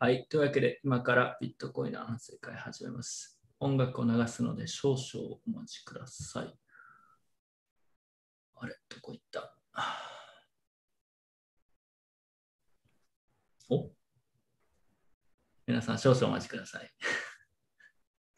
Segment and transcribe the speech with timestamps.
[0.00, 0.28] はい。
[0.30, 3.40] というわけで、今からビットコインの反省会始めます。
[3.58, 6.54] 音楽を流すので少々お待ちください。
[8.54, 9.52] あれ、どこ行った？
[13.70, 13.90] お？
[15.66, 16.84] 皆さん少々お待ちください。
[16.84, 16.88] い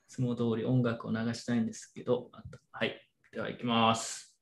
[0.08, 2.30] つも通り音楽を流したいんですけど、
[2.72, 2.98] はい。
[3.32, 4.34] では行きます。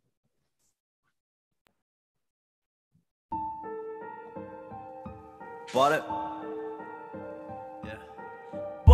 [5.73, 6.28] Bought it.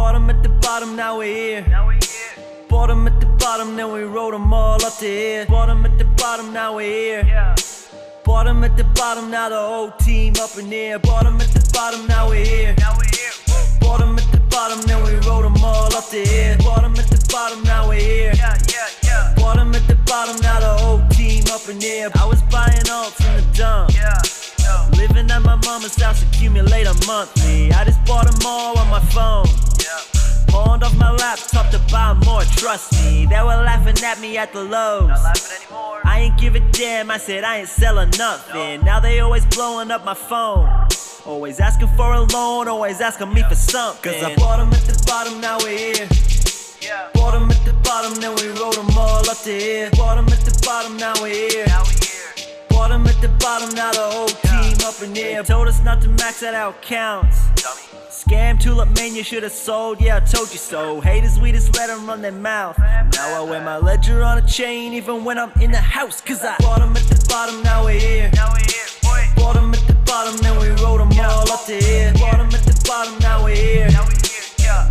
[0.05, 1.67] Bottom at the bottom, now we're here.
[1.67, 2.67] Now we're here.
[2.69, 5.47] Bottom at the bottom, then we rode them all up to here.
[5.47, 7.25] Bottom at the bottom, now we're here.
[7.27, 7.55] Yeah.
[8.23, 10.99] Bottom at the bottom, now the whole team up in here.
[10.99, 12.75] Bottom at the bottom, now we're here.
[12.81, 13.33] Now we're here.
[13.81, 16.59] Bottom at the bottom, then we rode them all up to here.
[16.59, 18.33] Bottom at the bottom, now we're here.
[18.37, 19.35] Yeah, yeah, yeah.
[19.39, 22.11] Bottom at the bottom, now the whole team up in here.
[22.21, 23.95] I was buying alts in the dump.
[23.95, 24.44] Yeah.
[24.97, 27.73] Living at my mama's house, accumulate a monthly.
[27.73, 29.47] I just bought them all on my phone.
[30.49, 33.27] Pawned off my laptop to buy more, trust me.
[33.27, 35.11] They were laughing at me at the lows.
[36.05, 38.85] I ain't give a damn, I said I ain't selling nothing.
[38.85, 40.69] Now they always blowing up my phone.
[41.27, 44.13] Always asking for a loan, always asking me for something.
[44.13, 46.09] Cause I bought them at the bottom, now we're here.
[47.15, 49.91] Bought them at the bottom, then we rode them all up to here.
[49.93, 52.04] Bought them at the bottom, now we're here.
[53.25, 55.43] Bottom at the bottom, now the whole team up in here.
[55.43, 57.39] Told us not to max out our counts.
[58.11, 60.01] Scam tulip man, you should have sold.
[60.01, 61.01] Yeah, I told you so.
[61.01, 62.79] Haters, we just let them run their mouth.
[62.79, 66.21] Now I wear my ledger on a chain, even when I'm in the house.
[66.21, 68.31] Cause I bottom at the bottom, now we're here.
[69.37, 72.13] Bottom at the bottom, then we rode them all up to here.
[72.15, 73.89] Bottom at the bottom, now we're here.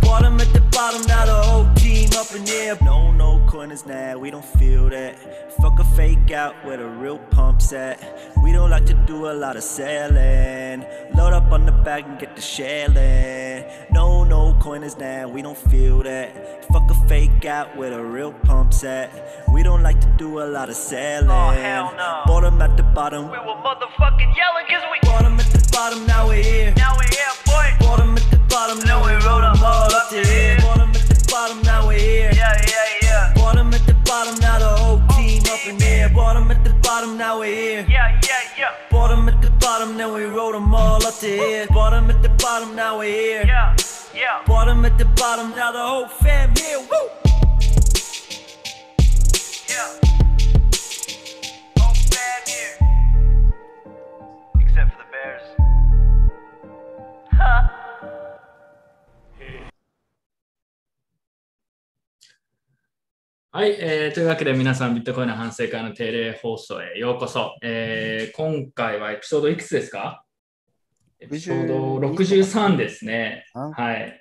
[0.02, 1.73] Bottom at the bottom, now the whole team
[2.16, 2.76] up in here.
[2.82, 5.18] No, no corners now, we don't feel that.
[5.60, 7.98] Fuck a fake out where the real pumps at.
[8.42, 10.84] We don't like to do a lot of selling.
[11.14, 13.64] Load up on the bag and get the shelling.
[13.90, 16.64] No, no corners now, we don't feel that.
[16.72, 19.10] Fuck a fake out where the real pumps at.
[19.52, 21.30] We don't like to do a lot of selling.
[21.30, 22.22] Oh, hell no.
[22.26, 23.24] Bottom at the bottom.
[23.24, 26.74] We were motherfucking yelling cause we Bottom at the bottom, now we're here.
[26.76, 30.24] Now we're here, boy Bottom at the bottom, now we rode them all up to
[30.24, 30.93] here.
[31.34, 32.30] Bottom at the bottom, now we're here.
[32.32, 36.08] Yeah, yeah, yeah Bottom at the bottom, now the whole team up in here.
[36.08, 37.86] Bottom at the bottom, now we're here.
[37.88, 41.66] Yeah, yeah, yeah Bottom at the bottom, then we rode them all up to here.
[41.70, 43.44] Bottom at the bottom, now we're here.
[43.46, 43.74] Yeah,
[44.14, 46.78] yeah Bottom at the bottom, now the whole fam here.
[46.78, 47.08] Woo!
[49.68, 49.90] Yeah
[51.78, 52.76] Whole fam here
[54.60, 55.42] Except for the Bears
[57.32, 57.83] Huh
[63.56, 67.56] はい、えーというわけで皆さん、ビットコインの反省会の定例放送へようこそ。
[67.62, 70.24] えー今回はエピソードいくつですか？
[71.20, 73.46] エピソード63ですね。
[73.54, 74.20] あはい。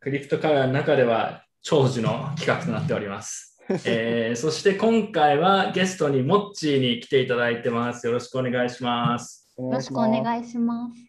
[0.00, 3.56] クリプトカラーの中では長寿の企画となっております。
[3.86, 8.08] えーそして今回はゲストにモッチーに来ていただいてます。
[8.08, 9.54] よろしくお願いします。
[9.56, 11.00] よよろしくお願いします。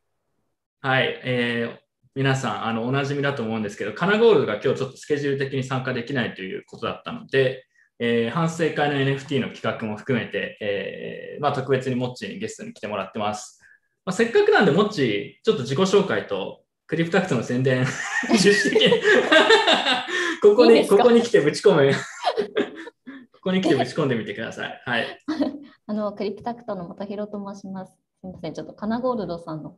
[0.82, 1.81] はい、えー
[2.14, 7.66] 皆さんあのおなじみだと思うんですけど、カナゴールドが今日ちょっとスケジュール的に参加できないということだったので、
[8.00, 13.62] えー反省会の NFT の企画も含めて、えーまあ、特別にモッチーにゲストに来てもらってます。
[14.04, 17.86] まあ、せっかくなんで、モッチー、ちょっと自己紹介とクリプタクトの宣伝、
[18.30, 18.90] 自主的に
[20.42, 21.94] ここにいいここに来てぶち込む。
[23.32, 24.82] ここに来てぶち込んでみてください。
[24.86, 25.20] はい。
[25.88, 27.94] あのクリプタクトの本弘と申します。
[27.94, 29.78] すみません、ちょっとカナゴールドさんの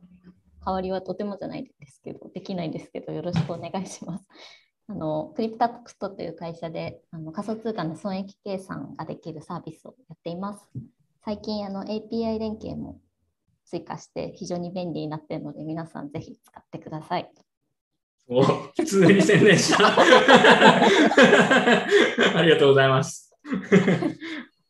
[0.64, 4.28] 代わりはとてもじゃないですけど、できないですけど、よろしくお願いします。
[4.86, 10.68] あのクリプタクトという会社であの仮想通貨の損益計算ができるサービスをやっています。
[11.24, 13.00] 最近あの API 連携も
[13.64, 17.30] 追加して非常に便利になっているので、皆さんぜひ使ってください。
[18.28, 19.86] お普通に宣伝した。
[22.38, 23.34] ありがとうございます。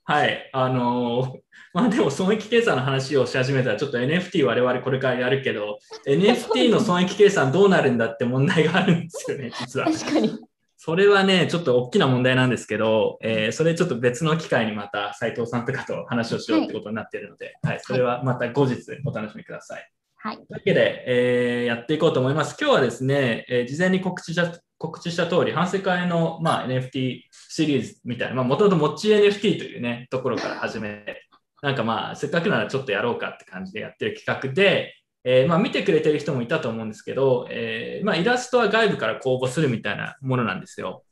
[0.04, 0.50] はい。
[0.52, 9.86] あのー まあでも損益計算の話をし始めたら、ちょっと NFT 我々これからやるけど、NFT の損益計算どうなるんだって問題があるんですよね、 実は。
[9.86, 10.38] 確かに。
[10.76, 18.76] それはね、ちょっと大きな問題なんですけど、えーそれちょっと別の機会にまた斉藤さんとかと話をしようってことになっているので、はい、それはまた後日
[19.06, 19.90] お楽しみください。
[20.16, 20.36] はい。
[20.36, 22.56] というわけで、えーやっていこうと思います。
[22.60, 31.22] 今日はですね、えー事前に告知した告知した通り、反省会の、まあ、NFT シリーズみたいな、もともともっち NFT というね、ところから始めて、
[31.64, 34.94] なんかまあ、せっかくならちょっとやろうかって感じでやってる企画で、
[35.24, 41.04] えーまあ、見てくれてる人もいたと思うんですけど、えーまあ、イラストは外部から公募するみたいなものなんですよ。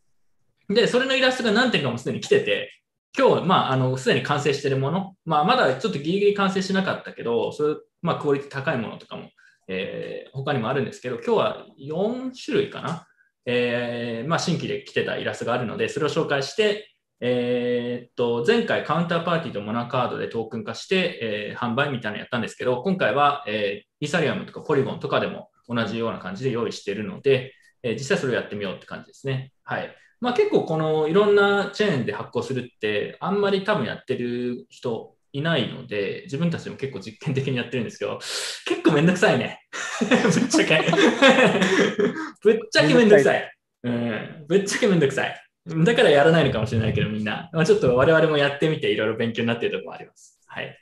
[0.68, 2.70] で、それのイラストが何点かもすでに来てて、
[3.18, 9.30] 今日、まあ、あの、すでに完成してるもの、まあ、まだちょっとギリギリ完成しなかったけど、それ、まあ、クオリティ高いものとかも
[9.68, 13.06] えー他にもあるんですけど、今日は4種類かな？
[13.44, 16.91] えーまあ、新規で来てたイラストがあるので、それを紹介して、
[17.24, 27.54] えーっと前回カウンターパーティーとモナカードでトークン化して、えー販売みたいなのやったんですけど、今回は、えーイーサリアムとかポリゴンとかでも同じような感じで用意してるので、
[27.84, 29.52] えー実際それをやってみようって感じですね。
[29.62, 29.96] はい。
[30.20, 38.18] まあ、結構このいろんなチェーンで発行するってあんまり多分やってる人いないので、自分たちも結構実験的にやってるんですけど、
[38.66, 39.60] 結構めんどくさいね。
[40.00, 40.80] ぶっちゃけ。
[42.42, 43.52] ぶっちゃけめんどくさい。
[43.84, 45.41] うん、ぶっちゃけめんどくさい。
[45.66, 47.48] だからやらないのかもしれないけど、みんな。
[47.52, 50.40] まあ、ちょっと我々もやってみていろいろ勉強になっているところもあります。
[50.46, 50.76] はい。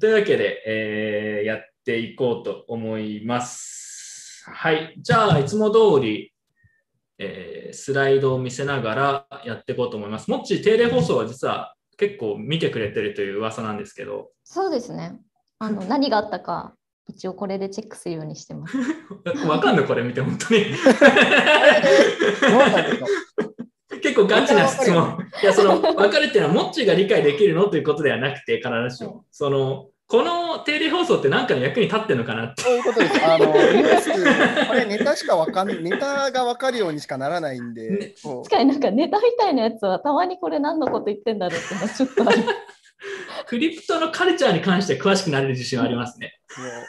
[0.00, 4.44] というわけで、えーやっていこうと思います。
[4.50, 4.94] はい。
[4.98, 6.32] じゃあ、いつも通り、
[7.18, 10.30] えースライドを見せながらやっていこうと思います。
[10.30, 15.18] もっち、定例放送は実は結構見てくれてるという噂なんですけど、そうですね。
[15.58, 16.74] あの何があったか、
[17.06, 18.76] 一応これでチェックするようにしてます。
[19.46, 19.84] わかんの？
[19.84, 20.64] これ見て、本当に。
[24.22, 25.18] 構ガチな質問。
[25.42, 29.24] いや、その、分かるっていうのは、モッチーが理解できるのということではなくて、必ずしも。
[29.30, 32.62] その、この定例放送って何かの役に立ってるのかなって。
[32.62, 33.24] そういうことです。
[33.24, 34.10] あの、ニュース、
[34.66, 42.42] これネタしかわかんネタがわかるようにしかならないんねで、こう確かになんかネタみたいなやつはたまにこれ何のこと言ってんだろうってのはちょっとある。
[43.46, 46.38] クリプトのカルチャーに関して詳しくなれる自信はありますね。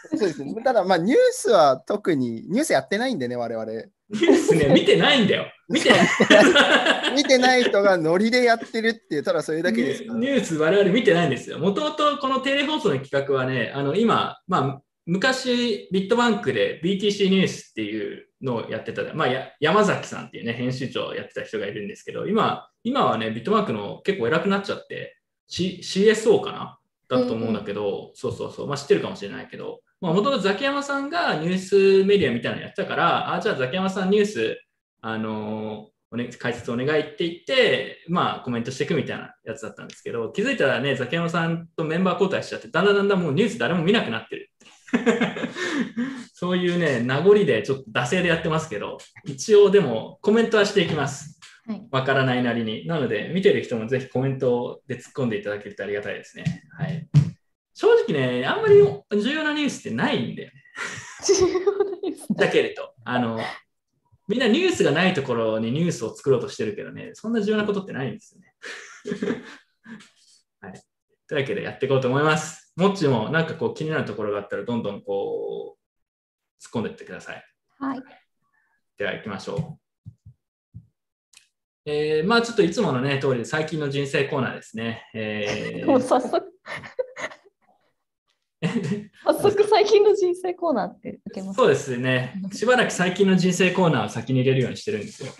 [0.09, 0.53] そうですね。
[0.63, 3.71] ただ、まあ、ニュースは特に、ニュースやってないんでね、我々。
[3.71, 5.45] ニュースね、見てないんだよ。
[5.69, 5.99] 見てない。
[7.15, 10.03] 見てない人がノリでやってるっていう、ただそれだけです。
[10.03, 11.59] ニュース我々見てないんですよ。
[11.59, 25.17] もともとこのテレ放送の企画はね、あの今、まあ、昔ビットバンクで BTC ニュースっていうのをやってた、まあ、や山崎さんっていうね、編集長をやってた人がいるんですけど、今、今はね、ビットバンクの結構偉くなっちゃって、
[25.51, 26.77] C、CSO かな？
[27.09, 34.61] だと思うんだけど、そうそうそう、まあ、知ってるかもしれないけど、もともとザキヤマさんがニュースメディアみたいなのやってたから、あじゃあザキヤマさんニュース、
[35.01, 44.51] あのーおね、解説お願いって言って、まあコメントしていくみたいなやつだったんですけど、気づいたらね、ザキヤマさんとメンバー交代しちゃって、だんだんだんだんもうニュース誰も見なくなってる。
[46.33, 51.40] そういうね、名残でちょっと惰性でやってますけど、一応でもコメントはしていきます。
[51.67, 52.87] はいわからないなりに。
[52.87, 56.67] なので、見てる人もぜひコメントで突っ込んでいただけるとありがたいですね。
[56.77, 57.07] はい。
[57.73, 58.75] 正直ね、あんまり
[59.21, 60.61] 重要なニュースってないんだよ ね。
[62.35, 63.39] だけれど、あの、
[64.27, 68.55] みんなニュースがないところにニュースを作ろうとしてるけどね、そんな重要なことってないんですよね。
[70.61, 70.73] はい。
[71.27, 72.73] というわけでやっていこうと思います。
[72.75, 77.43] もっちもなんかこう気になるところがあったらどんどんこう突っ込んでいってください。
[77.79, 78.03] はい。
[78.97, 79.80] では行きましょう。
[81.85, 85.09] えー、まあちょっといつものね、通り最近の人生コーナーですね。
[85.13, 86.45] え もうー、早速、
[89.23, 91.57] 早速最近の人生コーナーって受けます。
[91.57, 92.41] そうですね。
[92.51, 95.33] しばらく最近の人生コーナーを先に入れるようにしてるんですよ。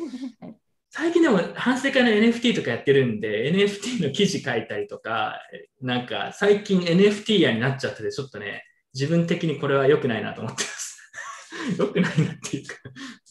[0.90, 5.40] 最近でも反省会の NFT とかやってるんで、NFT の記事書いたりとか、
[5.80, 10.98] なんか最近 NFT 屋になっちゃってて、ちょっとね、自分的にこれは良くないなと思ってます。
[11.78, 12.76] 良くないなっていうか、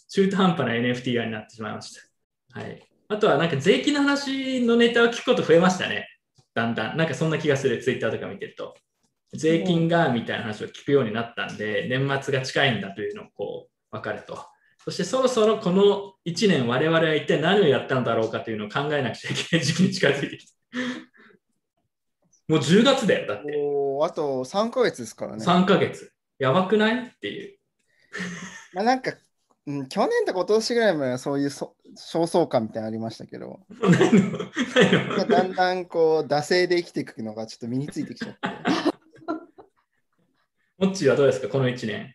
[0.09, 1.93] 中途半端な NFT 屋になってしまいまし
[2.53, 2.61] た。
[2.61, 2.90] はい。
[3.11, 6.07] あとはなんか税金の話のネタを聞くこと増えましたね。
[6.55, 6.97] だんだん。
[6.97, 8.77] なんかそんな気がする、ツイッターとか見てると。
[9.35, 14.39] 税金がみたいな話を聞くようになったんで、年末が近いんだというのをこう分かると。
[14.79, 20.53] そしてそろそろこの1年我々は一体何をやったのだろうかというのを考えなくちゃいけない時期に近づいてきて。
[22.47, 23.57] もう10月だよ、だって。
[23.57, 25.45] おーあと3ヶ月ですからね。
[25.45, 26.13] 3ヶ月。
[26.39, 27.07] やばくない？
[27.09, 27.59] っていう。
[28.73, 29.13] まあ、なんか、
[29.67, 33.61] うん、去年と今年ぐらいまではそういうそ焦燥感みたいなのありましたけど、
[35.29, 38.39] だんだんこう、惰性で生きていくのがちょっと身についてきちゃって。
[40.79, 42.15] モッチーはどうですか、この1年。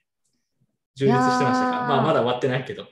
[0.96, 1.72] 充実してましたか？
[1.88, 2.88] まあ、まだ終わってないけど。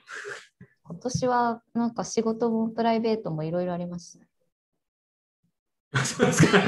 [0.84, 4.26] 今年はなんか仕事もプライベートもいろいろありましたね。
[6.02, 6.58] そうですか。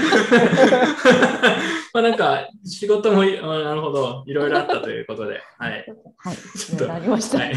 [1.93, 5.87] まあなんか仕事もいあなるほどいろいろあったということで、はい。
[6.19, 6.37] はい。
[6.37, 7.39] ちょっとありました。
[7.39, 7.57] はい、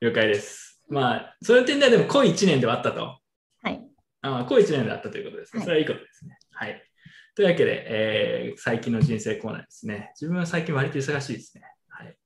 [0.00, 0.82] 了解です。
[0.88, 3.18] まあ、そういう点ではでも濃い1年ではあったと。
[3.62, 3.80] はい。
[4.22, 5.60] あ濃い1年であったということですね。
[5.60, 6.38] はいそれはいいことですね。
[6.50, 6.82] はい。
[7.34, 10.10] というわけで、えー最近の人生コーナーですね。
[10.14, 11.64] 自分は最近割と忙しいですね。
[11.88, 12.16] はい。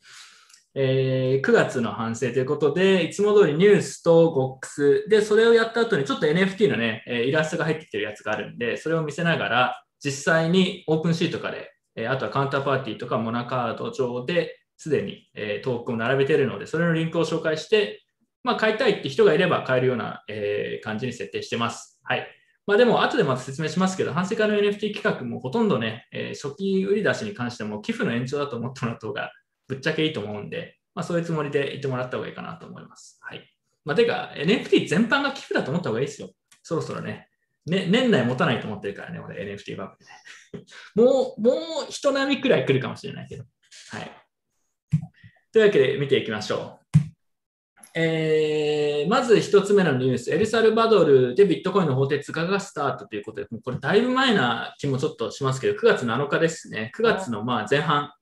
[0.78, 18.04] えー9月の反省ということで、いつも通りニュースと GOX で、それをやった後にちょっと NFT のね、えイラストが入ってきてるやつがあるんで、それを見せながら、実際にオープンシートとかで、えあとはカウンターパーティーとかモナカード上ですでに、えトークンを並べてるので、それのリンクを紹介して、
[18.44, 22.00] まあ、買いたいって人がいれば買えるような、え感じに設定してます。
[22.02, 22.28] はい。
[22.66, 29.30] まあでも、後でまた説明しますけど、反省会の NFT 企画もほとんどね、え初期売り出しに関しても寄付の延長だと思ってもらった方が
[29.68, 33.18] ぶっちゃけいいと思うんで、まあそういうつもりで言ってもらった方がいいかなと思います。
[33.22, 33.48] はい。
[33.84, 36.30] まあてか、NFT 全般が寄付だと思った方がいいですよ。
[36.62, 37.28] そろそろね。
[37.66, 40.66] ね年内持たないと思ってるからね、俺 NFT バブルね。
[40.94, 41.52] もう、も
[41.88, 43.44] う人並みくらい来るかもしれないけど。
[43.90, 44.10] はい。
[45.52, 46.86] というわけで見ていきましょう。
[47.98, 56.92] えーまず一つ目のニュース、エルサルバドルでビットコインの法定通貨がスタートということで、もうこれだいぶ前な気もちょっとしますけど、9月7日ですね。
[56.96, 58.12] 9月のまあ前半。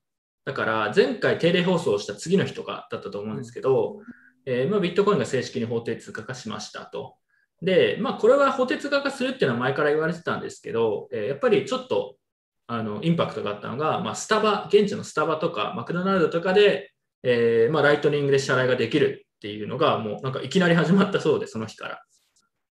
[0.44, 4.00] だから前回定例放送した次の日とかだったと思うんですけど、
[4.46, 7.16] えーまあ、ビットコインが正式に法定通貨化しましたと。
[7.62, 12.16] で、まあ、これは法定通貨化するっていうのは前から言われてたんですけど、えーやっぱりちょっと
[12.66, 22.02] あのインパクトがあったのが、まあ、スタバ、現地のスタバとかマクドナルドとかで、えーまあ、ライトニングで支払いができるっていうのが、もうなんかいきなり始まったそうで、その日から。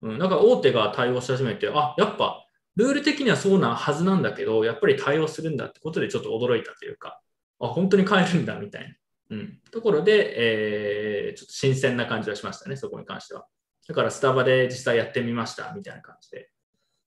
[0.03, 2.45] うん、なんか大手が対応し始めて、あやっぱ
[2.75, 7.19] ルール的にはそうなはずなんだけど、やっぱり対応するんだってことでちょっと驚いたというか、
[7.59, 8.87] あ本当に変えるんだみたい
[9.29, 13.45] な、うん、ところで、えーちょっと新鮮な感じはしましたね、そこに関しては。
[13.87, 16.49] だからスタバで実際やってみましたみたいな感じで。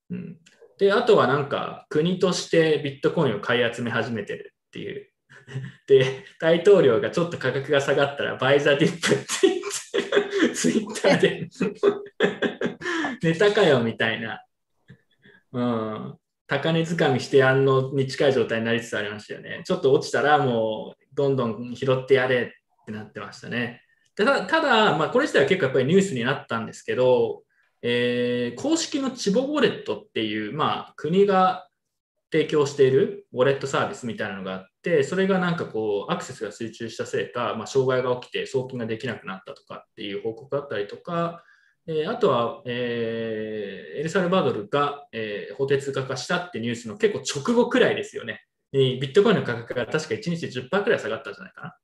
[0.09, 0.37] うん、
[0.77, 5.11] で、あとはなんか国としてビットコインを買い集め始めてるっていう。
[5.87, 11.49] で、大統領がちょっと価格が下がったらバイザディップって言って、ツイッターで
[13.21, 14.43] ネタかよみたいな。
[15.51, 16.17] うん。
[16.51, 19.61] 高値掴みしてやんのに近い状態になりつつありましたよね。
[19.63, 23.81] ちょっと落ちたらもうどんどん拾ってやれってなってましたね。
[24.17, 27.43] でたただ、まあ、これ自体は結構やっぱりニュースになったんですけど、
[27.81, 31.69] えー公式のチボウォレットっていう、まあ、国が
[32.33, 41.45] 提供しているウォレットサービスみたいなのがあって、それがなんかこう、アクセスが集中したせいか、まあ、障害が起きて送金ができなくなったとかっていう報告があったりとか、
[41.87, 48.43] えーあとは、えーエルサルバドルが、えー法定通貨化したってニュースの結構直後くらいですよね。
[48.71, 51.75] にビットコインの価格が確か1日10%くらい下がったんじゃないかな。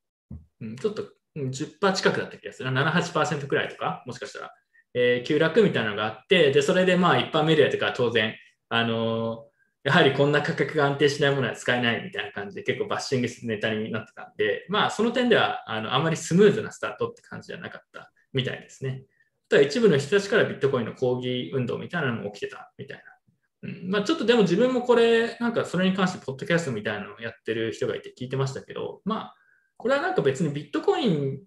[0.62, 1.04] うん、ちょっと
[1.36, 2.84] うん10%近くだった気がするな。
[2.84, 4.52] 7、8%くらいとか、もしかしたら。
[4.94, 8.36] えー急落みたいなのがあって、で、それでまあ一般メディアとかは当然、
[8.70, 9.48] あのー
[9.84, 19.04] やはりこんな価格が安定しないものは使えないみたいな感じで結構バッシングするネタになってたんで、まあその点ではあのあまりスムーズなスタートって感じじゃなかったみたいですね。
[19.48, 23.04] あとは一部の人たちからビットコインの抗議運動みたいなのも起きてたみたいな。
[23.70, 23.90] うん。
[23.90, 29.36] まあ、ちょっとでも自分もこれ、なんかそれに関してポッドキャストみたいなのをやってる人がいて聞いてましたけど、まあ、
[29.78, 31.40] これはなんか別にビットコイン、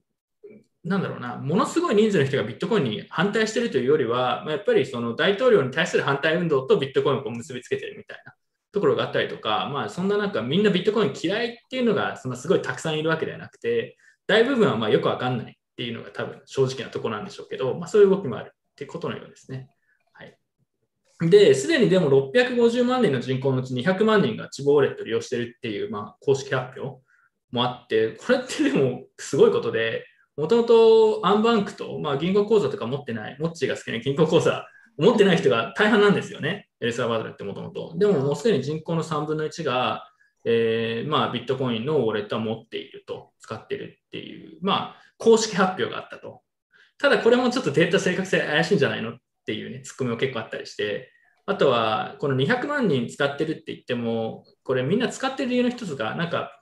[0.83, 8.33] なんだろうな、ものすごい人数の人がビットコインに反対してるというよりは、まあ、やっぱりその大統領に対する反対運動とビットコインをこう結びつけてるみたいな。
[8.73, 13.97] ところがあったりとか、まあ、そんななんかみんなビットコイン嫌いっていうのがそのすごいたくさんいるわけではなくて、
[14.29, 19.71] 大部分はまあよくわかんないっていうのが多分正直なところなんでしょうけど、まあ、そういう動きもあるっていうことのようですね。
[20.13, 20.37] はい
[21.31, 27.03] で、すでにでも650万人の人口のうち200万人がチボウォレットを利用してるっていう、まあ、公式発表
[27.51, 30.05] もあって、これってでもすごいことで、
[30.37, 34.67] もともとアンバンクと、まあ、銀行口座とか持ってない、モッチーが好きな銀行口座
[34.99, 37.95] 持ってない人が大半なんですよね、エルサバドルってもともと。
[37.97, 40.05] でももうすでに人口の3分の1が、
[40.45, 46.43] えーまあ、ビットコインのウォレットは持っていると、使ってるっていう、まあ、公式発表があったと。
[46.99, 51.13] ただこれもちょっとデータ正確性怪しいんじゃないのっていうね、ツッコミも結構あったりして、
[51.47, 56.61] あとは、この200万人使ってるって言っても、これみんな使ってる理由の一つが、なんか、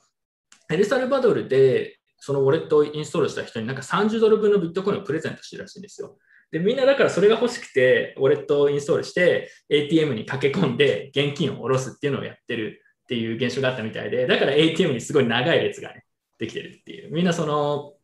[0.71, 6.19] エルサルバドルでそのウォレットをインストールした人になんか30ドル分のビットコインをプレゼントしてるらしいんですよ。
[6.50, 16.05] で、みんなだからそれが欲しくて、ウォレットをインストールして、ATM に駆け込んで現金を下ろすっていうのをやってるっていう現象があったみたいで、だから ATM にすごい長い列がね、
[16.38, 17.12] できてるっていう。
[17.12, 17.95] みんなその、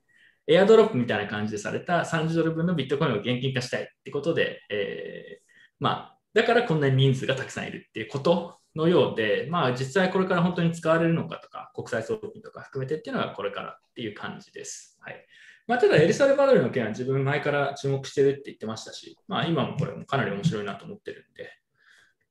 [0.47, 5.45] エアドロップみたいな感じでされた30ドル分のビットコインを現金化したいってことで、えー
[5.81, 14.99] まあ、だからこんなに人数がたくさんいるっていうことのようで、まあ実際これから本当に使われるのかとか、国際送金とか含めてっていうのがこれからっていう感じです。
[15.01, 15.27] はい。
[15.67, 21.51] まあ、ただ、エルサルバドルの件は自分前から注目してるって言ってましたし、まあ今もこれもかなり面白いなと思ってるんで、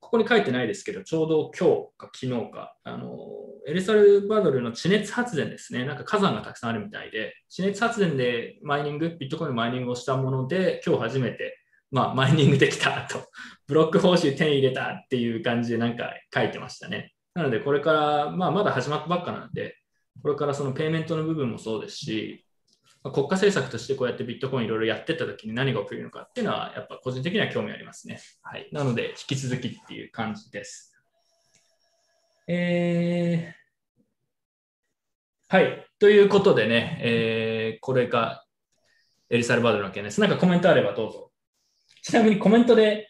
[0.03, 3.17] ここに書いてないですけど、ちょうど今日か昨日か、あの、
[3.65, 11.57] エルサルバドルの地熱発電ですね、なんか火山がたくさんあるみたいで、地熱発電でマイニング、ビットコインのマイニングをしたもので、今日初めて、
[11.89, 13.23] まあ、マイニングできたと、
[13.65, 17.13] ブロック報酬手に入れたっていう感じでなんか書いてましたね。
[17.33, 19.77] なので、これから、まあ、まだ始まったばっかなんで、
[20.21, 22.45] これからそのペイメントの部分もそうですし、
[23.11, 28.21] 国家政策としてこうやってビットコインいろいろやってった時に何が起きるのかっていうのは、やっぱ個人的には興味ありますね。
[28.41, 28.69] はい。
[28.71, 30.95] なので、引き続きっていう感じです。
[32.47, 35.85] えー、はい。
[35.99, 38.45] ということでね、えー、これが
[39.29, 40.21] エルサルバドルの件です。
[40.21, 41.29] なんかコメントあればどうぞ。
[42.03, 43.09] ちなみにコメントで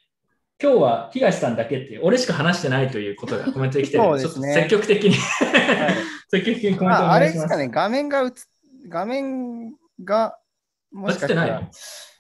[0.59, 5.93] 今日は東さんだけっていう、俺しか話してないということがコメントできてるので、ちょっと積極的に、はい
[6.33, 7.41] 積極的にコメントお願いします。
[7.41, 8.31] れですかね、画面が映っ
[8.89, 9.73] 画面
[10.03, 10.38] が
[10.91, 11.69] もしかしたら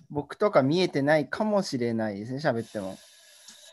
[0.09, 2.97] 僕とか見えてないかもしれないですね、喋っても。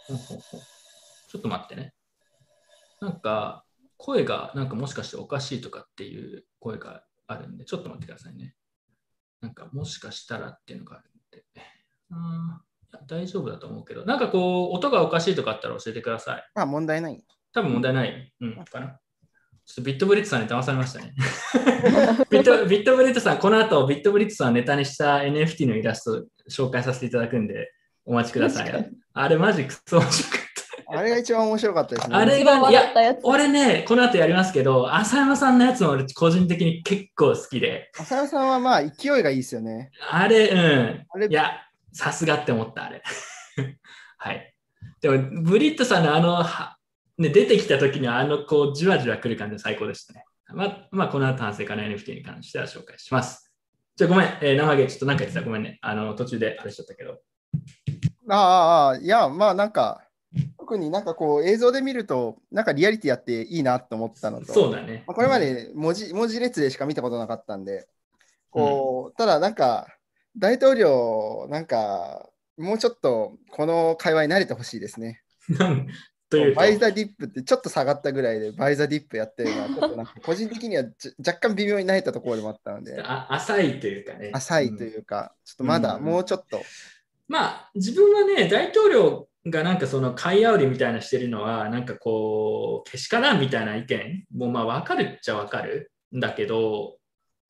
[1.28, 1.94] ちょっと待ってね。
[3.00, 3.64] なんか、
[3.96, 8.54] 声がなんかもしかしておかしいとかっていう声があるんで、ちょっと待ってくださいね。
[9.40, 11.44] なんか、もしかしたらっていうのがあるんで。
[12.10, 12.62] あ
[13.06, 16.50] 大丈夫だと思うけど、なんかこう、音がおかしいとかあったら教えてください。
[16.54, 17.24] まあ問題ない。
[17.52, 18.34] 多分問題ない。
[18.40, 18.99] うん、かな。
[19.70, 21.14] ちょっとビットブリッツさんに騙されましたね。
[22.28, 27.70] ビットビットブリッツさん、この後、ビットブリッツさんをネタにした NFT のイラスト紹介させていただくんで、
[28.04, 28.90] お待ちください。
[29.12, 30.40] あれ、マジクソ面白かっ
[30.88, 30.98] た。
[30.98, 32.16] あれが一番面白かったですね。
[32.16, 32.82] あれが、いや。
[33.22, 39.92] 俺ね、この後やりますけど、浅山さんのやつも俺個人的に結構好きで、浅野さんはまあ勢いがいいですよね。
[40.10, 41.06] あれ、うん。
[41.10, 41.52] あれいや、
[41.92, 43.04] さすがって思った、あれ。
[44.18, 44.52] はい。
[45.00, 46.44] でも、ブリットさんのあの、
[47.20, 50.24] はね、出てきた時にはあの、こう、じわじわ来る感じが最高でしたね。
[50.52, 53.52] まあ、まあ、この後、反省会の NFT に関しては紹介します。
[53.94, 55.78] じゃあ、ごめん、えー生毛、ちょっと何か言ってた、ごめんね。
[55.82, 57.20] あの、途中であれしちゃったけど。
[58.28, 60.06] ああいや、まあなんか、
[60.56, 65.02] 特になんかこう映像で見ると、なんかリアリティやっていいなと思ったのと、そうだね。
[65.06, 67.88] まあこれまで文字文字列でしか見たことなかったんで、
[68.50, 69.88] こう、ただなんか、
[70.38, 75.22] 大統領、なんか、もうちょっとこの会話に慣れてほしいですね。
[76.30, 76.56] というと。
[76.60, 84.30] バイザディップってちょっと下がったぐらいでバイザディップやってるのは、ちょっとなんか 個人的にはじ若干微妙に慣れたところでもあったので、あ浅いというかね。
[84.32, 86.04] 浅いというか、ちょっとまだうん。
[86.04, 86.62] もうちょっと、
[87.28, 96.96] まあ、自分はね、大統領がなんかその買い煽りみたいなしてるのは、なんかこう、けしからんみたいな意見もまあ分かるっちゃ分かるんだけど、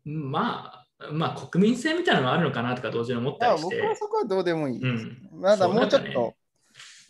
[0.05, 3.77] まあ、まあ国民性みたいなのがあるのかなとか同時に思ったまありして。
[3.77, 4.83] 僕はそこはどうでもいい。
[4.83, 5.29] うん。
[5.33, 6.39] まだもうちょっとうん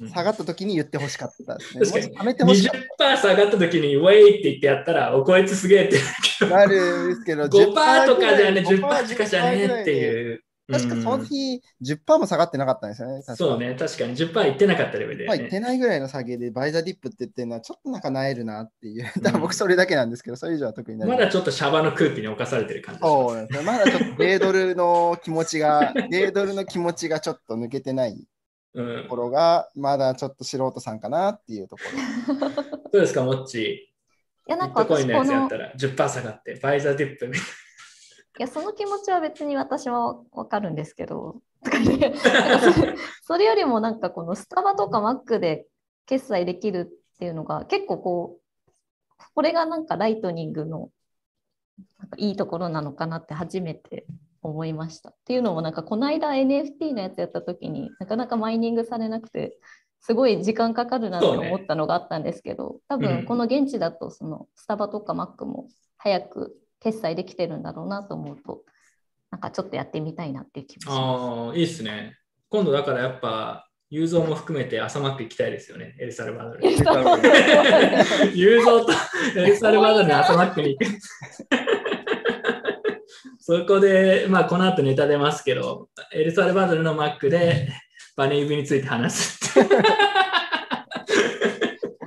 [0.09, 1.85] 下がった時に言ってほしかったですね。
[1.85, 2.81] 確かにもうちょっと貯めてほしかっ
[3.15, 5.99] 20%下がった時に、ウェイって言ってやったら、おこいつすげえって
[6.39, 6.47] た。
[6.47, 9.97] なるんですけど、5%とかじゃね、5% 10%とかじゃねってう。
[9.97, 10.45] いう。
[10.73, 13.23] 確かそのうん日、10%も下がってなかったんですよね。
[13.23, 13.59] そう。
[13.59, 15.51] ね、確かに10%いってなかったレベルまあ、だよね。
[15.51, 19.11] 言ってないぐらいの下げでバイザディップって言ってるのはちょっとなんかなえるなっていう。
[19.17, 21.09] うんだから僕それだけなんですけど、それ以上は特にない。
[21.09, 23.63] まだちょっとシャバの空気に侵されてる感じそうですね。
[23.65, 28.25] まだちょっと米ドルの気持ちが、米ドルの気持ちがちょっと抜けてないうん
[28.75, 31.83] ところが、まだちょっと素人さんかなっていうとこ
[32.39, 32.39] ろ。
[32.93, 33.63] どうですか、モッチー？
[33.63, 33.89] い
[34.47, 41.43] や、なんかトコインのや私この、つやったら10%下がって、 buy the dip みたいいや、その気持ちは別に私はわかるんですけど、
[43.23, 45.67] それよりもなんかこのスタバとかマックで
[46.07, 48.71] 決済できるっていうのが結構こう、
[49.35, 50.91] これがなんかライトニングの
[51.99, 54.07] なんかいいところなのかなって初めて
[54.43, 55.11] 思いました。
[55.11, 59.57] っていうのもなんかこの間 NFT のやつやった時になかなかマイニングされなくて
[60.01, 68.63] すごい時間かかるなって思ったのがあったんですけど、多うん分この現地だとそのスタバとかマックも早く決済できてるんだろうなと思うと
[69.31, 70.95] なんかちょっとやってみたいなっていう気もしな。
[70.95, 72.17] まああ、いいっすね。
[72.49, 76.75] 今度だからやっぱ、ユーゾーも含めて朝マック行きたいですよね、エルサルバドルに。
[76.79, 76.83] す。
[78.37, 78.93] ユーゾーと
[79.41, 81.60] エルサルバドルの朝マックに行く。
[83.51, 87.69] そこで、まあ、この後ネタ出ますけど、エルサルバドルのマックで
[88.17, 89.69] バネ指について話すって。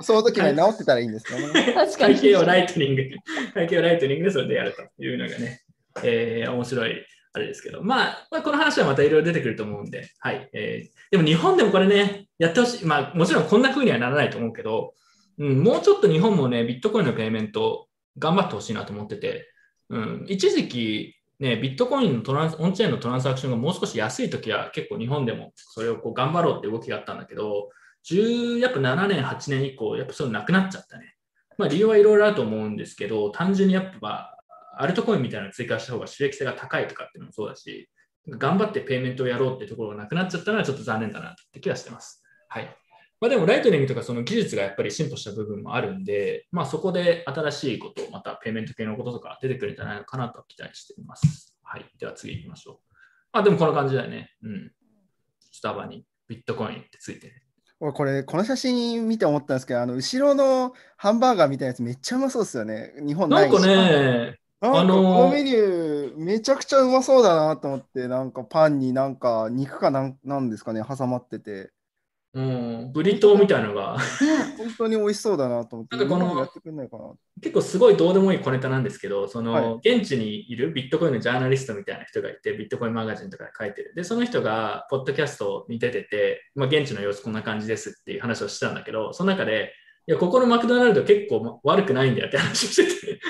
[0.00, 1.74] その時まで治ってたらいいんですけどね。
[1.74, 2.14] 確かに。
[2.14, 3.02] 会計をライトニング、
[3.52, 5.60] 会計をライトニングでそれでやるというのがね、
[6.02, 7.04] えー面白い
[7.34, 10.48] あれですけど、まあ、まあ、この話はまたいろいろ出てくると思うんで、はい。
[10.54, 12.86] えーでも日本でもこれね、やってほしい。
[12.86, 14.94] まあ、もちろんこんな風にはならないと思うけど、
[15.36, 19.50] うん、もうちょっと日本もね、ビットコインのペイメント頑張ってほしいなと思ってて、
[19.90, 27.70] うん、一時期、ね、ビットコインのトランス on-chain のトランザクションがもう少し安いときは結構日本でもそれをこう頑張ろうって動きがあったんだけど、
[28.08, 31.14] 10約7年、8年以降、やっぱそういうのなくなっちゃったね。
[31.58, 34.36] まあ理由はいろいろあると思うんですけど、単純にやっぱ
[34.76, 37.88] アルトコインみたいなの追加した方が収益性が高いとかっていうのもそうだし、
[38.28, 42.22] 頑張ってペイメントをやろうってところがなくなっちゃったのはちょっと残念だなって気はしてます。
[42.48, 42.76] はい。
[43.20, 51.54] まあでもライトニングとかその技術がやっぱり進歩した部分もあるんで、まあそこで新しいこと、またペイメント系のこととか出てくるんじゃないのかなと期待しています。
[51.62, 51.86] はい。
[51.98, 52.94] では次行きましょう。
[53.32, 54.30] まあでもこんな感じだよね。
[54.42, 54.72] うん。
[55.50, 57.34] スタバにビットコインってついてる。
[57.80, 62.92] 俺これ、この写真見て思ったんですけど、あの後ろのハンバーガーみたいなやつめっちゃうまそうですよね。
[63.04, 63.40] 日本なし。
[63.40, 71.72] ないんかね、あのーこのメニューめちゃくちゃうまそうだなと思って、なんかパンになんか肉かなんなんですかね、挟まってて。
[72.34, 73.96] うん、ブリトーみたいなのが、
[74.58, 77.16] 本当に美味しそうだなと思って、なんかこの。
[77.40, 83.94] 結構すごいどうでもいい小ネタなんですけど、その、は現地にいるビットコインのジャーナリストみたいな人がいて、ビットコインマガジンとかで書いてる。
[83.94, 89.72] で、その人が、ポッドキャストに出てて、まあ、現地の様子こんな感じですっていう話をしてたんだけど、その中で、
[90.06, 93.20] いや、ここのマクドナルド結構悪くないんだよって話をしてて、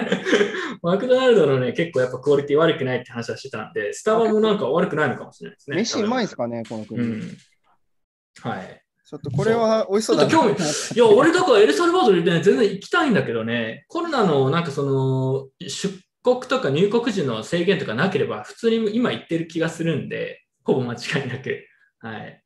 [0.82, 5.76] マクドナルドのね、結構やっぱクオリティ悪くないって話はしてたんで、スタバもなんか悪くないのかもしれないですね。
[5.76, 7.00] 飯うまいですかかね、この国。
[7.00, 7.38] うん。
[8.42, 8.82] はい。
[9.04, 21.64] ちょっとこれは美味しそうだなちょっと興いや、俺だからエルサルバドルでね、全然行きたいんだけどね、コロナのなんかその出国とか入国時の制限とかなければ、普通に今行ってる気がするんで、ほぼ間違いなく。
[22.00, 22.42] はい。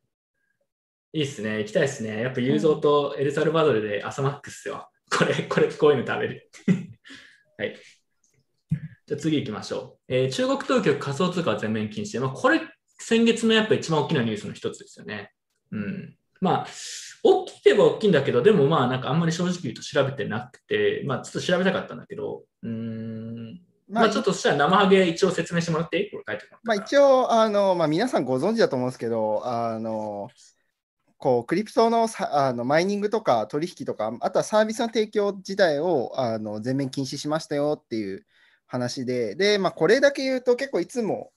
[1.15, 2.23] いいっすね、行きたいっすね。
[2.23, 4.89] やっぱユーゾーとエルサルバドルで朝マックスよ。
[5.11, 6.51] これ、これ、こういうの食べる。
[7.59, 7.77] はい。
[9.07, 10.15] じゃあ次行きましょう。
[10.15, 12.21] えー中国当局仮想通貨全面禁止。
[12.21, 12.61] まあ、これ、
[12.99, 15.33] 先月のやっぱ一番大きなニュースの一つですよね。
[15.73, 16.17] うん。
[16.41, 16.67] まあ、
[17.23, 23.61] 大きければ大きいんだけど、でもまあ、なんかあんまり正直言うと調べてなくて、まあ、ちょっと調べたかったんだけど、うーん。
[23.89, 30.31] まあ、まあちょっとそしたら生ハゲ一応説明してもらっていいこれ書いてまあ、一応、あのまあ、皆さんご存知だと思うんですけど、あの
[31.19, 38.25] こうクリプトのさあのマイニングとか取引とか、あとはサービスの提供自体をあの全面禁止しましたよっていう
[38.67, 41.31] 話で、でまあ、これだけ言うと結構いつも、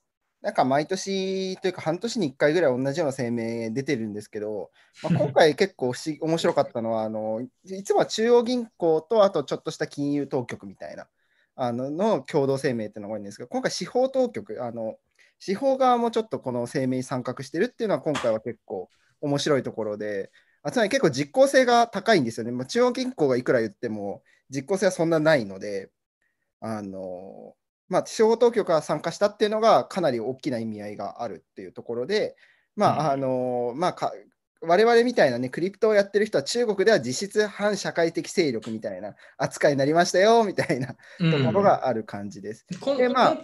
[0.45, 4.69] なんか毎年というか半年に1回ぐらい同じような声明出てるんですけど、
[5.01, 11.08] まあ、 今回結構不思議面白かったのはあの、いつもは中央銀行とあとちょっとした金融当局みたいな
[11.55, 14.99] あのの共同声明っていうのが多いんですけど、今回司法当局、あの
[15.39, 20.29] 司法側もちょっとこの声明に参画してるっていうのは今回は結構面白いところで、
[20.62, 22.51] あつまり結構実効性が高いんですよね。
[22.51, 25.89] まあ、中央銀行がいくら言っても実効性はそんなないので、
[26.60, 27.55] あの
[27.89, 32.35] まあ、司法当局が参加したっていうのがかなり大きな意味合いがあるっていうところで、
[32.75, 34.11] まああのまあ、か
[34.61, 40.95] 我々みたいなね、クリプトをやってる人は中国では実質反社会的勢力みたいな扱いになりましたよみたいなと
[41.45, 42.65] ころがある感じです。
[42.79, 43.37] こんでまあ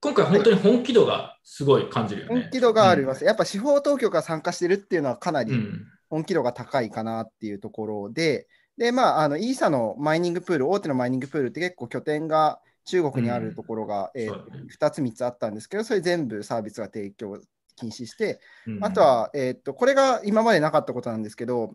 [0.00, 2.42] 今回本当に本気度がすごい感じるよね。
[2.42, 3.24] 本気度があります。
[3.24, 5.86] やっぱ司法当局が参加してるっていうのはかなりうん。
[6.14, 17.40] 本気度が高いかなっていうところで、で、まあ、あの、イーサのマイニングプール、大手のマイニングプールって結構拠点が中国にあるところが、えーそうだね2つ、3つあったんですけど、それ全部サービスが提供
[17.76, 21.74] 禁止して、うんあと、は、えーっと、これが今までなかったことなんですけど、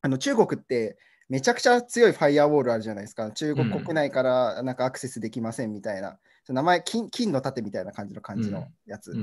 [0.00, 3.30] あの中国ってめちゃくちゃ強いファイアウォールあるじゃないですか。
[3.30, 9.14] 中国国内からなんかアクセスできませんみたいな、その名前金、金の盾みたいな感じの感じのやつ。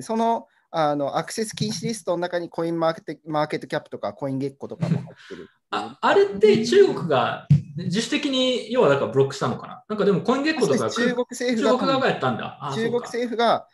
[0.00, 5.48] そのあのアクセス禁止リストの中にコインマーケットマーケットキャップとかコインゲッコとかも入ってる。
[5.70, 7.46] ああれって中国が
[7.84, 12.58] 自主的に要はだからブロックしたのかななんかでもコインゲッコとか中国政府がやったんだ。
[12.60, 13.66] あ中国政府が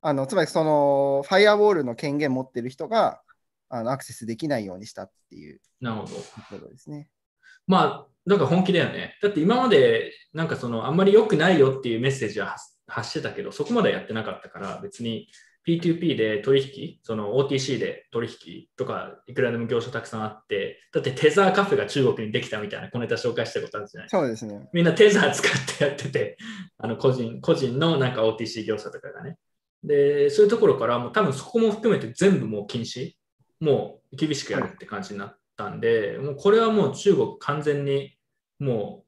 [0.00, 3.20] あのつまりそのファイアウォールの権限持ってる人が
[3.68, 6.14] あのアクセスできないようにしたっていうなるほど。
[6.14, 7.08] ことですね。
[7.66, 9.18] まあ、だから本気だよね。
[9.22, 15.28] だって今までなんかそのあんまり良くないよっていうメッセージは発発してたけど、そこまでやってなかったから別に
[15.66, 18.66] P2P で取引、その OTC で取引？
[18.76, 24.08] とかいくらでも業者たくさんあって、だってテザーカフェが中国にできたみたいな小ネタ紹介したことあるじゃない？
[24.10, 24.68] そうですね。
[24.72, 26.36] みんなテザー使ってやってて、
[26.78, 29.36] あの個人個人のなんか OTC 業者とかがね。
[29.84, 33.12] で、そういうところからもう多分そこも含めて全部もう禁止、
[33.60, 38.16] もう厳しくやるって感じになったんで、もうこれはもう中国完全に
[38.58, 39.06] もう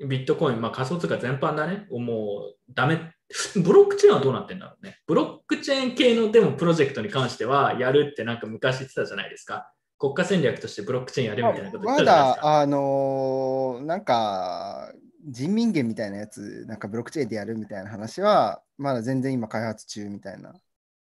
[0.00, 3.12] ビットコイン、まあ仮想通貨全般だね、もうダメ。
[3.56, 4.98] ブロックチェーンはどうなってんだろうね。
[5.06, 9.70] ブロックチェーン系のでもプロジェクトに関してはやるってなんか昔言ってたじゃないですか。
[9.98, 12.46] 国家戦略としてブロックチェーンやるみたいなこと言っまてたじゃないですか。
[12.46, 14.92] だ、あのーなんか、
[15.26, 20.52] 人民元みたいなやつ、なんかブロックチェーンでやるみたいな話は、まだ全然今開発中みたいな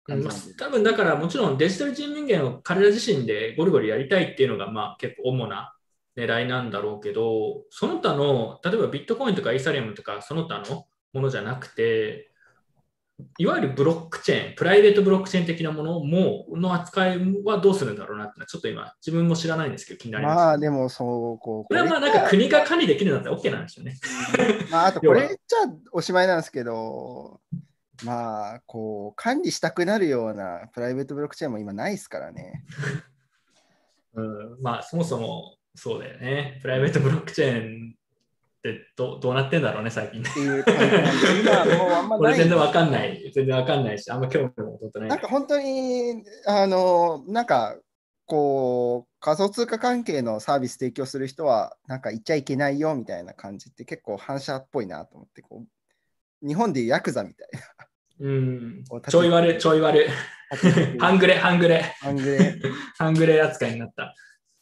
[0.10, 0.34] うんまあ。
[0.58, 5.73] 多分だからもちろんデジタル人民元を彼ら自身でゴリゴリやりたいっていうのがまあ結構主な
[6.16, 12.34] 狙いなんだろうけど、その他の例えばビットコインとかイーサリアムとかその他のものじゃなくて、
[13.38, 20.36] いわゆるブロックチェーン、プライベートブロックチェーン的なものもの扱いはどうするんだろうなってちょっと今自分も知らないんですけど気になります。
[20.36, 21.64] まあでもそう、こう。
[21.66, 23.98] これはまあなんか国が管理できるんだったら OK なんですよね。
[24.72, 25.58] まあ、あとこれ言っちゃ
[25.92, 27.40] おしまいなんですけど、
[28.04, 32.66] まあ、こう、管理したくなるようなプライベートブロックチェーンも今ないですからね。
[34.16, 36.60] うん、まあそもそもそうだよね。
[36.62, 40.30] プライベートブロックチェーンってどどうなってんだろうね、最近ね。
[40.30, 42.34] っていう感じなんで、今もうあんまこない。
[42.34, 43.32] れ全然わかんない。
[43.34, 45.10] 全然わかんないし、あんま興味も持ってない。
[45.10, 47.78] なんか本当に、あの、なんか、
[48.26, 55.66] こう、仮想通貨関係のサービス提供する人は、なんか言っちゃいけないよみたいな感じって結構反射っぽいなと思って、こ
[56.44, 58.28] う、日本でいうヤクザみたいな。
[58.28, 58.84] うん。
[59.10, 60.08] ちょい悪、ちょい悪。
[61.00, 61.82] 半グレ、半グレ。
[62.00, 62.56] 半グレ。
[62.98, 64.14] 半グレ扱いになった。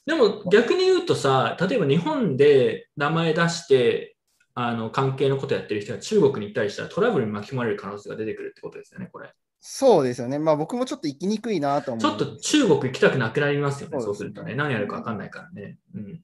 [0.06, 4.16] でも逆に言うとさ、例えば日本で名前出して、
[4.54, 9.32] あの関係のことやってる人が中国に行ったりしたらトラブルに巻き込まれる可能性が出てくるってことですよね、これ。
[9.62, 10.40] そうですよね。
[10.40, 12.02] まあ僕もちょっと行きにくいなと思う。
[12.02, 14.56] ちょっと中国行きたくなくなりますよね、そですねるとね。
[14.56, 15.78] 何やるか分かんないからね。
[15.94, 16.22] うん、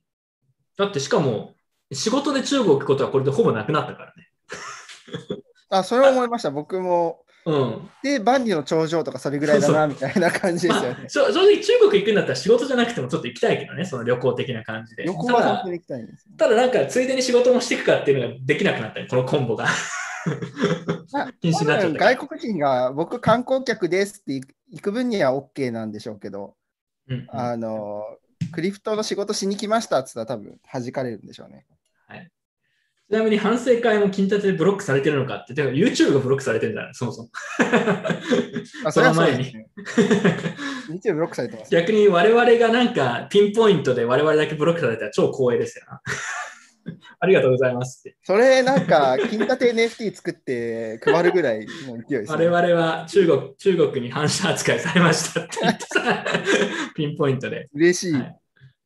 [0.78, 1.54] だってしかも、
[1.92, 4.30] 仕事で中国行くことはこれでほぼなくなったからね。
[5.70, 6.52] あ、それは思いました。
[6.52, 7.24] 僕も。
[7.48, 7.90] うん。
[8.04, 11.10] で、万里の長城とかそれぐらいだな、みたいな感じですよねまあ、。
[11.10, 15.06] 正正直中国行くんだったら仕事じゃなくてもちょっと行きたいけどね、その旅行的な感じで。
[15.06, 16.32] 旅行ただは本当に行きたいんですよ。
[16.38, 19.66] ただなんか、ついでに仕事もしていくかっていうのができなくなったね、このコンボが。
[21.14, 26.56] まあ 禁止になっちゃった外国人が僕観光客ですって行く分には OK なんでしょうけど、
[27.08, 28.04] うんうんあの、
[28.52, 31.66] クリプトの仕事しに来ましたって言ったら多分弾かれるんでしょうね。
[33.10, 37.30] ちなみに反省会も金立てでブロックされてるのかって、でも YouTube がブロックされてるんだよ、そもそも。
[38.84, 39.46] あ その前に。
[40.92, 41.72] YouTube ブロックされてます。
[41.72, 46.02] 逆に我々がなんかピンポイントで我々だけブロックされたら超光栄ですよな。
[47.20, 48.18] ありがとうございますって。
[48.24, 52.48] それなんか、金立て NFT 作って配るぐらいの勢いです、ね。
[52.48, 56.26] 我々は中国中国に反射扱いされましたって言ってさ、
[56.94, 58.14] ピンポイントで、嬉しい。
[58.14, 58.36] はい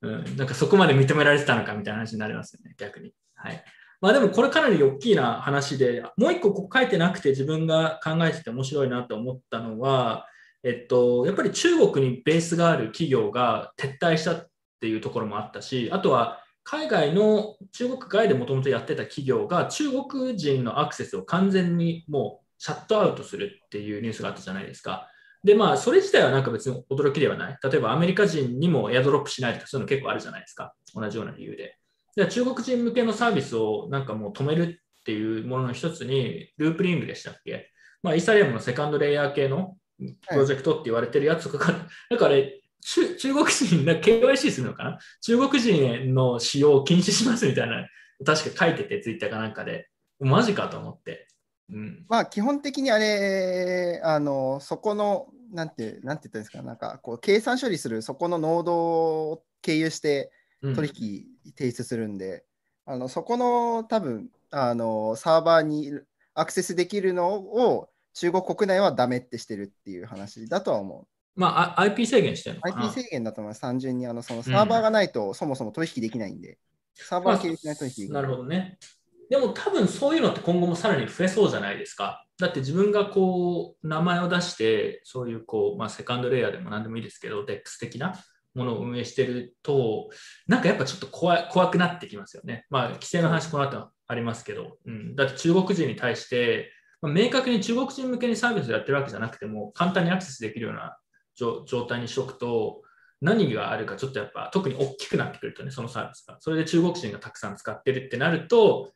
[0.02, 0.38] うん。
[0.38, 3.14] なんかそこまで認められてたのかみたいな話になりますよね、逆に。
[3.36, 3.64] はい。
[4.02, 10.26] まあでもこれかなり大きいな話で、もう一個ここ書いてなくて自分が考えてて面白いなと思ったのは、
[10.64, 14.48] えっと、やっぱり中国にベースがある企業が撤退したっ
[14.80, 25.08] ていうところもあったし、あとは海外の中国外でもともとやってた企業が中国人のアクセスを完全にもうシャットアウトするっていうニュースがあったじゃないですか。
[25.44, 27.58] で、まあ、それ自体はなんか別に驚きではない。
[27.64, 30.74] 例えばアメリカ人にもエアドロップしないとかそういうの結構あるじゃないですか。
[30.94, 31.78] 同じような理由で。
[32.16, 37.72] で中国人向けのサービスをなんかもう止めるっていうものの一つに、ループリングでしたっけ？
[38.04, 45.00] まあ、イーサリアムの second layer 系のプロジェクトって言われてるやつとかが、 なんかあれ、中中国人、な KYC するのかな？
[45.22, 47.88] 中国人への使用を禁止しますみたいな、
[48.26, 49.88] 確か書いてて、ツイッターかなんかで。
[50.20, 51.28] マジかと思って。
[51.72, 52.06] うん。
[52.08, 58.76] まあ基本的にあれ、あの、そこの、なんて、なんて言ったんですか、なんかこう計算処理するそこのノード
[59.32, 61.26] を経由してうん取引
[61.58, 62.46] 提出するんで、
[62.86, 65.92] あのそこの多分あのサーバーに
[66.34, 72.72] アクセスできるのを中国国内はダメってしてるっていう話だとは思まあ、あ IP 制限してるのう。
[72.72, 73.62] かな IP 制限だと思います。
[73.62, 76.58] 単純にあのそのサーバーがないとそもそも取引できないんで、
[76.96, 78.22] サーバー経由しないと取引できな。
[78.22, 78.78] ないるほどね。
[79.30, 82.26] でも多分そういうのって今後もさらに増えそうじゃないですか。
[82.38, 88.14] だって自分がこう名前を出して、そういうこう、まあ、セカンドレイヤーでも何でもいいですけど、DEX 的な
[88.54, 90.10] ものを運営してると、
[90.48, 92.66] なんかやっぱちょっと怖い怖くなってきますよね。
[92.70, 100.98] まあ、規制の話この後ありますけど、うん、だって中国人に対して、まあ明確に中国人向けにサービスをやってるわけじゃなくても、簡単にアクセスできるような
[101.36, 102.82] 状状態にしとくと、
[103.22, 106.38] 何があるかちょっとやっぱ特に大きくなってくるとね、そのサービスが。
[106.40, 108.92] それで中国人がたくさん使ってるってなると、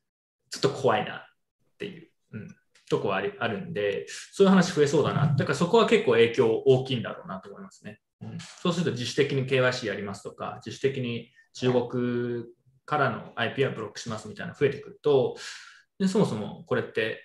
[0.49, 1.21] ちょっと怖いなっ
[1.77, 2.55] ていう、うん、
[2.89, 5.33] とこはありあるんで、そういう話増えそうだな。
[5.35, 7.99] だからそこは結構影響大きいんだろうなと思いますね。
[8.31, 12.45] うん、そうすると自主的に KYC やりますとか、自主的に中国
[12.85, 15.35] からの IP はブロックしますみたいなの増えてくると、
[15.99, 17.21] でそもそもこれって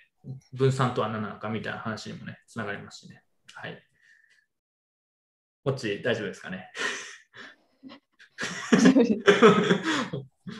[0.53, 3.23] 分散とは何なのかみたいな話にもね、つながりますしね。
[3.53, 3.83] はい。
[5.63, 6.71] もっち大丈夫ですかね？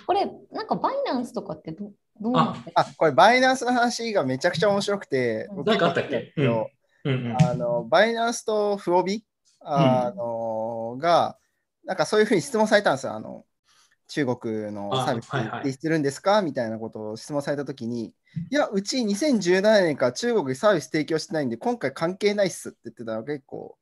[0.05, 2.71] これ、なんかバイナンスとかってどどうなんですか？
[2.75, 6.33] あ、これバイナンスの話がめちゃくちゃ面白くて、僕なんかあったっけ？
[6.35, 9.25] 結構好きなんうんうんあのバイナンスとフオビ
[9.63, 11.37] あの、が、
[11.85, 13.13] なんかそういうふうに質問されたんですよ。
[13.13, 13.45] あの
[14.07, 16.41] 中国のサービスあはいはい提出するんですか？
[16.41, 18.13] みたいなことを質問されたときに、
[18.49, 23.77] いや、うち2017年から中国にサービス提供してないんで、今回関係ないっすって言ってたのが結構、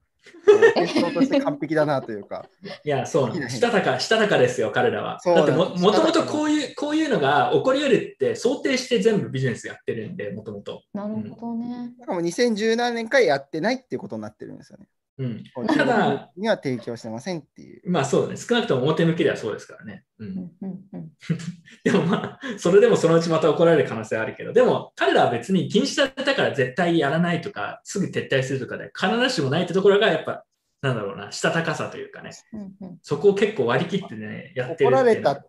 [0.75, 2.45] 結論として完璧だなというか、
[2.85, 3.49] いや、そうなん。
[3.49, 5.19] したたか、したたかですよ、彼らは。
[5.19, 10.83] そうだっても、もともとこういう、こういうのが起こり得るって想定して全部ビジネスやってるんで、もともと。
[10.93, 11.93] なるほどね。
[11.99, 14.85] しかも2017年からやってないっていうことになってるんですよね。
[15.19, 15.43] うん。
[15.67, 17.91] ただには提供してませんっていう。
[17.91, 18.37] まあそうだね。
[18.37, 20.05] 少なくとも表向きではそうですからね。
[20.17, 20.25] う。
[20.25, 21.11] うんんうんうん
[21.83, 30.45] でもまあ、それでもそのうちまた怒られる可能性はあるけど、でも彼らは別に禁止されたから絶対やらないとか、すぐ撤退するとかで、必ずしもないってところがやっぱ、
[30.81, 35.45] なんだろうな、したたかさというかね、うんうんそこを結構割り切ってね、やってる怒られっていうのはた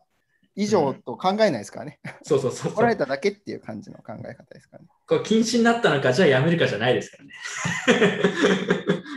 [0.55, 2.01] 以上と考えないですからね。
[2.23, 2.73] そうそうそうそう。
[2.73, 4.89] 怒られただけっていう感じの考え方ですからね。
[5.07, 7.33] これ禁止になったのか、じゃあやめるかじゃないですからね。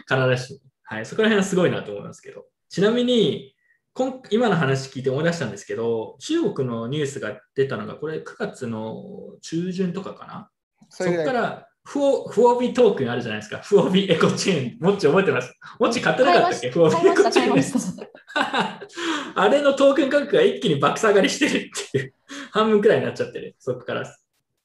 [0.35, 0.59] 必ずしも。
[0.83, 2.45] はい、そこら辺はすごいなと思いますけど。
[2.69, 3.55] ちなみに、
[3.93, 9.03] 今今の話聞いて思い出したんですけど、中国のニュースが出たのが、これ9月の
[9.41, 10.49] 中旬とかかな？
[10.89, 13.57] そこそれぐらいからフオフオビトークンあるじゃないですか。
[13.57, 14.79] フオビエコチェーン。
[14.79, 15.53] もっち覚えてます？
[15.79, 16.71] もっち買ってなかったっけ？
[16.71, 18.07] フオビ買いました、エコチェーン。
[19.35, 22.13] あれのトークン価格が一気に爆下がりしてるっていう、
[22.51, 24.05] 半分くらいになっちゃってる、そこから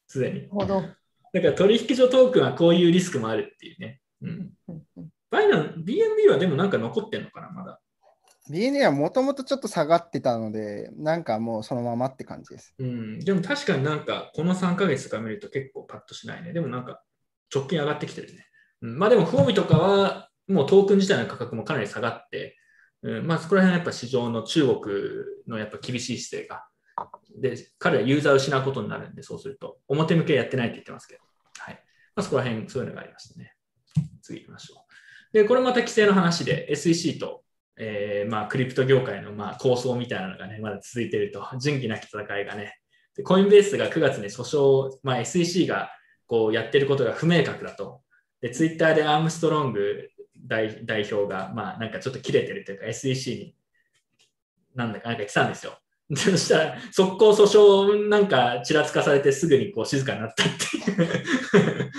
[0.07, 0.46] すでに。
[0.48, 0.83] ほど。
[1.33, 4.00] だから取引所トークンはこういうリスクもあるっていうね。
[4.22, 4.50] うん。
[5.31, 7.81] バイナン、BNB はでもなんか残ってんのかな、まだ。
[8.50, 12.74] BNA はもともとちょっと下がってたので、なんかもうそのままって感じです。
[12.78, 13.20] うん。
[13.20, 16.54] でも確かになんかこの3ヶ月とか見ると結構パッとしないね。
[16.54, 17.02] でもなんか
[17.54, 18.46] 直近上がってきてるね。
[18.82, 22.56] うん、まあでも、フォービとかはもうトークン自体の価格もかなり下がって、
[23.02, 24.80] うん、まあそこら辺はやっぱ市場の中国
[25.46, 26.64] のやっぱ厳しい姿勢が。
[27.40, 29.78] で、彼はユーザーを失うことになるんで、そうすると。
[29.88, 31.20] 表向けやってないって言ってますけど。
[31.58, 31.74] はい。
[32.16, 33.54] まあそこら辺、そういうのがありましたね。
[34.22, 35.32] 次行きましょう。
[35.32, 37.44] で、これまた規制の話で SEC と、
[37.80, 41.46] えーまあクリプト業界のまあ構想みたいなのがね、まだ続いてると。
[41.58, 42.80] 仁義なき戦いがね。
[43.14, 45.90] でコインベースが9月に訴訟、まあ、SEC が
[46.28, 48.02] こうやってることが不明確だと。
[48.40, 50.10] で、ツイッターでアームストロング
[50.46, 50.68] 代
[51.10, 53.54] 表が、まあ、なんかちょっと切れてるというか、SEC に、
[54.76, 55.78] なんだかなんか言ってたんですよ。
[56.14, 61.90] そしたら、速攻訴訟なんかちらつかされてすぐにこう静かになったっていう、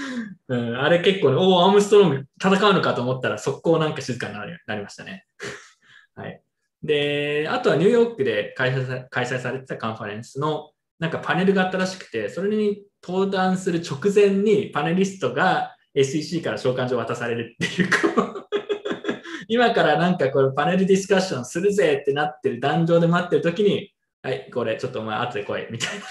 [0.49, 0.81] うん。
[0.81, 5.25] あれ結構ね、おお、アームストロング戦うのかと思ったら、速攻なんか静かになりなりましたね。
[6.15, 6.41] はい。
[6.81, 18.45] で、あとはニューヨークで開催さ開催されてたカンファレンスのなんかパネルがあったらしくて、それに登壇する直前にパネリストが SEC から召喚状渡されるっていう、こ
[19.47, 26.05] 今からなんかこれパネルディスカッションするぜってなってる壇上で待ってる時に、はい、これちょっとお前後で来いみたいな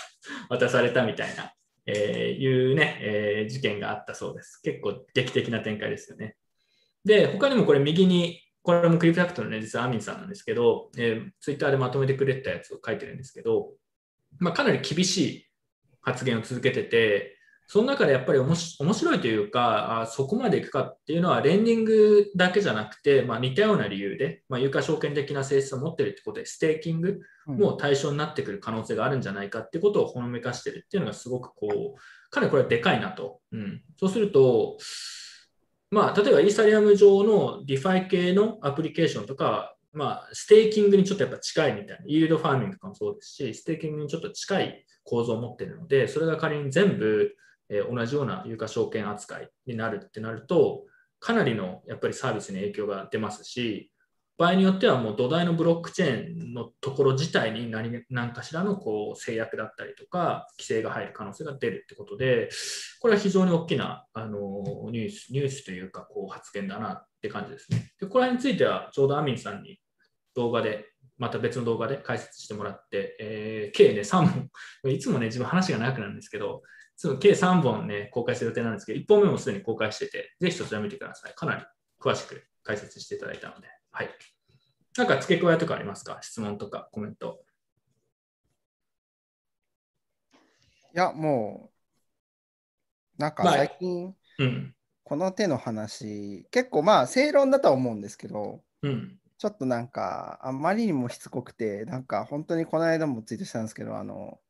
[0.49, 1.53] 渡されたみたいな、
[1.87, 4.61] えーいうね、えー事件があったそうです。
[4.63, 6.37] 結構劇的な展開ですよね。
[7.05, 13.71] で、他にもこれ右に、これもクリプタクトのね、実はアミンさんなんですけど、えー、ツイッターでまとめてくれたやつを書いてるんですけど、
[14.39, 15.48] まあ、かなり厳しい
[16.09, 17.39] 発言を続けてて、
[17.71, 33.41] その中でやっぱりおもし面白いというか、あそこまでいくかっていうのは、レンディングだけじゃなくて、まあ、似たような理由で、まあ、有価証券的な性質を持ってるってことで、ステーキングも対象になってくる可能性があるんじゃないかってことをほのめかしてるっていうのがすごくこう、かなりこれはでかいなと。
[33.53, 34.79] うん、そうすると、
[35.91, 47.35] まあ、例えばイーサリアム上の DeFi 系のアプリケーションとか、まあ、ステーキングにちょっとやっぱ近いみたいな、 yield farming とかもそうですし、ステーキングにちょっと近い構造を持っているので、それが仮に全部、
[47.71, 50.85] え同じような有価証券扱いになるってなると、
[51.19, 53.91] かなりのやっぱりサービスに影響が出ますし、
[54.39, 62.49] 場合によってはもう土台のブロックチェーンのところ自体に何何かしらのこう制約だったりとか、規制が入る可能性が出るってことで、
[63.01, 67.91] これは非常に大きなあのニュースニュースというかこう発言だなって感じですね。
[68.01, 69.81] で、これについてはちょうどアミンさんに
[70.37, 70.87] 動画で、
[71.19, 74.51] また別の動画で解説してもらって、えー計ね3本、
[74.93, 76.63] いつもね、自分話が長くなるんですけど、
[76.95, 81.35] いつも計3本ね、公開する予定なんですけど、1本目もすでに公開してて、ぜひそちら見てください。
[81.35, 81.65] かなり
[82.01, 84.11] 詳しく解説していただいたので、はい。
[84.97, 86.19] なんか付け加えとかありますか？
[86.23, 87.45] 質問とかコメント。
[90.95, 91.71] いや、も
[93.19, 94.75] う、なんかまあ最近、うん。
[95.05, 99.21] この手の話、結構まあ正論だとは思うんですけど、うん。
[99.39, 104.41] ちょっとなんか、あまりにもしつこくて、なんか本当にこの間もツイートしたんですけど、あの、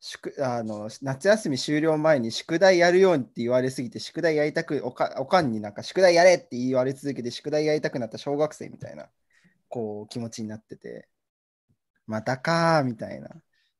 [0.00, 9.10] 宿あの夏休み終了前に宿題やるようにって言われすぎて、宿題やりたく、おかおかんになんか宿題やれって言われ続けて、宿題やりたくなった小学生みたいな、
[9.68, 11.08] こう気持ちになってて、
[12.06, 13.30] またかーみたいな。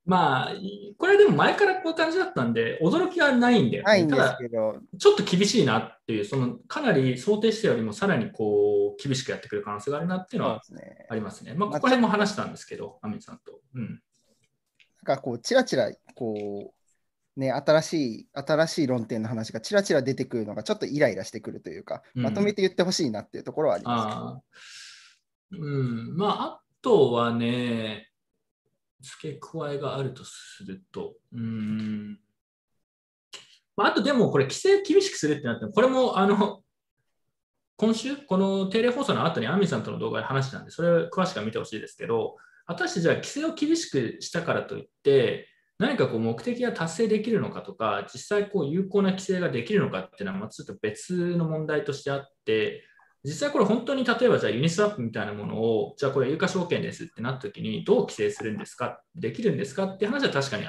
[0.05, 0.53] まあ、
[0.99, 3.87] これでも前からこういう感じだったんで、驚きはないんだよね。
[3.87, 11.07] ないんですただ、けど、ちょっと厳しいなっていう、そのかなり想定してよりもさらにこう厳しくやってくる可能性があるなっていうのはですね。
[11.09, 11.55] ありますね。
[11.55, 13.61] まあ、ここら辺も話したんですけど、アミンさんと。
[13.75, 14.03] うん。
[15.05, 16.73] なんかこう、ちらちら、こ
[17.37, 24.43] う、ね、新しい、新しい論点の話がちらちら出てくるのがちょっとイライラしてくるというか、うんまとめて言ってほしいなっていうところはありますああ。
[25.53, 26.17] うん。
[26.17, 28.12] まあ、あとはね、
[29.03, 32.19] 付け加えがあるとすると、うん。
[33.77, 36.63] まあ、あとでもこれ規制厳しくするってなっても、これもあの、
[37.77, 42.37] 今週、この定例放送の後にアミさんとの動画で話したんで、それを詳しくは見てほしいですけど、
[42.67, 45.49] 果たしてじゃあ規制を厳しくしたからといって、
[45.79, 52.85] 何かこう目的が達成できるのかとか、実際こう有効な規制ができるのかっていうのは、まあちょっと別の問題としてあって、
[53.25, 59.01] 実際これ本当に例えばじゃあユニスワップみたいなものを、じゃあこれ有価証券ですってなった時にどう規制するんですか？
[59.15, 60.65] できるんですかって話は確かに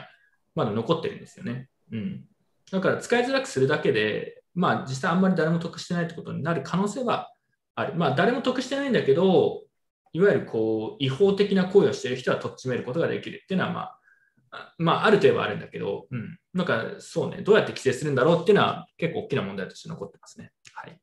[0.54, 1.70] まだ残ってるんですよね。
[1.92, 2.26] うん。
[2.72, 7.32] だから使いづらくするだけで、まあ実際あんまり誰も得してないってことになる可能性は
[7.76, 7.96] ある。
[7.96, 9.64] まあ誰も得してないんだけど、
[10.14, 14.00] いわゆるこう違法的な行為をしている人はとっちめることができるっていうのは、まあ、
[14.52, 16.38] あまあ、あるといえばあるんだけど、うん。
[16.54, 20.52] なんか、そうね、どうやって規制するんだろうっていうのは結構大きな問題として残ってますね。
[20.76, 21.00] はい。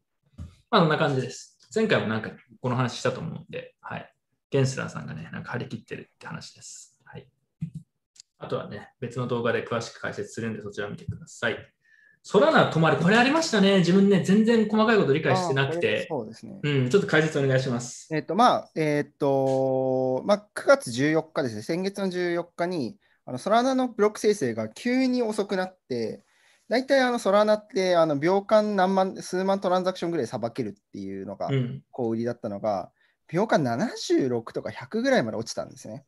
[0.70, 1.58] まあ、そんな感じです。
[1.74, 4.12] 前回もなんかこの話したと思うんで、はい。
[4.50, 6.96] ゲンスラーさんがね、なんか張り切ってるって話です。
[7.04, 7.28] はい。
[8.38, 11.56] あとはね、別の動画で詳しく解説するんで、そちらを見てください。
[12.22, 13.78] ソラナ止まる、これありましたね。
[13.78, 16.06] 自分ね、全然細かいこと理解してなくて。
[16.08, 16.60] そうですね。
[16.62, 18.14] うん、ちょっと解説お願いします。
[18.14, 26.24] えっと、まあ、えっと、まあ、9月14日ですね、先月の14日に、あのソラナのブロック生成が急に遅くなって、
[26.70, 31.82] 大体あのソラナってあの秒間何万、数万トランザクションぐらいさばけるっていうのがうん。
[31.90, 32.92] こう売りだったのが、
[33.26, 36.04] 秒間76とか100ぐらいまで落ちたんですね。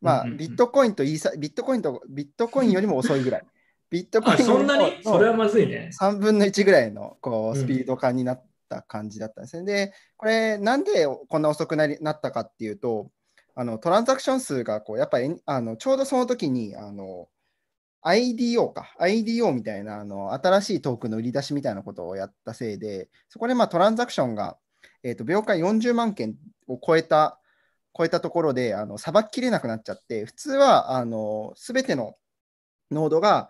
[0.00, 3.44] まあ、うんうんうんビットコインとイーサ、ビットコインと、ビットコインよりも遅いぐらい。
[3.88, 4.96] ビットコイあ、ンそんなに？
[5.04, 5.90] のそれはまずいね。
[6.00, 9.64] 3分の1ぐらいのこうんうスピード感になった感じだったんですね。
[9.64, 13.12] で、これ、なんでこんな遅くなりなったかっていうと、
[13.54, 17.28] あのトランザクション数がこうやっぱりあのちょうどその時にあの
[18.04, 24.58] IDO か、IDO みたいなあの新しいトークンの売り出しみたいなことをやったせいで、そこでまあトランザクションが、
[25.02, 26.36] えー、と秒間40万件
[26.68, 27.40] を超えた
[27.96, 32.14] 超えたところであのさばききれなくなっちゃって、普通はあの全ての
[32.90, 33.48] ノードが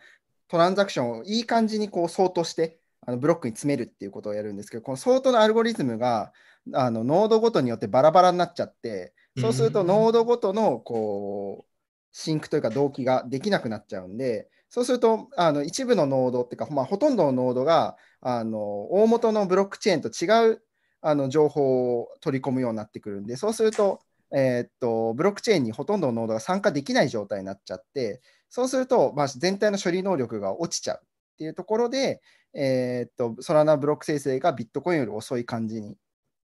[0.48, 6.32] トランザクションをいい感じにこうソートしてあのブロックに詰めるっていうことをやるんですけど、このソートのアルゴリズムが
[6.72, 9.86] あのノードごとによってバラバラになっちゃって、そうするとうん。
[9.88, 11.73] ノードごとのこう
[12.16, 18.58] sync というか同期ができなくなっちゃうんで、そうするとあの一部のノードっていうか、まあ、ほとんどのノードがあの
[18.92, 20.62] 大元のブロックチェーンと違う
[21.02, 23.98] あの情報を取り込むようになってくるんで、そうすると、
[24.32, 31.06] えーっとブロックチェーンにほとんどのノードが参加できない状態になっちゃって、そうすると、まあ、全体の処理能力が落ちちゃうっ
[31.38, 32.22] ていうところで、
[32.54, 35.96] えーっとソラナブロック生成がビットコインより遅い感じに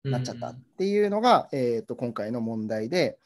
[0.05, 3.17] なっちゃったっていうのが、えー、と今回の問題で、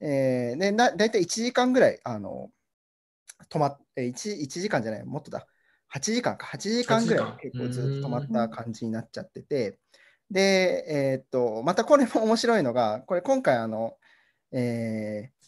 [0.00, 2.50] えーでな大体1時間ぐらいあの
[3.50, 5.46] 止まっ、えー 1, 1時間じゃない、もっとだ、
[5.94, 7.38] 8時間か、8時間ぐらい8時間。
[7.38, 9.78] 結構ずっと止まった感じになっちゃってて、
[10.30, 13.96] で、えー、とまたこれも面白いのが、これ今回あの、
[14.52, 15.38] えー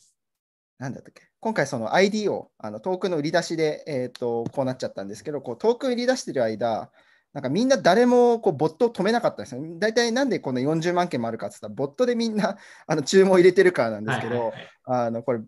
[0.78, 1.28] なんだったっけ。
[1.40, 6.90] 今回その IDO、あのトークンの売り出しで、えー、とこうなっちゃったんですけど、こうトークン売り出してる間、
[7.32, 9.62] なんかみんな誰もこうボットを止めなかったんですよ。
[9.78, 14.52] 大体なんでこの40万件もあるかって言ったら、ボットでみんな あの注文を入れてるからなんですけど、
[14.84, 15.40] あのこれ、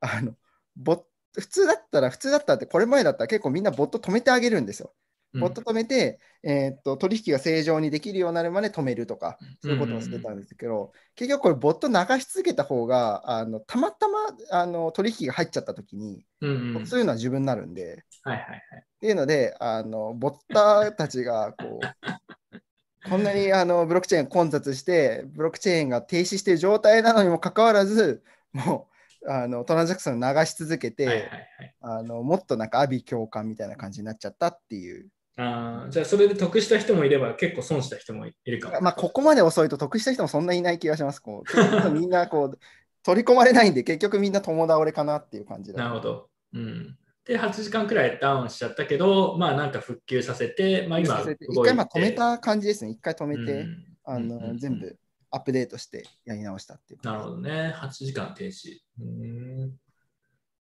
[0.00, 0.34] あの
[0.76, 1.02] ボッ
[1.38, 4.92] 普通だったら、普通だったらって、これ前だったら結構みんなボット止めてあげるんですよ。
[5.40, 14.18] ボット止めて、えーっと取引が正常にできるようになるまで止めるとか、そういうことをしてたんですけど、結局これ、ボット流し続けた方が、あのたまたま
[14.50, 18.60] あの取引が入っちゃったときに、うんうんそういうのは自分になるんで、はいはいはい。
[18.80, 21.80] っていうので、あのボッターたちがこう
[23.08, 28.22] こんなにあのブロックチェーン混雑して、ブロックチェーンが停止している状態なのにもかかわらず、
[28.52, 28.88] も
[29.22, 31.74] うあのトランザクションを流し続けて、はいはいはい。
[31.80, 35.08] あのもっとなんか阿鼻共感みたいな感じになっちゃったっていう。
[35.36, 38.80] あーじゃあそれで得した人もいれば結構損した人もいるかも。
[38.80, 41.20] まあ、ここまで遅いと得した人もそんないない気がします。
[41.20, 41.44] こ
[41.86, 42.58] うみんなこう
[43.04, 46.28] 取り込まれないんで、結局みんな友倒れかなっていう感じだなるほど。
[46.54, 46.98] うん。
[47.24, 52.90] で、8時間くらいダウンしちゃったけど、まあなんか復旧させて、まあ今一回まあ止めた感じですね。
[52.90, 54.96] 一回止めて、うんあのうんうんうん全部
[55.30, 57.00] アップデートしてやり直したっていう。
[57.04, 57.74] なるほどね。
[57.76, 58.78] 8時間停止。
[59.00, 59.72] うん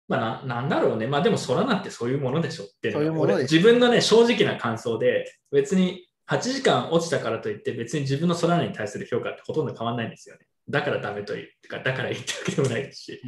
[0.08, 1.06] まあな、なんだろうね。
[1.06, 10.46] まあでも、ソラナってそういうものでしょっていうういうものです俺自分のね、正直な感想で、別に8時間落ちたからといって、別に自分のソラナに対する評価ってほとんど変わらないんですよね。
[10.68, 13.22] だからダメというか、だからいいってわけでもないですし。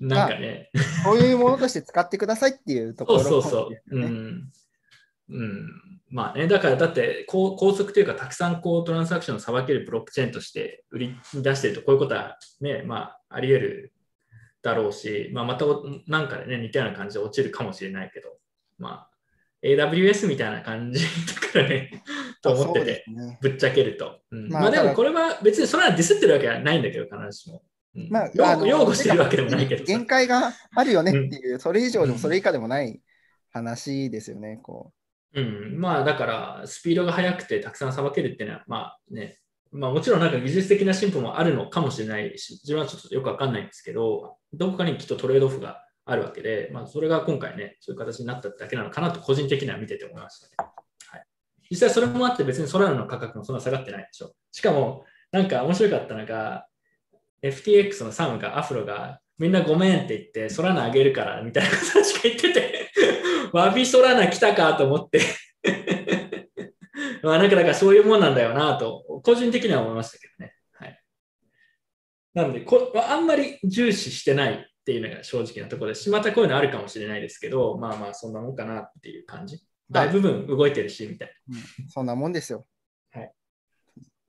[0.00, 0.70] なんかね、
[1.04, 3.96] こういうものとして使ってくださいっていうところそうそうそう。
[3.96, 4.00] う。
[4.00, 4.50] ん。
[5.28, 5.68] うん、
[6.08, 13.92] まあね、だからだって高高速というか、たくさんこうトランサクションをさばけるブロックチェーンとして売り出してると、こういうことはね、まあ、あり得る
[14.62, 15.64] だろうし、まあ、また
[16.06, 18.28] なんかでね、似たような感じで落ちるかもしれないけど、
[18.78, 19.10] まあ、
[19.62, 21.08] AWS みたいな感じだ
[21.52, 22.02] からね、
[22.42, 23.04] と思ってて、
[23.40, 24.20] ぶっちゃけると。
[24.30, 27.62] うんまあまあ、でもこれは別にそれはディスってるわけはないんだけど、必ずしも。
[27.94, 29.86] うんまあ、擁あの擁護してるわけでもないけどさ。
[29.86, 33.00] 限界があるよねっていう、それ以上でもそれ以下でもない
[33.50, 34.60] 話ですよね。
[34.62, 34.92] こ
[35.34, 39.38] うん、まあだから、スピードが速くてたくさんさばけるっていうのは、まあね、
[39.72, 50.70] まあもちろんなんか技術的な進歩もあるのかもしれないし、自分はちょっとよくわかんないんですけど、どこかにきっとトレードオフがあるわけで、まあそれが今回ね、そういう形になっただけなのかなと個人的には見てて思いましたね。
[51.08, 51.24] はい、
[51.70, 54.32] 実際それもあって別にソラナの価格もそんな下がってないでしょ。
[54.50, 56.66] しかも、なんか面白かったのが、
[57.42, 62.90] FTX のサムが、アフロが、みんなごめんって言って、ソラナあげるから、みたいなことしか言ってて、
[63.52, 65.20] わびソラナ来たかと思って。
[67.24, 70.54] まあなんかだからそういうもんなんだよなと、個人的には思いましたけどね。
[70.72, 71.02] はい。
[72.34, 79.60] なのでこ、あんまり重視してないっていうのが正直なところですし、またこういうのあるかもしれないですけど、まあまあそんなもんかなっていう感じ。
[79.90, 81.58] 大部分動いてるし、みたいな。
[81.88, 82.66] そんなもんですよ。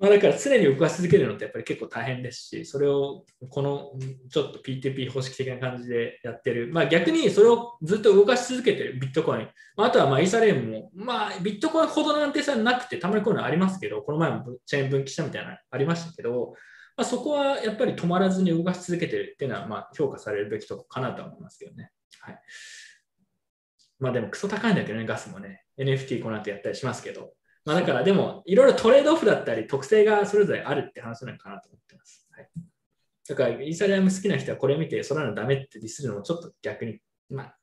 [0.01, 3.91] まあ、だから常に動かし続けるのってやっぱり結構大変ですし、それをこの
[4.31, 6.71] ちょっと P2P 方式的な感じでやってる。
[6.73, 9.47] まあ逆にそれをずっと動かし続けてるビットコイン。
[9.77, 16.55] まあ、あとはまあイーサレームも、まあビットコインほどの安定さなくて、たまにこういうのありますけど、この前もチェーン分岐したみたいなのありましたけど、
[16.97, 21.91] まあ、そこはやっぱり止まらずに動かし続けてるっていうのはまあ評価されるべきとこかなと思いますけどね。
[22.21, 22.39] はい。
[23.99, 25.63] まあでもクソ高いんだけどね、ガスもね。
[25.77, 27.33] NFT この後やったりしますけど。
[27.63, 32.27] まあ、だからでも、いろいろトレードオフだったり、特性がそれぞれあるって話なのかなと思ってます。
[32.31, 32.49] はい、
[33.27, 36.99] だから、イーサリアム好きな人はこれ見て、それなのダメってディスるのもちょっと逆に、
[37.29, 37.57] まあ、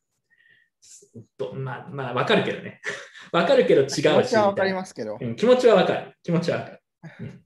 [1.36, 2.80] とまあ、まあ、わかるけどね。
[3.32, 4.02] わかるけど違うし。
[4.02, 5.18] 気持ちはわかりますけど。
[5.20, 6.16] うん、気持ちはわかる。
[6.22, 6.82] 気持ちはわかる。
[7.20, 7.44] うん、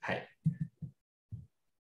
[0.00, 0.28] はい。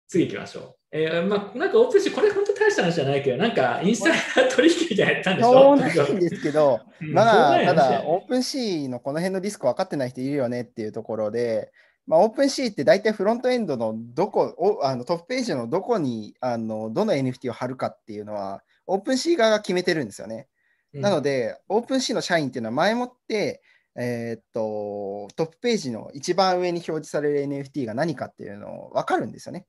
[0.06, 0.83] 次行きましょう。
[0.96, 5.52] えー、まあ、なんかオープンシー、これ本当大した話じゃないけど、なんかインサイダー取引みたいなやったんでしょ？
[5.52, 11.72] そうないんですけど、うんまだ、ただオープンシーのこの辺のリスク分かってない人いるよねっていうところで、
[12.06, 20.46] まあ、オープンシーって大体フロントエンドのどこ、おあのトップページのどこにあのどの NFT を貼るかっていうのは、オープンシー側が決めてるんですよね。
[20.92, 23.62] なので、オープンシーの社員っていうのは前もって、
[23.96, 29.66] えーっと、トップページの一番上に表示される NFT が何かっていうのを分かるんですよね。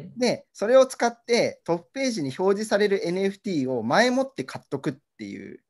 [0.00, 0.18] うん。
[0.18, 5.60] で、それを使ってトップページに表示される NFT を前もって買っとくっていう、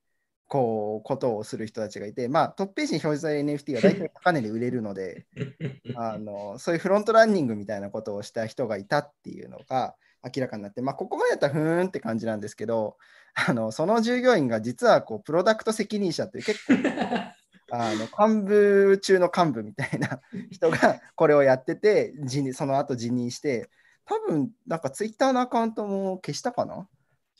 [0.49, 5.27] こう、ことをする人たちがいて、まあ、トップページに表示される NFT が大体 高値で売れるので、
[5.97, 12.97] あのそういう front running みたいなことをした人がいたっていうのが明らかになって、まあ、ここまでやったらふーんって感じなんですけど、
[13.35, 16.75] あのその従業員が実はこうプロダクト責任者っていう結構
[17.71, 20.21] あの幹部中の幹部みたいな
[20.51, 22.15] 人がこれをやってて、
[22.55, 23.69] その後辞任して、
[24.09, 26.89] 多分なんかツイッターのアカウントも消したかな？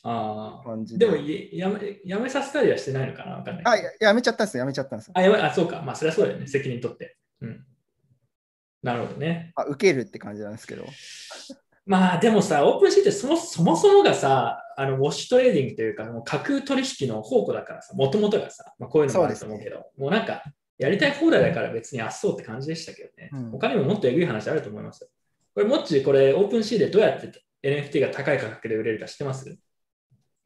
[0.03, 0.69] ああ。
[0.69, 3.37] 感じでもやめ、やめさせたりはしてないのかな？
[3.37, 3.65] わかんない。
[3.65, 5.15] あややめちゃったんですよ、やめちゃったんですよ。
[5.17, 5.83] あ、やばい、あ、そうか。
[5.83, 6.47] まあ、それはそうだよね。
[6.47, 7.17] 責任取って。
[7.41, 7.65] うん。
[8.83, 9.53] なるほどね。
[9.57, 10.85] あ受けるって感じなんですけど。
[11.87, 20.45] まあ、でもさ、オープンシーってそもそもそもがさ、あの wash trading というか、もう架空取引の宝庫だからさ、もともとがさ、まあ、こういうのもあると思うけど、もうなんか、
[20.77, 23.31] やりたい放題だから別にあっそうって感じでしたけどね。
[23.33, 25.09] うん他にももっとえぐい話あると思いますよ。
[25.59, 27.33] これ、もっち、これ、オープンシーでどうやって
[27.65, 29.59] NFT が高い価格で売れるか知ってます？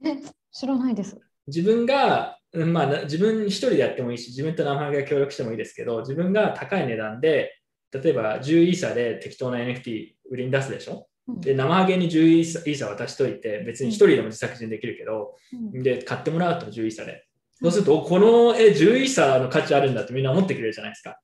[0.03, 0.17] え、
[0.51, 1.21] 知らないです。
[1.47, 7.59] 自分が、うんまあ、な自分一人でやってもいいし、自分と生ハゲが協力してもいいですけど、自分が高い値段で、
[7.93, 11.09] 例えば10イーサで適当な NFT 売りに出すでしょ？
[11.29, 15.37] うんで、生ハゲに10イーサイーサ渡しといて、別に一人でも自作自演できるけど、
[15.75, 17.27] うんで、買ってもらうと10イーサで。
[17.61, 21.21] そうすると、おこのえ10イーサの価値あるんだってみんな思ってくれるじゃないですか。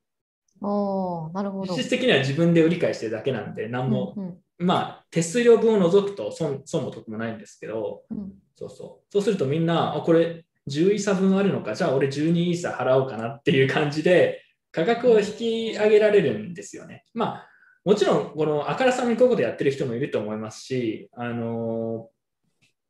[0.61, 1.75] おーなるほど。
[1.75, 9.13] 実質的には自分で売り買いしてるだけなんで、何も、うんうんまあ、手数料分を除くと損損も得もないんですけど、うんそうそう。
[9.13, 14.43] そうするとみんな、あ、これ10イーサ分あるのか、じゃあ俺12イーサ払おうかなっていう感じで、
[14.73, 17.05] 価格を引き上げられるんですよね。
[17.15, 17.49] まあ、
[17.85, 22.09] もちろん、このあからさまにこういうことやってる人もいると思いますし、あの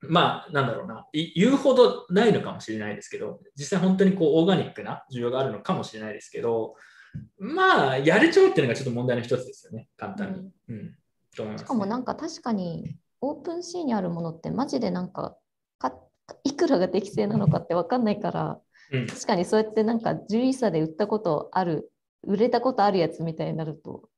[0.03, 6.75] ーまあ、なんだろうな、い言うほどないのかもしれないですけど、実際本当にこうオーガニックな需要があるのかもしれないですけど、
[7.39, 10.51] まあ、やれちゃうっていうのがちょっと問題の一つですよね、簡単に。
[10.69, 10.95] うん。
[11.57, 15.37] しかもなんか確かにオープンシーにあるものってマジでなんか
[15.79, 15.95] か
[16.45, 21.93] いくらが適正なのかって分かんないからうん確かにそうやってなんか10位差で売ったことある
[22.25, 24.09] 売れたことあるやつみたいになると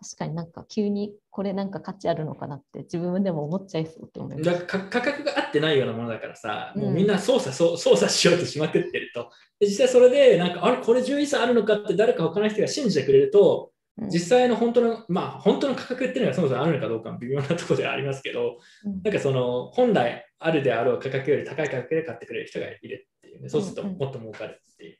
[0.00, 4.44] 確かになんか急にこれなんか価値あるのかなって自分でも思っちゃいそうって思います。
[4.44, 9.30] だから価格が合ってないようなものだからさ、うんもうみんな操作そう操作しようとしまくってると。
[9.58, 13.78] で実際それで、なんか、あれ、これ11歳あるのかって誰か他の人が信じてくれると、うん
[14.12, 24.98] 実際の本当の、まあ、本当の価格っていうのがそもそもあるのかどうかも微妙なところではありますけど、うんなんかその、本来あるであろう価格より高い価格で買ってくれる人がいるっていうね、そうするとうんうんもっと儲かるっていう。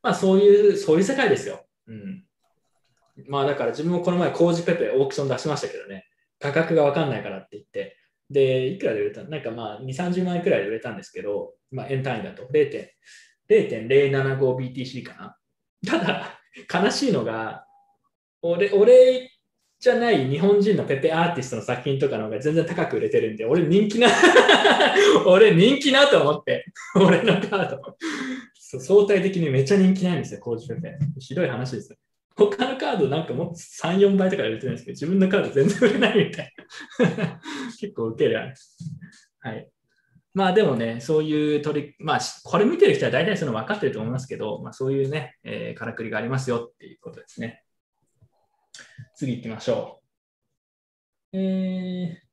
[0.00, 1.66] まあ、そういう、そういう世界ですよ。
[1.88, 2.22] うん。
[3.28, 6.06] まあ、だから自分もこの前、工事ペペオークション出しましたけどね、
[6.38, 7.96] 価格が分かんないからって言って、
[8.30, 12.42] で、いくらで売れたなんかまあ、2、30万円くらいで売れたんですけど、まあ、円単位だと
[13.48, 15.36] 0.0.075BTC かな。
[15.86, 16.40] ただ、
[16.72, 17.66] 悲しいのが、
[18.42, 19.30] 俺、俺
[19.78, 24.08] じゃない日本人のペペアーティストの作品とかの方が全然高く売れてるんで、俺人気な、
[25.26, 26.64] 俺人気なと思って、
[26.94, 27.96] 俺のカード。
[28.80, 30.98] 相対的にめっちゃ人気ないんですよ、コージペペ。
[31.20, 31.98] ひどい話ですよ。
[32.36, 36.52] 他のカードなんかもっと3、4倍とか売れてないんですけど、自分のカード全然売れないみたい
[37.18, 37.40] な。
[37.80, 38.54] 結構ウケる話。
[39.40, 39.68] はい。
[40.34, 47.64] まあでもね、そういう取り、まあこれ見てる人は大体その分かってると思いますけど、まあそういうね、えーからくりがありますよっていうことですね。
[49.14, 50.02] 次行きましょ
[51.32, 51.38] う。
[51.38, 52.25] えー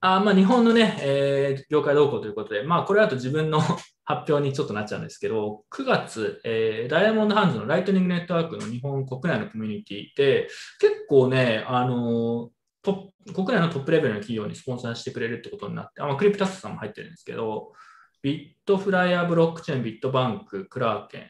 [0.00, 3.60] あまあ、日本のね、えー業界動向ということで、まあ、これだと自分の
[4.04, 10.48] 発表にちょっとなっちゃうんですけど、9月、えーダイヤモンドハンズのライトニングネットワークの日本国内のコミュニティで、
[10.80, 12.50] 結構ね、あの
[12.82, 17.72] ト国内のトップレベルの企業にスポンサーしてくれるってことになって、あまあ、クリプタスさんも入ってるんですけど、
[18.22, 21.28] ビットフライヤーブロックチェーン、ビットバンク、クラーケン、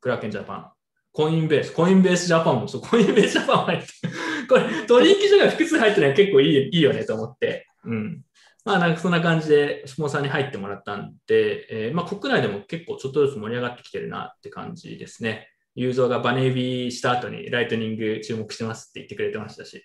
[0.00, 0.72] クラーケンジャパン、
[1.12, 4.46] コインベース、コインベースジャパンもそう、コインベースジャパンも入ってる。
[4.48, 7.69] これ、取引所が複数入ってるのは結構いいいいよねと思って。
[7.84, 8.22] うん。
[8.64, 15.48] まあ、なんかそんな感じでスポンサーに入ってもらったんで、えーまあ、国内でも結構ちょっとずつ盛り上がってきてるなって感じですね。
[15.74, 19.84] ユーゾーがバネビーした後にライトニング注目してますって言ってくれてましたし。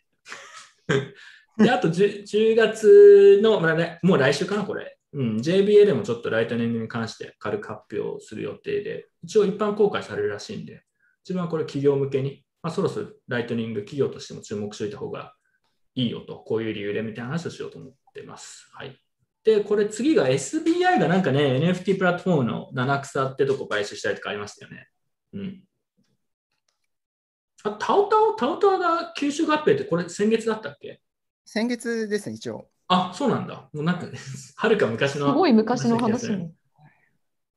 [1.57, 4.97] で、あと 10, 10月の、まあね、もう来週かな、これ。
[5.13, 10.83] うん、JBA でもちょっとライトニングに関して軽く発表する予定で、一応一般公開されるらしいんで、
[11.23, 15.34] 自分はこれ企業向けに、まあ、そろそろライトニング企業としても注目しておいた方が
[15.95, 18.69] いいよと、こういう理由でみたいな話をしようと思ってます。
[18.73, 18.99] はい。
[19.43, 24.89] で、これ次が SBI がなんかね、NFT プラットフォームの七草ってとこ買収したりとかありましたよね。
[25.33, 25.63] うん。
[27.63, 31.01] あ、タオタオ、タオタオが吸収合併ってこれ先月だったっけ？
[31.45, 32.67] 先月ですね、一応。
[32.87, 33.69] あ、そうなんだ。
[33.71, 34.13] もうなんか、ね、
[34.57, 35.27] はるか昔の。
[35.27, 36.51] すごい昔の話ね。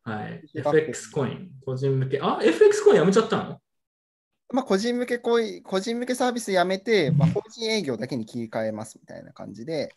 [0.04, 0.42] はい。
[0.54, 2.20] FX コイン、個人向け。
[2.22, 3.60] あ、FX コインやめちゃったの？
[4.52, 9.94] まあ、個人向けこうい個人向けサービスやめて、まあ、法人営業だけに切り替えますみたいな感じで、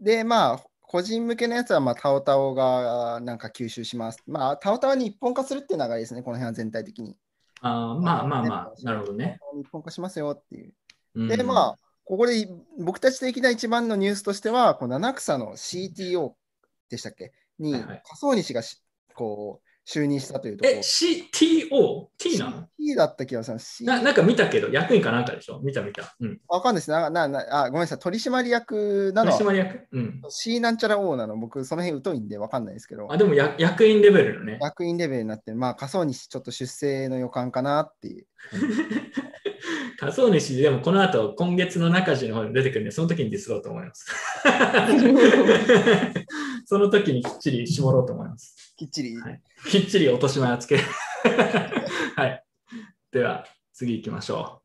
[0.00, 4.22] で、まあ、個人向けのやつは、まあ、タオタオがなんか吸収します。
[4.26, 7.16] まあ、タオタオに一本化するっていう流れですね、この辺は全体的に。
[7.60, 9.38] あーまあまあまあ、なるほどね。
[9.60, 10.74] 一本化しますよっていう。
[11.14, 12.48] うんで、まあ、ここで
[12.78, 16.32] 僕たち的な一番のニュースとしては、この七草の CTO
[16.90, 17.32] でしたっけ？
[17.58, 18.82] に、はいはい仮想西がし
[19.14, 20.80] こう就任したというところえ、。
[20.80, 23.50] CTO?T なの？CT だった気がす
[23.82, 23.86] る。
[23.86, 25.60] ななんか見たけど、役員かなんかでしょ？
[25.60, 26.14] 見た見た。
[26.20, 26.40] うん。
[26.48, 27.66] わかんないですなななあ。
[27.66, 29.32] ごめんなさい、取締役なの？
[29.32, 29.80] は取締役？
[29.90, 30.22] うん。
[30.28, 34.58] C なんちゃら O なの、僕、その辺疎いんでわかんないですけどあ、、でもや役員レベルのね。
[34.60, 38.26] 役員レベルになって、まあ、仮想西ちょっと出世の予感かなっていう。
[39.98, 44.06] 仮想主でもこの後、今月の中地の方に出てくるんで、その時にディスろうと思います。
[46.66, 48.74] その時にきっちり絞ろうと思います。
[48.76, 49.16] きっちり。
[49.16, 50.82] はいきっちり落とし前をつける。
[52.16, 52.44] はい。
[53.12, 54.62] では、次行きましょう。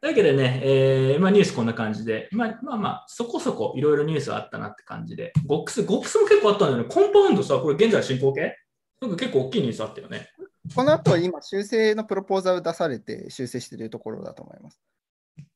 [0.00, 6.88] というわけでね、えーまあ、ニュースこんな感じで、まあまあまあ、そこそこいろいろニュースあったなって感じで、ゴックス、ゴックスも結構あったんだよね。
[6.88, 8.56] コンパウンドさ、これ現在進行形？
[9.00, 10.28] なんか結構大きいニュースあったよね。
[10.74, 14.80] この後、今、修正のプロポーザル出されて、修正しているところだと思います。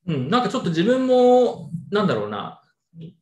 [0.05, 2.61] うん、なんかちょっと自分も、なんだろうな、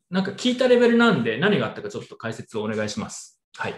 [0.09, 3.41] なんか聞いたレベルなんで、何があったかちょっと解説をお願いします。
[3.55, 3.76] はい。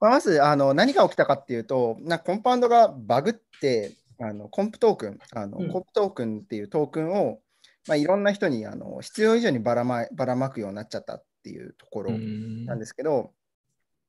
[0.00, 7.40] まずあの何が起きたかっていうと、なコンパウンドがバグって、あのコンプトークン、あのうんコンプトークンっていうトークンを、
[7.86, 13.32] まあ、いろんな人にあの必要以上にばらまばらまくようになっちゃったっていうところうんなんですけど、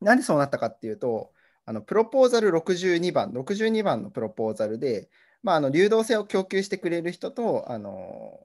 [0.01, 1.31] なんでそうなったかっていうと、
[1.65, 5.09] あのプロポーザル62番、62番のプロポーザルで、
[5.43, 8.39] まあ、あの流動性を供給してくれる人とあの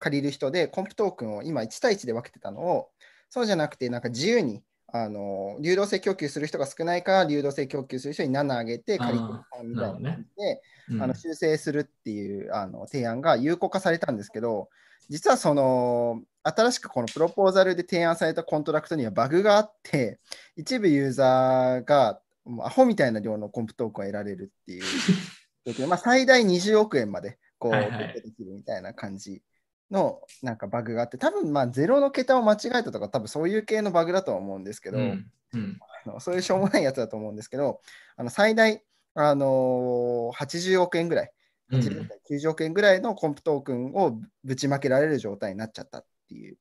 [0.00, 2.88] 借りる人で、 COMP トークンを今1対1で分けてたのを、
[3.28, 11.02] そうじゃなくて、なんか自由にあの流動性供給する人が少ないから、流動性供給する人に7上げて借りてあーみたいな感じで、うん。
[11.02, 14.68] あの修正するっていうあの提案が有効化されたんですけど、
[15.08, 20.18] 実はその新しくこのプロポーザルで提案されたコントラクトにはバグがあって、
[20.56, 28.14] 一部ユーザーがもうアホみたいな量の COMP トークンを得られるっていうまあ、最大20億円までこう、はいはい。
[28.14, 29.42] できるみたいな感じ
[29.90, 35.78] のなんかバグがあって、多分まあゼロの桁を間違えたとか、多分そういう系のバグだとは思うんですけど、うんうん。
[36.06, 37.80] あのそういうしょうもないやつだと思うんですけど、
[38.16, 38.82] あの最大、
[39.14, 41.32] あのー80億円ぐらい、
[41.70, 41.80] うん。
[41.80, 46.56] 80億円90億円ぐらいのコンプトークンをぶちまけられる状態になっちゃったっていう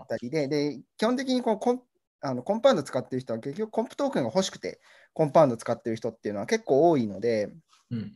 [0.00, 1.82] あたりで、で基本的にこうコン
[2.20, 4.80] あのコンパウンド使ってる人は結局コンプトークンが欲しくて
[5.12, 7.50] コンパウンド使ってる人っていうのは結構多いので、
[7.90, 8.12] うん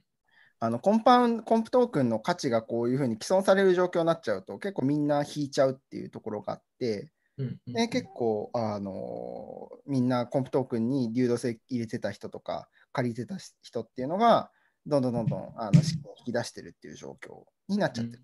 [0.63, 14.51] あのコンパウンコンプトークンの価値がこういうふうに既存される状況になっちゃうと結構みんな引いちゃうっていうところがあって、うんうんで結構、あのみんなコンプトークンに流動性入れてた人とか借りてた人っていうのが
[14.87, 18.23] どんどんどんどんあの資金を引き出してるっていう状況になっちゃってる。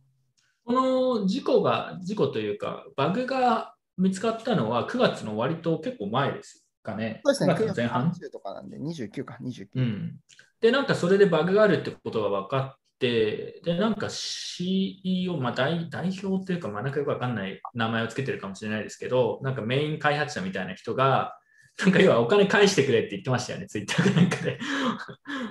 [0.67, 7.21] この事故が、事故というか、バグが見つかったのは9月の割と結構前ですかね。
[7.25, 8.11] そうですね、9月の前半。
[8.11, 9.69] 30とかなんで29か29。
[9.75, 10.17] うん。
[10.61, 21.37] で、なんかそれでバグがあるってことが分かって、で、なんか CEO、まあ代代表というか、まあなんかよくわかんない名前をつけてるかもしれないですけど、なんかメイン開発者みたいな人が、
[21.79, 24.59] なんか要はお金返してくれって言ってましたよね、ツイッターか なんかで。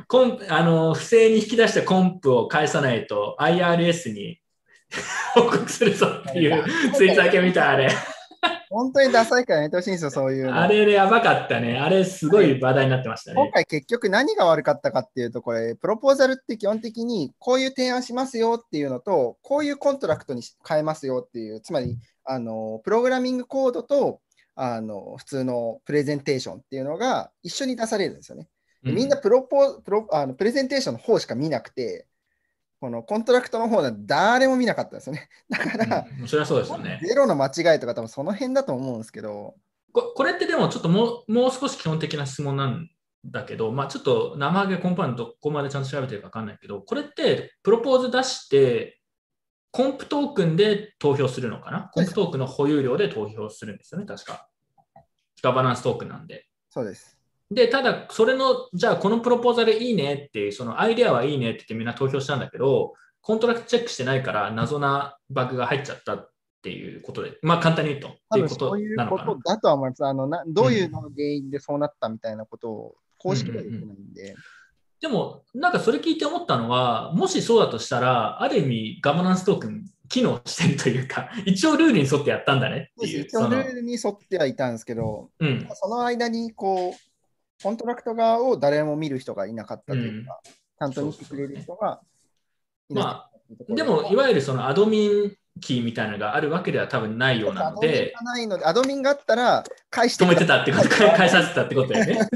[0.08, 4.40] コンあの不正に引き出したコンプを返さないと IRS に
[5.36, 6.64] 報告するぞっていう
[6.94, 7.90] ツイッターだけ見たあれ。
[8.70, 10.56] 本当にダサいからやめてほしいんですよ、 そういうの。
[10.56, 11.78] あれやばかったね。
[11.78, 13.36] あれすごい話題になってましたね。
[13.36, 24.20] 今回結局何が悪かったかっていうと、これ、プロポーザルって基本的にこういう提案しますよっていうのと、こういうコントラクトに変えますよっていう、つまり、あのプログラミングコードと
[24.56, 28.48] あの普通のプレゼンテーションっていうのが一緒に出されるんですよね。
[28.84, 32.08] でみんなプロポプロあのプレゼンテーションの方しか見なくて、
[32.80, 35.30] このコントラクトの方は誰も見なかったんですよね。
[35.50, 37.00] だから、うんそれはそうですよね。
[37.02, 39.56] ゼロの間違いとか多分その辺だと思うんですけど、
[39.92, 42.90] ここれってでもちょっともうもう少し基本的な質問なん
[43.26, 49.02] だけど、まあ、ちょっと生揚げコンパウンドどこまでちゃんと調べてるか分かんないけど、これってプロポーズ出して、
[49.72, 51.90] コンプトークンで投票するのかな？
[51.94, 54.48] コンプトークンの保有量で投票するんですよね、確か。
[55.42, 56.46] ガバナンストークンなんで。
[56.70, 57.18] そうです。
[57.52, 66.32] で、ただ、それの、じゃあこのプロポーザルいいねっていう、そのアイデアはいいねって言ってみんな投票したんだけど、コントラクトチェックしてないから謎なバグが入っちゃったっ
[66.62, 69.32] ていうことで、まあ簡単に言うと、っていうことそういうなのかな。
[69.32, 70.06] ことだとは思います。
[70.06, 74.36] あのなどういうのが原因でそうなったみたいなことを公式では言ってないんで、
[75.02, 83.26] でも、なんかそれ聞いて思ったのは、もしそうだとしたら、ある意味ガバナンストークン機能してるというか、 一応ルールに沿ってやったんだねっていう。
[83.26, 87.15] 一応ルールに沿ってはいたんですけど、うん、その間にこう、
[87.62, 92.02] コントラクト側を誰も見る人がいなかったというか、ちゃんと見てくれる人が
[92.90, 93.76] いなかったっていうところ。
[93.76, 102.30] でも、いわゆるそのアドミンキーみたいなのがあるわけでは多分ないようなので、アドミンがないので、アドミンがあったら返して止めてたってこと、返させてたってことだよね。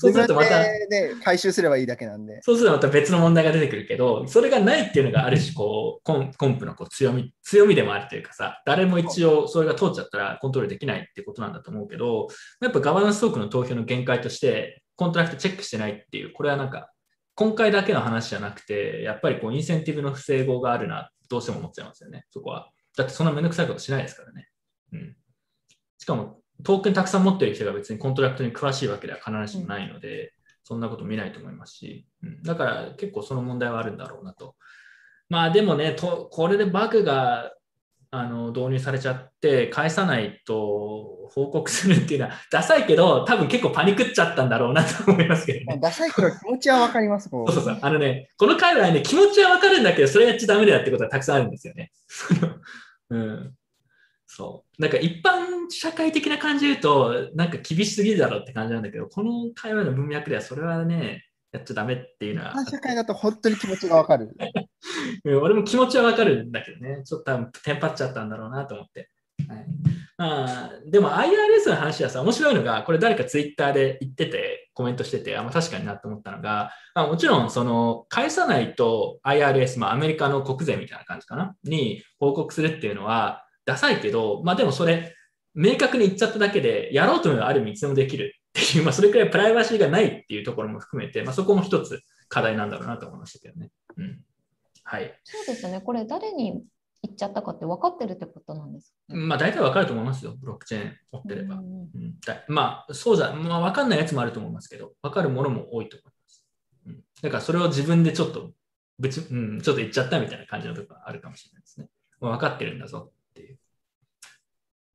[0.00, 2.40] そうするとまた、で、ね、回収すればいいだけなんで。
[2.42, 12.28] そうするとまた別の問題が出てくるけど、それがないっていうのがある種こうコン、コンプのこう強み、強みでもあるというかさ、誰も一応それが通っちゃったらコントロールできないってことなんだと思うけど、
[12.62, 16.90] やっぱガバナンストークの投票の限界として、コントラクトチェックしてないっていう、これはなんか、
[17.34, 22.70] 今回だけの話じゃなくて、やっぱりこうインセンティブの不整合があるな、どうしても思っちゃいますよね、そこは。
[22.96, 24.48] だってそんなめんどくさいことしないですからね。
[24.92, 25.16] うん。
[25.98, 30.32] しかも、トークンたくさん持ってる人が別にコントラクトに詳しいわけでは必ずしもないので、
[30.64, 34.54] そんなこと見ないと思いますし、うん、だから結構その問題はあるんだろうなと。
[35.28, 37.52] まあでもね、とこれでバグが
[38.12, 45.78] あの導入されちゃって、返さないと報告するっていうのは、 ダサいけど、多分結構パニクっちゃったんだろうなと思いますけどね。
[45.80, 47.28] ダサいけど気持ちはわかります。
[47.28, 47.78] そうそうそう。
[47.80, 51.92] あのね、この界隈ね、気持ちはわかるんだけど、それやっちゃダメだよってことはたくさんあるんですよね。
[53.10, 53.54] うん。
[54.32, 54.80] そう。
[54.80, 64.36] なんか一般社会的な感じで言うと、なんか厳しすぎるだろうって感じなんだけど、この界隈の文脈ではそれはね、やっちゃダメっていうのは、一般社会だと本当に気持ちがわかる。
[65.24, 69.10] う ん俺も気持ちはわかるんだけどね、ちょっと多分テンパっちゃったんだろうなと思って。
[69.48, 69.66] はい
[70.16, 85.14] まあ、でも IRS の話はさ、面白いのが、これ誰かツイッターで言ってて、コメントしてて、あまあ、確かになと思ったのが、まあ、もちろん、その、返さないと IRS、まあ、アメリカの国税みたいな感じかな、に報告するっていうのは、ダサいけど、まあでもそれ、
[85.54, 93.70] 明確に言っちゃっただけで、やろうと思えばある意味いつでもできるっていう、まあ、それくらいプライバシーがないっていうところも含めて、まあ、そこも一つ課題なんだろうなと思いましたけどね。
[93.96, 94.20] うん。
[94.84, 95.14] はい。
[95.24, 95.80] そうですね。
[95.80, 96.62] これ誰に
[97.02, 99.20] 言っちゃったかって分かってるってことなんですかね。
[99.20, 101.56] まあ大体わかると思いますよ、ブロックチェーン持ってれば。
[101.56, 106.46] うんうんだまあ、そうじゃ、まあ、わかんないやつもあると思いますけど、わかるものも多いと思います。
[106.86, 108.50] うん、だからそれを自分でちょっと、
[108.98, 111.88] ぶち、うん、ちょっと言っちゃったみたいな感じのところがあるかもしれないですね。
[112.20, 113.12] まあ、分かってるんだぞ。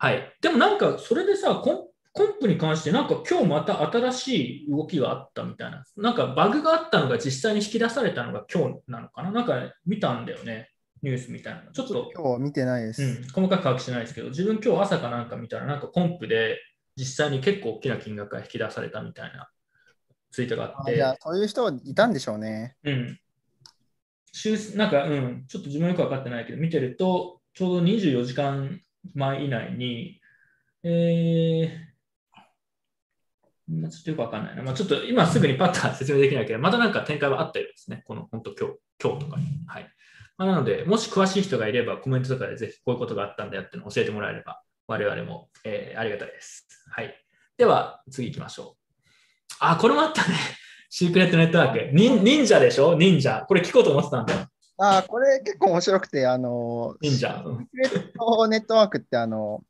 [0.06, 0.32] はい。
[0.39, 5.84] でもなんか、それでさ、コンコンプに関して、なんか今日また新しい動きがあったみたいな。
[5.97, 10.70] なんかバグがあったのが実際に引き出されたのが今日なのかななんか見たんだよね。
[11.01, 11.72] ニュースみたいなの。
[11.72, 13.01] ちょっと今日は見てないです。
[13.01, 16.60] うん、細かく把握してないですけど、自分今日朝かなんか見たら、なんかコンプで
[16.95, 19.49] 実際に結構大きな金額が引き出されたみたいな
[20.32, 22.76] ツイートがあって、あじゃあ、そういう人いたんでしょうね。
[22.84, 23.20] うん。
[24.32, 28.82] 週なんか、うん、ちょっと自分よく分かってないけど、見てると、ちょうど24時間
[29.14, 30.20] 前以内に、
[30.84, 34.64] えー、まあちょっとよく分かんないな。
[34.64, 38.03] まあ、ちょっと今すぐにパッと説明できないけど、またなんか展開はあったようですね。
[38.06, 39.45] この本当今日、今日とかに。
[39.68, 39.89] はい。
[40.38, 46.68] まあ、なので、もし詳しい人がいればコメントとかでぜひこういうことがあったんだよっていうのを教えてもらえれば、我々も、えーありがたいです。
[46.91, 47.16] はい。
[47.58, 49.03] では、次行きましょう。
[49.60, 50.36] あ、これもあったね。
[50.89, 51.95] シークレットネットワーク。
[51.95, 52.95] 忍者でしょ？
[52.95, 53.45] 忍者。
[53.47, 54.45] これ聞こうと思ってたんだよ。
[54.78, 57.43] あこれ結構面白くて、あの、忍者。
[57.45, 59.63] うんシークレットネットワークって、あの、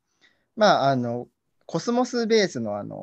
[0.56, 1.28] まあ、あの、
[1.66, 2.96] コスモスベースの、あの、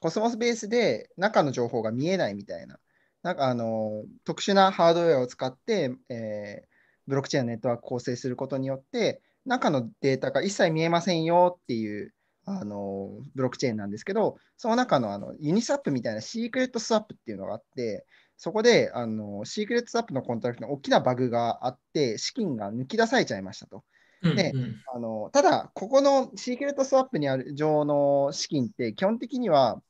[0.00, 2.78] コスモスベースで中の情報が見えないみたいな、
[3.22, 6.76] なんか、あの、特殊なハードウェアを使って、えー
[7.06, 12.12] ブロックチェーンのネットワークを構成することによって、中のデータが一切見えませんよっていう、
[12.44, 18.06] あの、ブロックチェーンなんですけど、その中の、あの、ユニスワップみたいなシークレットスワップっていうのがあって、
[18.36, 23.84] そこで、あの、シークレットスワップのコントラクトに大きなバグがあって、資金が抜き出されちゃいましたと。
[24.22, 29.80] でうんあのただ、ここのシークレットスワップにある上の資金って、基本的には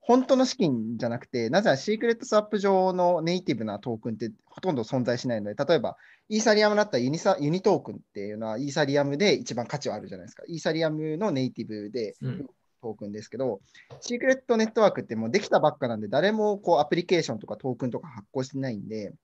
[0.00, 5.96] 本当の資金じゃなくて、なぜならシークレットスワップ上のネイティブなトークンってほとんど存在しないので、例えば、
[6.28, 10.42] イーサリアムだったらユニサユニトークンっていうのは、イーサリアムで一番価値はあるじゃないですか。
[10.48, 12.46] イーサリアムのネイティブでうん
[12.82, 13.60] トークンですけど、
[14.00, 19.14] シークレットネットワークってもうできたばっかなんで、誰もこうアプリケーションとかトークンとか発行してないんで、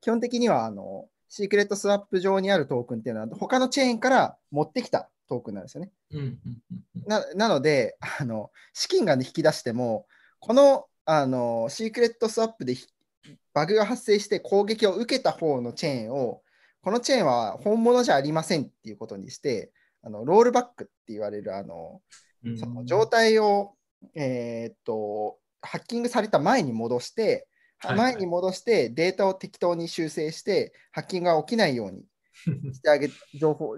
[0.00, 5.92] 基本的にはあのシークレットスワップ上にあるトークンっていうのは、他のチェーンから持ってきたトークンなんですよね。
[7.06, 10.06] ななのであの、資金が、ね、引き出しても、
[10.40, 12.86] このあのシークレットスワップでひ
[13.52, 16.42] バグが発生して攻撃を受けた方のチェーンを、
[16.80, 19.70] このチェーンは本物じゃありませんっていうことにして、
[20.02, 23.74] あのロールバックって言われるあのうんその状態を、
[24.14, 27.48] えーっとハッキングされた前に戻して、
[27.96, 32.04] 前に戻してデータを適当に修正して、ハッキングが起きないように
[32.74, 33.76] してあげ情報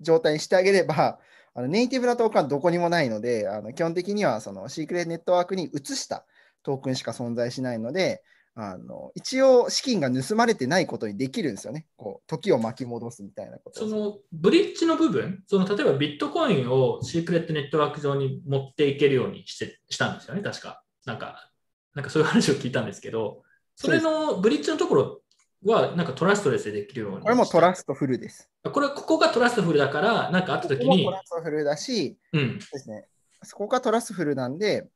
[0.00, 1.18] 状態にしてあげれば、
[1.54, 6.26] あのネイティブなトークンはどこにもないので、あの基本的にはそのシークレットネットワークに移した
[6.62, 8.22] トークンしか存在しないので、
[8.60, 11.86] あの一応資金が盗まれてないことにできるんですよね。
[11.96, 20.82] こう時を巻き戻すみたいなことをそのブリッジの部分、その例えばビットコインをシークレットネットワーク上に持っていけるようにしてしたんですよね、確か。
[21.06, 21.52] なんか、
[21.94, 23.44] なんかそういう話を聞いたんですけど、
[23.76, 25.20] それのブリッジのところ
[25.64, 27.20] はなんか trustless でできるように。
[27.20, 28.50] これも trustful です。
[28.64, 33.06] これ、ここが trustful だから、なんかあった時にここもト、ラストフルだし、うん、ですね、
[33.44, 34.88] そこが trustful なんで、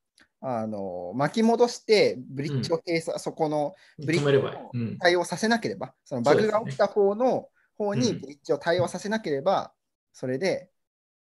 [0.45, 3.75] あの巻き戻して、ブリッジを閉鎖、そこの
[4.05, 4.71] ブリッジを。
[4.75, 9.73] うん、対応させなければ、そのバグが起きた方の方にうんブリッジを対応させなければ、
[10.13, 10.69] それで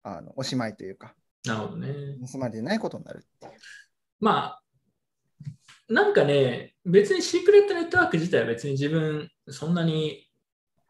[0.02, 1.14] あのおしまいというか、
[1.46, 1.94] なるほどね。
[2.30, 3.52] 盗まれてないことになるっていう。
[4.20, 4.62] まあ、
[5.88, 10.28] なんかね、別にシークレットネットワーク自体は別に自分、そんなに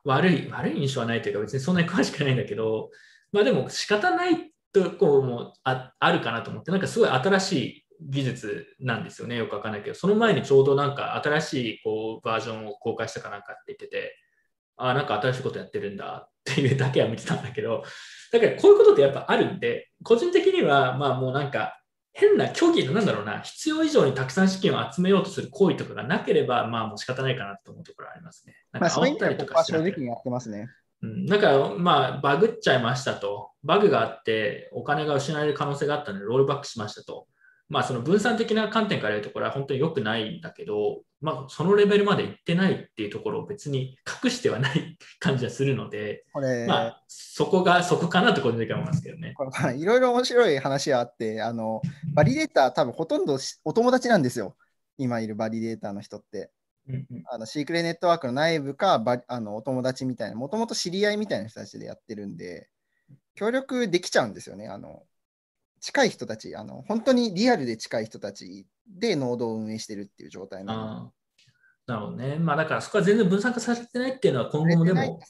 [0.03, 2.91] 悪い、悪い印象はないというか、別にそんなに詳しくないんだけど、
[3.31, 14.17] まあでも仕方ないとこもああるかなと思って、なんかすごい新しい技術なんですよね、よくわかんないけど、その前にちょうどなんか新しいこうバージョンを公開したかなんかって言ってて、
[14.77, 17.85] ああ、なんか新しいことやってるんだっていうだけは見てたんだけど、
[18.33, 21.75] だからこういうことってやっぱあるんで、個人的にはまあもうなんか、
[22.13, 28.57] 変な虚偽のなんだろうな、必要以上にたくさん資金を集めようとする行為とかがなければ、まあもう仕方ないかなと思うところはありますね。
[28.73, 30.69] なんまあ、か煽ったりとかしてなにやってますね。
[31.01, 37.29] うん、だから、まあ、バグっちゃいましたと、バグがあって、お金が失われる可能性があったので、ロールバックしましたと。
[37.69, 49.35] まあ、その分散的な観点から言うと、これは本当に良くないんだけど、まあ、そのレベルまで行ってないっていうところを別に隠してはない感じはするので、これ、まあ、そこが、そこかなと個人的には思いますけどね。
[49.77, 51.83] いろいろ面白い話があって、あの
[52.15, 54.57] バリデーター多分ほとんどしお友達なんですよ。
[54.97, 56.51] 今いるバリデーターの人って。
[56.89, 62.71] うんうんあのシークレットネットワークの内部かバあのお友達みたいな、もともと知り合いみたいな人たちでやってるんで、
[63.35, 64.69] 協力できちゃうんですよね。
[64.69, 65.03] あの
[65.81, 71.11] 近い人たちあの、本当にリアルで近い人たちでノードを運営してるっていう状態な
[71.89, 72.37] なるほどね。
[72.37, 75.21] まあ、だからそこは全然分散化されてないっていうのは今後もでも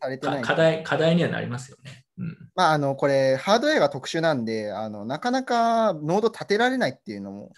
[0.43, 2.05] 課題課題にはなりますよね。
[2.19, 7.53] うんまあ、あのこれ、ハードウェアが特殊なんであの、なかなかノード立てられないっていうのも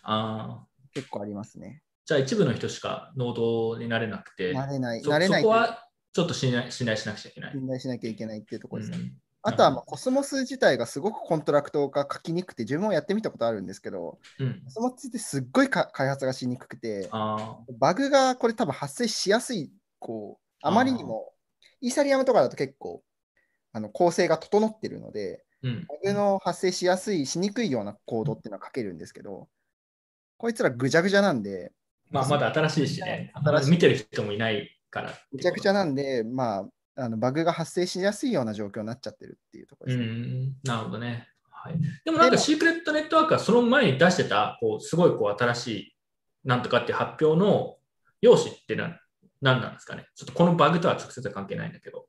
[0.93, 1.82] 結構ありますね。
[2.05, 7.53] じゃあ一部の人しかノードになれなくて、なれない、そなれないそこはちょっと信頼信頼しなくちゃいけない。
[7.53, 8.99] 信頼しなきゃいけないっていうところですね。
[8.99, 9.12] うん
[9.43, 21.32] あとは、まあ、コスモス自体がすごくコントラクトが書きにくくて、自分もやってみたことあるんですけど、うん、コスモスってすっごいか開発がしにくくて、あバグがこれ多分発生しやすい、こう、あまりにも、
[21.80, 23.03] イーサリアムとかだと結構、
[23.72, 25.86] あの構成が整ってるので、ーうん。
[25.86, 29.49] バグの発生しやすい、しにくいようなコードっていうのは書けるんですけど、
[30.36, 31.72] こいつらぐちゃぐちゃなんで、
[32.11, 35.12] まあ、まだ新しいしね、新しい見てる人もいないから。
[35.32, 40.14] ぐちゃぐちゃなんで、まあ、あのバグが発生しやすいような状況になっちゃってるっていうところうですね。
[40.16, 41.28] ん、なるほどね。
[41.51, 41.74] はい、
[42.05, 45.97] でもなんかシークレットネットワークはその前に出してた、こうすごいこう新しい
[46.45, 47.76] なんとかって発表の
[48.22, 48.99] 用紙ってな
[49.43, 50.07] 何なんですかね？
[50.14, 52.07] ちょっとこのバグとは直接は関係ないんだけど、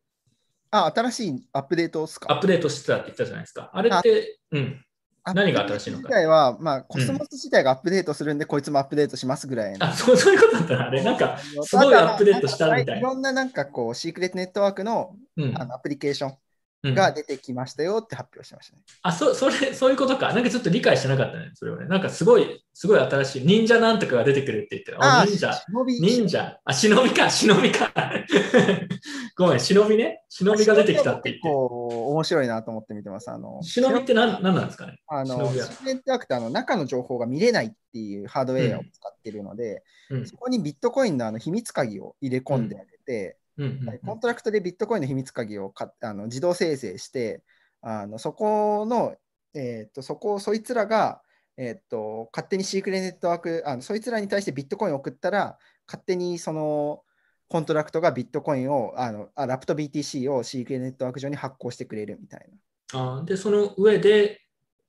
[0.72, 2.32] あ、新しいアップデートですか？
[2.32, 3.70] アップデートしてたって言ったじゃないですか。
[3.74, 4.86] あれって、うん。
[5.24, 6.02] 何が新しいのか。
[6.04, 9.86] 自体は、まあ、コスモス自体がアップデートするんで、こいつもアップデートしますぐらいの。
[9.86, 10.88] あ、そうそういうことだったな。
[10.88, 12.98] あれ、なんか、すごいアップデートしたみたいな。
[12.98, 15.58] いろんななんかこう、シークレットネットワークのうん。
[15.58, 16.38] あのアプリケーショうんン
[16.84, 18.82] が出てきましたよって発表しましたね。
[19.04, 20.34] あ、そそれ、そういうことか。
[20.34, 21.88] なんかちょっと理解してなかったね、それはね。
[21.88, 27.92] なんかすごい、すごい新しい、忍者なんとかが出てくるって言って、あ、あ忍者、忍び忍者、あ、忍びか、忍びか。
[29.38, 30.24] ごめん、シノビね。
[30.30, 33.30] シノビが出てきたって言結構面白いなと思って見てます。
[33.30, 33.70] あのって。
[33.70, 34.98] シノビって何何なんですかね？
[35.08, 43.34] あのシノビはシークレットネットワークってあの中の情報が見れないっていうハードウェアを使ってるので、うんそこにビットコインのあの秘密鍵を入れ込んであげて、うんうんうん
[44.06, 47.44] コントラクトでビットコインの秘密鍵をかあの自動生成して、
[47.82, 49.16] あのそこの、
[49.54, 51.22] えー、とそこをそいつらが、
[51.58, 55.58] えー、と勝手にシークレットネットワークあの、そいつらに対してビットコインを送ったら、
[55.88, 57.04] 勝手にその
[57.48, 62.48] コントラクトがビットコインを、あのあラプト BTC をシークレットネットワーク上に発行してくれるみたい
[62.94, 63.00] な。
[63.00, 64.42] あーで、その上で、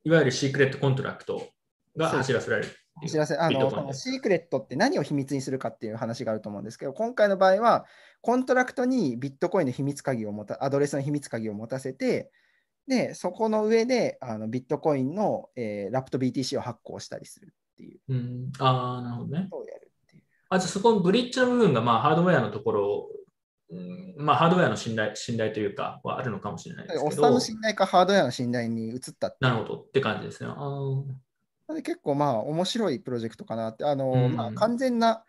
[0.05, 1.51] いわゆるシークレットコントラクト
[1.97, 2.73] が走らせられる
[3.09, 7.85] 走らせあのシークレットって何を秘密にするかっていう話があると思うんですけど、今回の場合は、
[8.23, 12.31] コントラクトにビットコインの秘密鍵を持た、アドレスの秘密鍵を持たせて、
[12.87, 18.01] で、そこの上であのビットコインの、えーラプト BTC を発行したりするっていう。
[18.09, 19.39] うん、ああ、なるほどね。
[19.39, 20.23] やるっていう。
[20.49, 23.09] あ、じゃあそこのブリッジの部分が、まあ、ハードウェアのところ、
[23.71, 27.07] うんまあ、ハードウェアの信頼信頼というか、はあるのかもしれないですけど。
[27.07, 29.81] おっさんの、信頼かハードウェアの信頼に移ったなるほど。
[29.81, 30.51] って感じですね。
[30.51, 34.37] あで結構まあ面白いプロジェクトかなって、あのうん。
[34.37, 35.25] まあ、完全な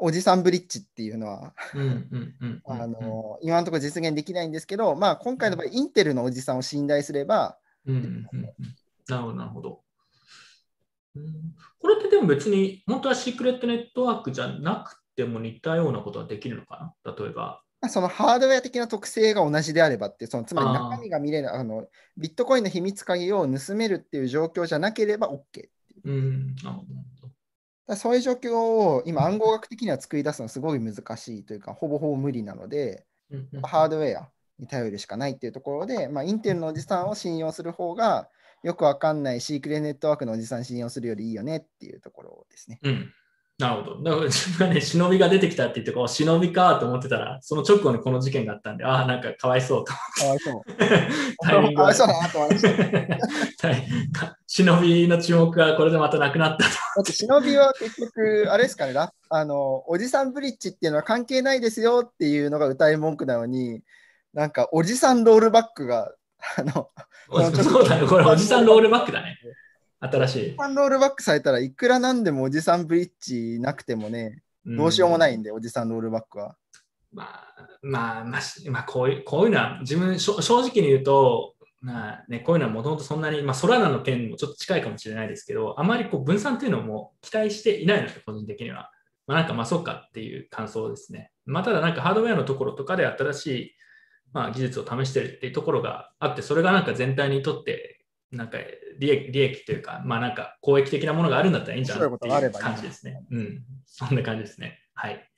[0.00, 1.54] おじさんブリッジっていうのは、
[3.42, 8.48] 今のところ実現できないんですけど、まあ、今回の場合、インテルのおじさんを信頼すれば、うんうんうんうん
[9.08, 9.80] なるほど、なるほど。
[11.14, 17.14] うんこれってでも別に、本当はシークレットネットワークじゃなくても似たようなことはできるのかな？
[17.16, 17.62] 例えば。
[17.80, 21.86] まあそのハードウェア的な特性が同じであればって、そのつまり中身が見れるあの、
[22.16, 25.70] ビットコインの秘密鍵を盗めるっていう状況じゃなければ OK っていう。
[26.04, 26.86] うん、なるほど。
[27.86, 33.04] だそういう状況を今、暗号学的には作り出すのすごい難しいというか、ほぼほぼ無理なので、
[33.62, 38.28] ハードウェアに頼るしかないっていうところで、まあ、インテルのおじさんを信用する方が、
[38.62, 42.80] よくわかんないシークレットネットワークのおじさん信用するよりいいよねっていうところですね。
[42.82, 43.12] うん。
[43.58, 44.02] なるほど。
[44.04, 49.92] だから自分がね、忍びが出てきたって言って、こう忍びかと思ってたら、その直後にこの事件があったんで、ああ、なんかかわいそうと。
[49.92, 50.62] かわいそう。
[51.74, 54.36] かわいそうだなと思いました。
[54.46, 56.70] 忍びの注目がこれでまたなくなったと。
[56.70, 63.80] だって忍びは結局、あれですかねラあの、おじさんブリッジっていうのは関係ないですよっていうのが歌い文句なのに、
[64.34, 66.12] なんかおじさんロールバックが、
[66.58, 66.90] あの、
[67.28, 68.06] そうだね。
[68.06, 69.38] これおじさんロールバックだね。
[70.00, 76.56] 新しいロールバックされたらいくらなんでもおじさんブリッジなくてもね、んどうしようもないんで、おじさんロールバックは。
[77.12, 88.90] まあ、まあ、まあ、しまあ、こういう、こういうのは、自分、正直に言うと、まあね、こういうのはもともとそんなに、まあ、ソラナの件もちょっと近いかもしれないですけど、あまりこう分散っていうのも期待していないので、個人的には。
[89.26, 91.30] まあ、なんか、まあ、そうかっていう感想ですね。
[91.44, 93.72] まあ、ただ、なんかハードウェアのところとかで新しい、
[94.32, 97.95] まあ、技術を試してるっていうところがあって、それがなんか全体にとって、
[98.32, 98.58] なんか
[98.98, 103.24] 利益利益というか、まあなんか公益的なものがあるんだったらいいんじゃないっていう感じですね。
[103.30, 103.64] うん。
[103.86, 104.80] そんな感じですね。
[104.94, 105.30] はい。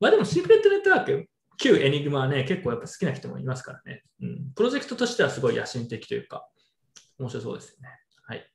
[0.00, 4.02] まあでも、シークレットネットワーク、旧エニグマはね、結構やっぱ好きな人もいますからね。
[4.20, 4.52] うん。
[4.54, 6.48] プロジェクトとしてはすごい野心的というか、
[7.18, 7.88] 面白そうですよね。
[8.24, 8.50] はい。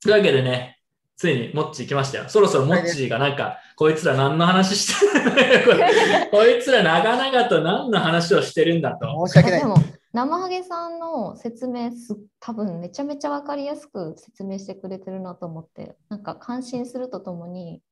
[0.00, 0.77] というわけでね、
[1.18, 2.28] ついにモッチー来ましたよ。
[2.28, 9.26] そろそろモッチーがなんか、こいつら何の話してる これ こいつら長々と何の話をしてるんだと。
[9.26, 9.66] 申し訳ないで。
[9.66, 9.74] も
[10.12, 17.82] 生ハゲさんの説明す多分めちゃめちゃ分かりやすく説明してくれてるなと思ってなんか感心するとともに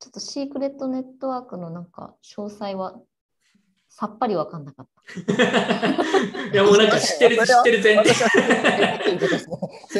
[0.00, 2.98] ちょっとシークレットネットワークのなんか詳細は
[3.94, 4.88] さっぱり分かんなかっ
[5.26, 5.34] た。
[6.50, 8.10] いやもうなんか知ってる、知ってる前提。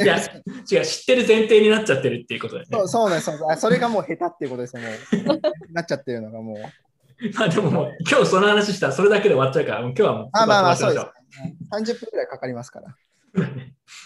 [0.03, 2.87] いや違う、知ってる前提になっちゃってるっていうことだよねそう。
[2.87, 5.39] そうなんですそうなんですあそれがもう下手っていうことですよ、もう。
[5.73, 6.57] なっちゃってるのがもう。
[7.37, 11.05] まあでももう今日その話したらそれだけで終わっちゃうから、もう今日はもうあまあまあ、そうです。
[11.05, 11.55] ね。
[11.71, 12.95] 30分くらいかかりますから。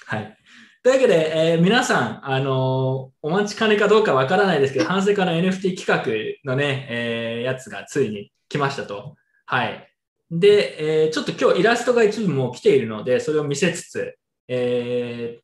[0.06, 0.38] はい。
[0.84, 9.16] というわけで、えー皆さん、あのーお待ちかねかどうかわからないですけど、反省家の NFT 企画のね、えーやつがついに来ましたと。
[9.48, 9.90] はい。
[10.30, 14.18] で、えーちょっと今日イラストが一部もう来ているので、それを見せつつ、
[14.48, 15.42] えー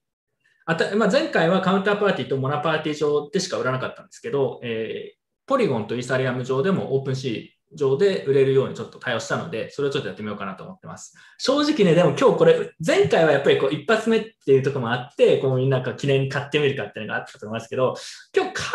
[0.65, 11.17] あたまあ、前回はカウンターパーティーとモナパーティー上でしか売らなかったんですけど、えーポリゴンとイーサリアム上でもオープンシー上で売れるようにちょっと対応したので、それをちょっとやってみようかなと思ってます。
[11.37, 17.95] 正直ね、でも今日これ、前回はやっぱりこう一発目っていうところもあって、こうみんなが記念買ってみるかっていうのがあったと思いますけど、
[18.33, 18.65] 今日買、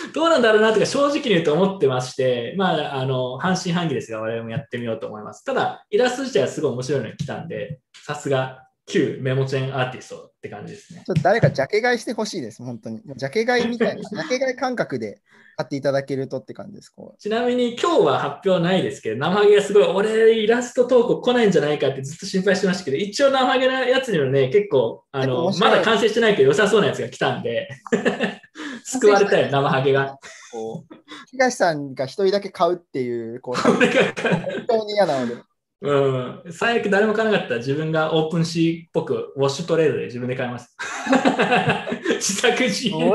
[0.14, 5.44] どうなんだろうなとか正直に言うと思ってまして、まあ、あの、半信半疑ですが、我々もやってみようと思います。
[5.44, 11.02] ただ、イラスト自体はすごい面白いのに来たんで、さすが旧メモチェーンアーティストって感じですね。
[11.06, 13.00] ちょっと誰かジャケ買いしてほしいです、本当に。
[13.16, 15.20] ジャケ買いみたいな、 ジャケ買い感覚で
[15.56, 16.90] 買っていただけるとって感じです。
[16.90, 27.68] こちなみに今日は発表ないですけど、生ハゲがすごい、俺イラスト投稿来ないんじゃないかってずっと心配してましたけど、一応生ハゲなやつにもね、結構、あの、まだ完成してないけど良さそうなやつが来たんで、
[28.90, 30.18] 救われたよ、生ハゲが。
[31.30, 33.78] 東さんが一人だけ買うっていう、こう本
[34.66, 35.42] 当に嫌なので。
[35.82, 40.76] うん、最悪誰も買わなかったら自分がオープンシーっぽくウォッシュトレードで自分で買います。
[42.20, 43.14] 自作自演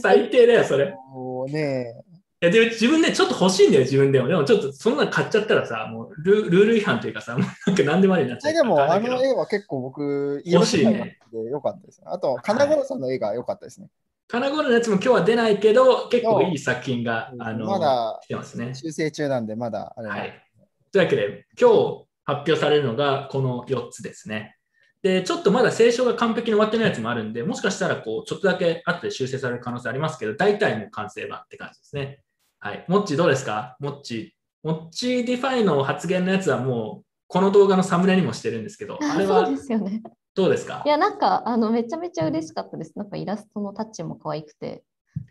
[0.00, 0.94] 最低だよ、それ。
[1.10, 2.04] もうね、
[2.44, 4.28] やで自分でちょっと欲しいんだよ、自分でも。
[4.28, 11.04] でもちょっとそんなの買っちゃったらさ、もうルルール違反というかさ、もうなんか何でもありになっちゃうでも、あの絵は結構僕、欲しいね色使いが
[11.44, 12.06] で良かったですね。
[12.10, 13.88] あと、金五郎さんの絵が良かったですね。
[14.26, 18.74] 金子のやつも今日は出ないけど、結構いい作品が、あのまだ来てますね。
[18.74, 20.42] 修正中なんで、まだあれ、はい。
[20.90, 24.56] というわけで、今日発表されるのがこの4つですね。
[25.02, 32.20] で、ちょっとまだ清書が完璧に終わってないやつもあるんで、もしかしたらこうちょっとだけ後で修正される可能性ありますけど、大体もう完成版って感じですね。
[32.58, 32.84] はい。
[32.88, 33.76] もっちどうですか？
[33.78, 34.34] もっち。
[34.62, 40.02] もっち DeFi の発言のやつはもう、この動画のサムネにもしてるんですけど、あれはそうですよね。
[40.34, 40.82] どうですか？
[40.84, 42.92] いや、なんか、あの、めちゃめちゃ嬉しかったです。
[42.96, 44.82] なんかイラストのタッチも可愛くて。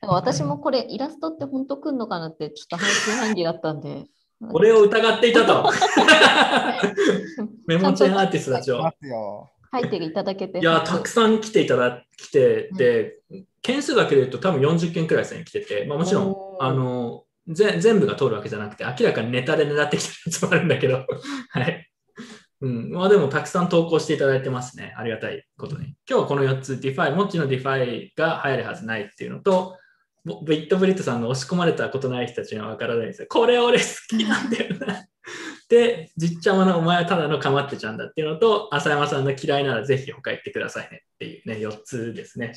[0.01, 4.06] なんか私もこれ、イラストって本当くんのかなって、ちょっと半信半疑だったんで。
[4.51, 5.70] 俺を疑っていたと。
[7.68, 8.91] メモチェンアーティストたちをいま。
[8.99, 9.51] すよ。
[9.74, 10.60] 書いていただけて。
[10.60, 13.20] いや、たくさん来ていただきて、で、
[13.62, 21.06] 件数だけで言うと多分40件くらいですね、来てて、まあ、もちろんあの、ぜ全部が通るわけじゃなくて、明らかにネタで狙ってきてるやつもあるんだけど、
[21.49, 21.89] はい。
[22.64, 24.93] うん、まあでもたくさん投稿していただいてますね。
[24.97, 25.97] ありがたいことに。
[26.09, 29.78] 今日はこの4つ、ディファイ、モッチのディファイが流行るはずないっていうのと、
[30.47, 33.28] ビットブリットさんの押し込まれたことない人たちには分からないですよ。
[33.30, 35.05] これ俺好きなんだよな。
[35.68, 42.53] で、じっちゃまのお前はただのかまってちゃんだっていうのと、浅山さんの嫌いならぜひ他行ってくださいねっていうね、4つですね、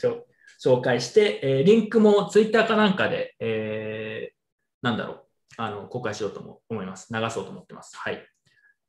[0.63, 4.37] 紹介して、えーリンクもツイッターかなんかで、えー
[4.83, 5.23] なんだろう、
[5.57, 7.13] あの公開しようとも思います。
[7.13, 7.97] 流そうと思ってます。
[7.97, 8.25] はい。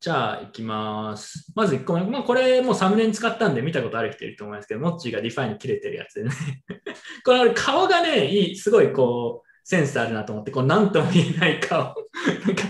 [0.07, 1.51] じゃあ、行きます。
[1.53, 2.01] まず1個目。
[2.05, 6.31] まあ、これもうサムネに使ったんで見たことある人いると思いますけど、モッチーがディファイに切れてるやつでね。
[7.25, 11.93] これ俺顔がね、いい、すごいこう、センスあるなと思って、こう、なんとも言えない顔。
[12.47, 12.63] なんか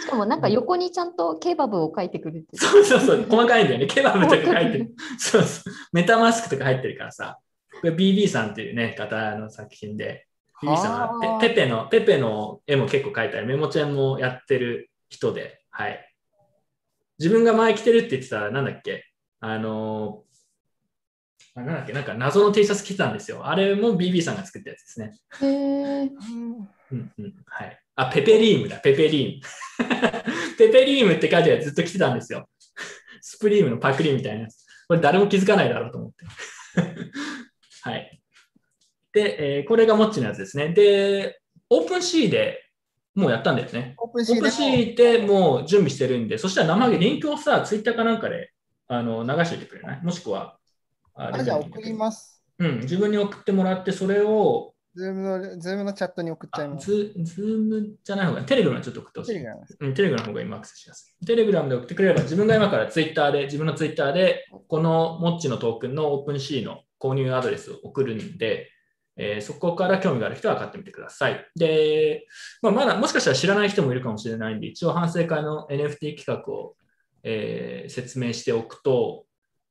[0.00, 2.46] しかもなんか横にちゃんとケバブを書いてくれてる。
[2.56, 3.86] そうそうそう、細かいんだよね。
[3.86, 4.94] ケバブとか入ってる。
[5.18, 5.74] そうそう。
[5.92, 7.40] メタマスクとか入ってるからさ。
[7.80, 10.28] これ BB さんっていうね、方の作品で、
[10.62, 16.13] BB さんはペペペの、ペペの絵も結構描いたり、メモチェンもやってる人で、はい。
[17.18, 19.04] 自分が前着てるって言ってた、なんだっけ、
[19.40, 23.46] あのー、あなんだっけ、なんか謎の T シャツ着てたんですよ。
[23.46, 25.12] あれも BB さんが作ったやつですね。
[25.40, 26.10] へー
[26.92, 27.80] うんうん、はい。
[27.96, 30.54] あ、ペペリームだ、ペペリーム。
[30.58, 32.48] ペペリームって書いてあるやつずっと着てたんですよ。
[33.20, 34.64] スプリームのパクリみたいなやつ。
[34.88, 36.24] これ誰も気づかないだろうと思って。
[37.82, 38.20] はい。
[39.12, 40.70] で、えーこれがモッチのやつですね。
[40.70, 41.40] で、
[41.70, 42.63] オープン C で
[43.14, 43.94] もうやったんだよね。
[43.98, 48.50] オープンオ C ーでもう準備してるんで、そしたら生揚げリンクをさ、ツイッターかなんかで
[48.88, 50.02] あの流しておいてくれない？
[50.02, 50.58] もしくは、
[51.14, 52.42] ああじゃあ送ります。
[52.58, 56.86] うん、自分に送ってもらって、それを、ズームのズームのチャットに送っちゃいあます。
[56.86, 59.40] ズズームじゃない方が、テレグラムにちょっと送ってほしいテレ。
[59.42, 61.26] グラムうん、テレグラムの方が今アクセスしやすい。
[61.26, 68.70] テレグラムで送ってくれれば、自分が今からツイッターで、自分のツイッターで、このモッチのトークンのオープン C の購入アドレスを送るんで、
[69.16, 71.46] えーそこから興味がある人は買ってみてください。
[71.56, 72.26] で、
[72.62, 76.76] まあ、まだもしかしたら知らない人もいるかもしれないんで、一応反省会の NFT 企画を、
[77.22, 79.26] えー説明しておくと、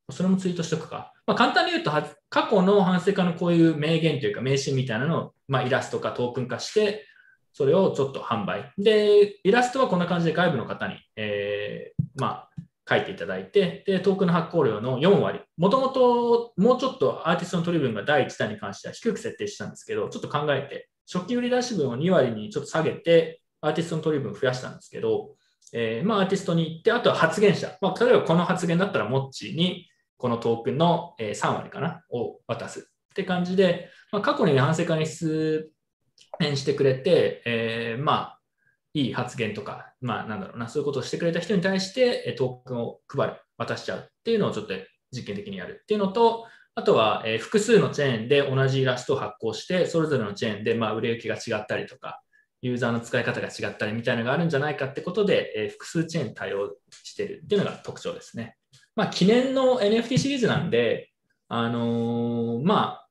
[0.09, 1.13] それもツイートしとくか。
[1.25, 1.91] まあ、簡単に言うと、
[2.29, 7.05] 過去の反省会のこういう名言というか名シーンみたいなのを、まあ、イラストかトークン化して、
[7.53, 8.73] それをちょっと販売。
[8.77, 12.49] で、イラストはこんな感じで外部の方に、えーまあ、
[12.87, 15.41] 書いていただいて、で、トークンの発行量の4割。
[15.57, 25.35] もともともうちょっとアーティストの取り分が第1弾に関しては低く設定したんですけど、ちょっと考えて、初期売り出し分を2割にちょっと下げて、アーティストの取り分を増やしたんですけど、
[25.71, 27.77] えーまあ、アーティストに行って、あとは発言者。
[27.81, 32.83] まあ、例えばこの発言だったら、モッチーにこのトークンの3割かなを渡すっ
[33.15, 35.69] て感じで、まあ、過去に反省会に出
[36.41, 38.39] 演してくれて、えーまあ、
[38.93, 44.73] いい発言とか、まあ、なんだろうな、そういうことをしてくれた人に対して、トークンを配る、渡しちゃうっていうのをちょっと
[45.11, 46.45] 実験的にやるっていうのと、
[46.75, 52.21] あとは、え複数のチェーンで同じイラストを発行して、それぞれのチェーンでまあ売れ行きが違ったりとか、
[52.61, 58.57] ユーザーの使い方が違ったりみたいなのがあるんじゃないかってことで、え複数チェーン対応してるっていうのが特徴ですね。
[58.95, 61.11] まあ、記念の NFT シリーズなんで、
[61.47, 63.09] あのーまあ、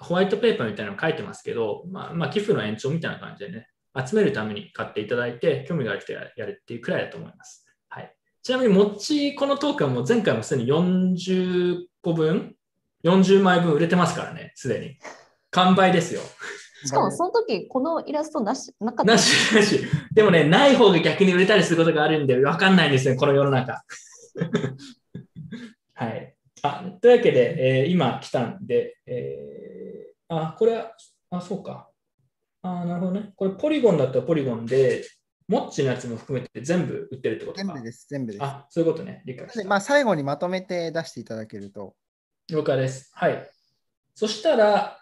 [0.00, 7.66] ホワイトペーパーみたいなの書いてますけど、まあ、まあ、寄付の延長みたいな感じでね、集めるために買っていただいて、興味がある人はやるっていうくらいだと思います。
[7.88, 12.54] はい、ちなみに、もっち、このトークンはもう前回もすでに40個分、
[13.04, 14.98] 40枚分売れてますからね、すでに。
[15.50, 16.22] 完売ですよ。
[16.84, 19.80] しかもその時このイラストなしなかったなし、なし。
[20.12, 23.84] でもね、ない方が逆に売れたりすることがあるんで、わかんないんですね、この世の中。
[25.94, 26.34] はい。
[26.62, 30.92] あ、というわけで、えー今来たんで、えーあ、これは、
[31.30, 31.91] あ、そうか。
[32.62, 33.32] あ、なるほどね。
[33.36, 35.04] これ、ポリゴンだったらポリゴンで、
[35.48, 37.64] モッチのやつも含めて全部売ってるってことか。
[37.66, 38.44] 全部です、全部です。
[38.44, 39.22] あ、そういうことね。
[39.26, 39.58] 理解した。
[39.62, 41.94] でまあ、最後にまとめて出していただけると。
[42.48, 43.10] 了解です。
[43.14, 43.50] はい。
[44.14, 44.98] そしたら、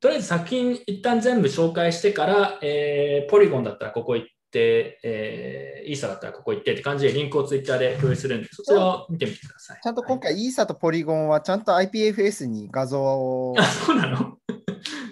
[0.00, 9.80] とりあえず作品一旦全部紹介してから、えーポリゴンだったらここ行って、えーイーサだったらここ行ってって感じでリンクをツイッターで共有するんで、そちらを見てみてください。
[9.82, 14.38] ちゃんと今回、イーサとポリゴンはちゃんと IPFS に画像をあ、そうなの？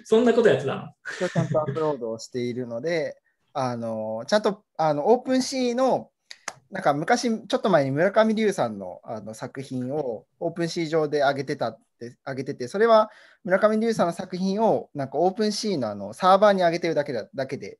[0.05, 0.83] そんなことやってたの？
[1.29, 3.17] ちゃんとアップロードをしているので、
[3.53, 6.11] あのちゃんとあの OpenSea の
[6.69, 13.09] なんか昔、ちょっと前に村上龍さんのあの作品を OpenSea 上で上げてたって上げてて、それは
[13.43, 17.79] 村上龍さんの作品をなんか OpenSea のあのサーバーに上げてるだけだだけで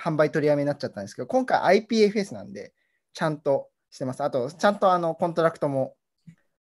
[0.00, 2.72] 販売取りやめになっちゃったんですけど、今回 IPFS なんで
[3.12, 4.22] ちゃんとしてます。
[4.22, 5.94] あと、ちゃんとあのコントラクトも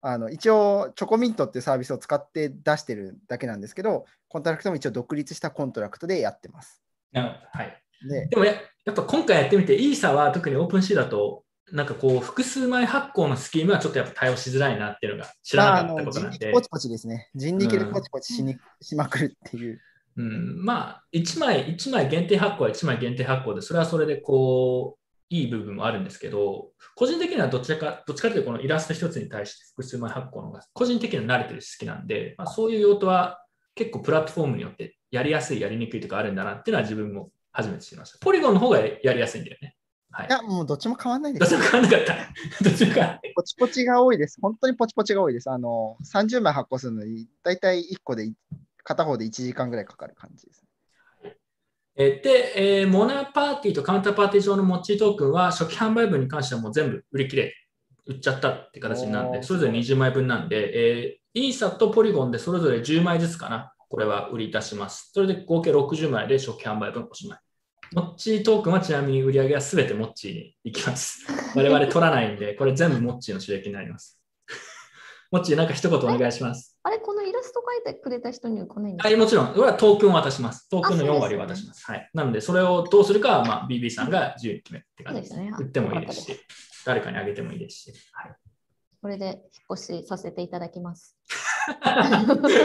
[0.07, 6.83] あの一応、チョコミントっていうサービスを使って出してるだけなんですけど、コントラクトも一応独立したコントラクトでやってます。
[7.11, 7.83] なはい。
[8.07, 8.53] で、でもや
[8.85, 17.31] やっぱ今回やってみて、イーサは特に OpenSea だと、なんかこう、複数枚発行のスキームはちょっとやっぱ対応しづらいなっていうのが知らなかったことなんで人力ポ、チポチですね。
[17.35, 19.81] 人力でポチポチしに、しまくるっていう。
[20.19, 33.45] うん、まあ、1枚、一枚限定発行は1枚限定発行で、それはそれでこう、いい部分もあるんですけど、個人的にはどちらか、どっちかというとこのイラスト一つに対して複数枚発行の方が、個人的には慣れてるし好きなんで、まあ、そういう用途は
[33.75, 38.19] 結構プラットフォームによってやりやすい、やりにくいとかあるんだなっていうのは自分も初めて知りました。
[38.19, 39.77] ポリゴンの方がやりやすいんだよね。
[40.11, 40.31] はいい。
[40.31, 41.65] や、もうどっちも変わんないですどっち。
[41.65, 42.15] も変わんなかった。
[42.65, 43.33] どっちも変わんない。
[43.35, 44.39] ポチポチが多いです。
[44.41, 45.51] 本当にポチポチが多いです。
[45.51, 48.33] あの、30枚発行するのに、だいたい1個で、
[48.85, 50.64] 片方で1時間ぐらいかかる感じです。
[51.97, 57.55] えーで、えーモナパーティーとカウンターパーティー上のモッチートークンは初期販売分に関してはもう全部売り切れ、
[58.07, 65.11] 売っちゃったって形になるんで、おーそれぞれ20枚分なんで、えーイーサとポリゴンでそれぞれ10枚ずつかな、これは売り出します。
[65.13, 67.39] それで合計60枚で初期販売分おしまい。
[67.93, 71.27] モッチートークンはちなみに売り上げはすべてモッチーに行きます。
[71.57, 74.21] 我々取らないんで、これ全部モッチーの収益になります。
[75.33, 76.79] モッチーなんか一言お願いします。
[76.85, 80.69] あれ、このスト描いてくれた人には来ないんですはい、もちろん、これはトークンを渡します。
[80.69, 81.85] トークンの4あそうですよね割渡します。
[81.85, 82.11] はい。
[82.15, 85.37] なので、それをどうするかは、まあ、BB さんが自由に決めるって感じです。
[85.37, 86.41] ね売ってもいいですし、
[86.85, 87.93] 誰かにあげてもいいですし。
[88.13, 88.37] はい、
[89.01, 89.37] これで引っ
[89.77, 91.17] 越しさせていただきます。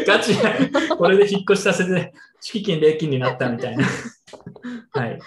[0.07, 3.85] ガチで、これで引っ越しさせて、敷金、礼金になったみたいな。
[4.91, 5.19] はい。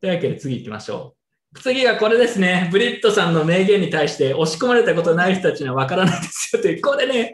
[0.00, 1.60] というわけで、次行きましょう。
[1.60, 2.68] 次がこれですね。
[2.70, 7.32] ブリットさんの名言に対して押し込まれたことない人たちには分からないですよという、これね、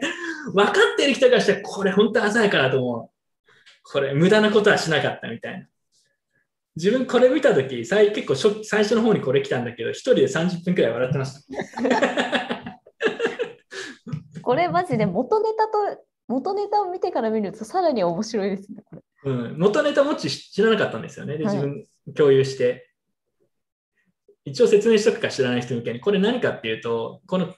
[0.53, 3.09] 分かってる人からしたら、これ本当鮮やかだと思う。
[3.83, 5.67] これ、無駄なことはしなかったみたいな。
[6.75, 11.41] 自分これ見たとき、最結構初最初の方にこれ来たんだけど、一人で30分くらい笑ってました。
[14.41, 18.83] これマジで元ネタと元ネタを見てから見るとさらに面白いですね。
[18.85, 21.37] これうん、元ネタもち知らなかったんですよね。
[21.37, 22.91] で、はい自分共有して。
[24.47, 25.99] 一応説明しとくか知らない人向けに。
[25.99, 27.55] これ何かっていうと、この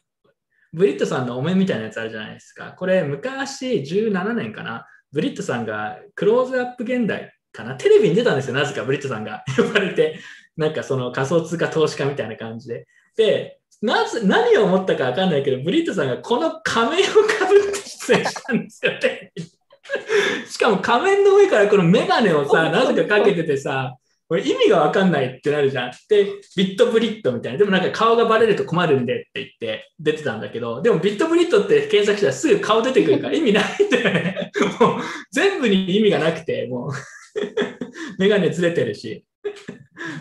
[0.74, 2.74] ブリットさんのお面みたいなやつあるじゃないですか。
[2.78, 4.86] これ昔17年かな。
[5.12, 7.76] ブリットさんがクローズアップ現代かな。
[7.76, 8.54] テレビに出たんですよ。
[8.54, 10.20] なぜかブリットさんが 呼ばれて。
[10.58, 12.88] なんかその仮想通貨投資家みたいな感じで。
[13.16, 19.32] で、なぜ何を思ったか分かんないけど、ブリットさんがこの仮面をかぶって出演したんですよね。
[20.50, 23.96] しかも仮面の上からこのメガネをさ、なぜかかけててさ、
[24.28, 25.92] これ意味がわかんないってなるじゃん。
[26.10, 26.26] で、
[26.56, 27.60] ビットブリットみたいな。
[27.60, 34.52] でもなんか顔がバレると困るんでって言って出てたんだけど、でもビットブリットって検索したらすぐ顔出てくるから 意味ないんだよね。
[34.80, 35.02] もう
[35.32, 36.92] 全部に意味がなくて、もう
[38.20, 39.24] メガネずれてるし。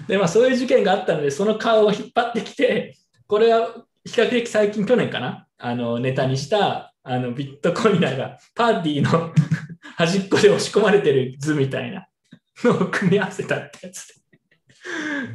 [0.07, 2.97] で、まあそういう事件があったので、その顔を引っ張ってきて、
[3.27, 3.75] これは
[4.05, 9.33] 比較的最近、去年かな、あのネタにしたあのビットコイナーがパーティーの
[9.97, 12.07] 端っこで押し込まれてる図みたいな
[12.65, 14.15] の組み合わせたってやつで。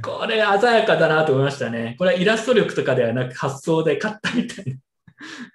[0.02, 1.96] これ鮮やかだなと思いましたね。
[1.98, 4.78] これはイラスト力とかではなく発想で買ったみたいな。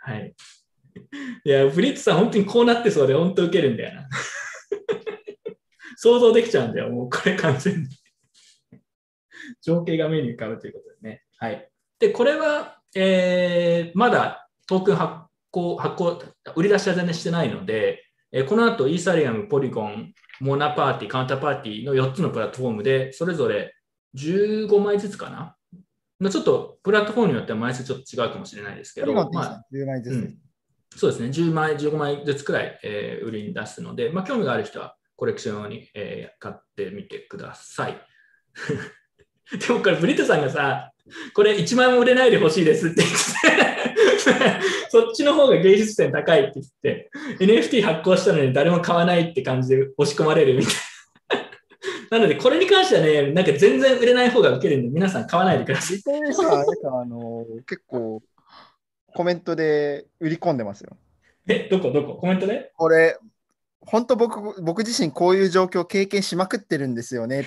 [0.00, 0.34] はい。
[1.44, 4.08] いや、ブリッツさん本当にこうなってそうで本当受けるんだよな。
[5.96, 7.88] 想像できちゃうんだよ、もうこれ完全に。
[9.62, 11.22] 情景が目に浮かぶということですね。
[11.38, 11.68] はい。
[11.98, 15.14] で、これは、えーまだトークン発
[15.50, 16.22] 行、発行、
[16.54, 23.74] 売り出しは全然してないので、えーこの後、イーサリアム、ポリゴン、モナパーティー、カウンターパーティーの4つのプラットフォームで、それぞれ
[24.16, 25.56] 15枚ずつかな？
[26.18, 30.14] まあちょっとプラットフォームによっては枚数ちょっと違うかもしれないですけど、まあですね10枚ずつ。
[30.14, 30.38] うん
[30.94, 38.00] そうですね、10枚、15枚ずつくらい、えー売りに出すので、まあ、興味がある人はコレクション用に、えー買ってみてください。
[39.60, 40.92] でもこれ、ブリットさんがさ、
[41.34, 43.65] これ1枚も売れないでほしいですって言って、
[44.90, 50.80] そっちの方が芸術点高いって言って、NFT 発行したのに誰も買わないって感じで押し込まれるみたいな。
[52.18, 56.02] なので、これに関してはね、なんか全然売れない方が受けるんで、皆さん買わないでください。
[56.06, 58.22] あの、結構、
[59.14, 60.96] コメントで売り込んでますよ。
[61.48, 61.90] え、どこ？
[61.90, 62.14] どこ？
[62.16, 62.72] コメントで？
[62.76, 63.18] これ、
[63.80, 67.46] 本当僕僕自身こういう状況を経験しまくってるんですよね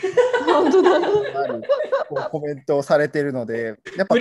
[0.51, 0.99] 本当だ。
[2.29, 4.15] コメントをされてるので、やっぱ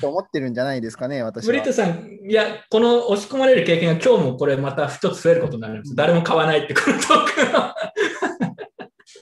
[0.00, 1.46] と思ってるんじゃないですかね、私は。
[1.46, 5.94] ブリットさん、いや、この押し込まれる経験が今日もこれまた一つ増えることになるんです。
[5.94, 7.72] 誰も買わないって、このトー。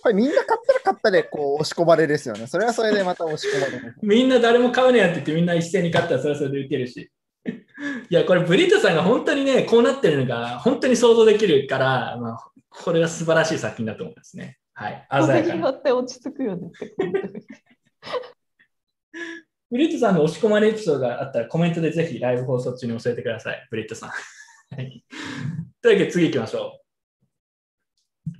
[0.03, 2.47] これみんな買ったら買ったでこう押し込まれるですよね。
[2.47, 3.95] それはそれでまた押し込まれる。
[4.03, 7.11] みんな誰も買うねやって言ってみんな一斉に買ったらそれはそれで受けるし。
[8.09, 14.59] いや、これブリットさんが本当にね、こうなってるのが本当に想像できるから、まあ、これは素晴らしい作品だと思いますね。
[14.81, 15.07] はい。
[15.27, 15.71] 鮮やかな。
[15.73, 16.95] って落ち着くよねって。
[19.71, 23.69] ブリットさんの押し込まれエピソードがあったらコメントでぜひライブ放送中に教えてください。
[23.71, 24.09] ブリットさん。
[24.09, 24.17] は
[24.81, 25.05] い。
[25.83, 26.81] というわけで次行きましょ
[28.35, 28.39] う。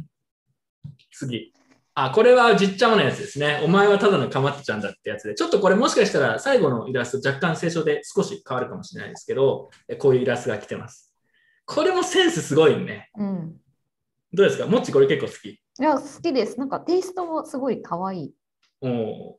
[1.13, 1.53] 次。
[1.95, 3.61] あ、これはじっちゃまのやつですね。
[3.63, 11.15] お前はただのかまってちゃんだってやつで、ちょっとこれもしかしたら最後のイラスト若干清書で少し変わるかもしれないですけど、えこういうイラストが来てます。
[11.67, 13.11] これもセンスすごいね。
[13.19, 13.57] うん。
[14.33, 14.67] どうですか？
[14.67, 15.60] もっちこれ結構好き。
[15.79, 16.59] いや、好きです。
[16.59, 18.35] なんかテイストもすごい可愛い。
[18.83, 19.39] お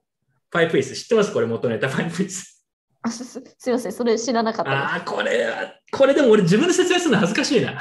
[0.50, 0.96] パイプイス。
[0.96, 1.34] 知ってます？
[1.34, 2.66] これ元ネタパイプイス。
[3.04, 4.72] あすすすいません、それ知らなかった。
[4.72, 7.80] ああ、これは、これでも俺自分で説明するの恥ずかしいな。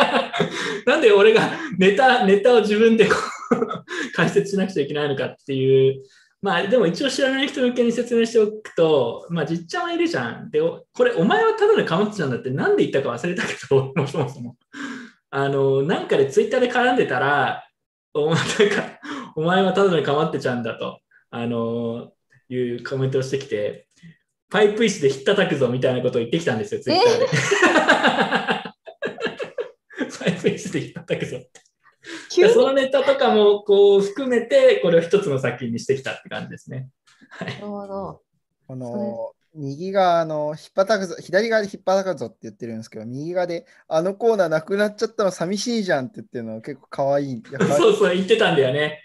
[0.86, 3.14] なんで俺がネタ、ネタを自分でこ
[3.52, 3.56] う
[4.16, 6.02] 解説しなくちゃいけないのかっていう。
[6.40, 10.50] まあでも一応知らない人向けに説明しておくと、まあじっちゃんはいるじゃん。
[10.50, 14.56] で、おこれお前はただのかまってちゃんだってなんで言ったか忘れたけど、 そもそも。
[15.30, 17.67] あの、なんかでツイッターで絡んでたら、
[18.14, 18.44] おなんか、
[19.36, 22.12] お前はただのかまってちゃんだと、あの、
[22.48, 23.88] いうコメントをしてきて、
[24.50, 27.26] パイプ椅子でひったたくぞみたいなことを言ってきたんですよ、ツイッターで。
[30.18, 31.48] パイプ椅子でひったたくぞって。
[32.52, 36.88] そのネタとかもこう含めて、これを一つの作品にしてきたって感じですね。
[37.30, 38.22] はいなるほど。
[38.66, 47.42] この右側の引っ叩くぞ、左側で引っ叩くぞって言ってるんですけど、右側であのコーナーなくなっちゃったの寂しいじゃんって言ってるのは結構かわい
[47.76, 49.02] そうそう、言ってたんだよね。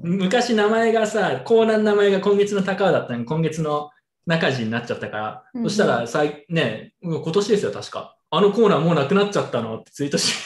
[0.00, 3.90] 昔名前がさ、コーナーの名前が今月の高尾だったのに、今月の
[4.26, 8.16] 中地になっちゃったから、うんうんそしたらさい、ね、うん今年ですよ、確か。
[8.30, 10.34] あのコーナーもうなくなっちゃったのってツイートし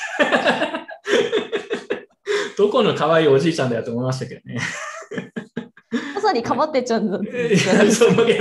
[2.57, 4.61] どこの可愛いおじいちゃんだよと思いましたけどね。
[6.23, 7.11] まさにかまってちゃ うん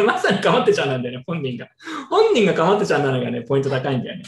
[0.05, 1.67] まさにかまってちゃんなんだよね、本人が。
[2.09, 4.23] 本人がかまってちゃんなのがね、ポイント高いんだよね。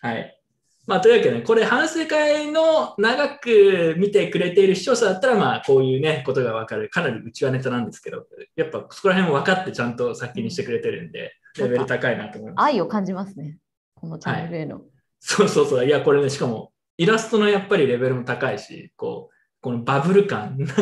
[0.00, 0.40] はい。
[0.86, 6.90] まあ、というわけで、ね、これ、反省会の長く見てくれている視聴者だったら、まあ、こういうね、ことがわかる。
[6.90, 12.64] かなり内輪ネタなんですけど、やっぱそこら辺も分かってちゃんと先にしてくれてるんで、レベル高いなと思います。
[12.66, 13.56] 愛を感じますね。
[13.94, 14.82] このチャンネルへの。
[15.20, 15.86] そうそうそう。
[15.86, 19.33] いや、これね、しかも、イラストのやっぱりレベルも高いし、こう、
[19.64, 20.74] このバブル感、 なんか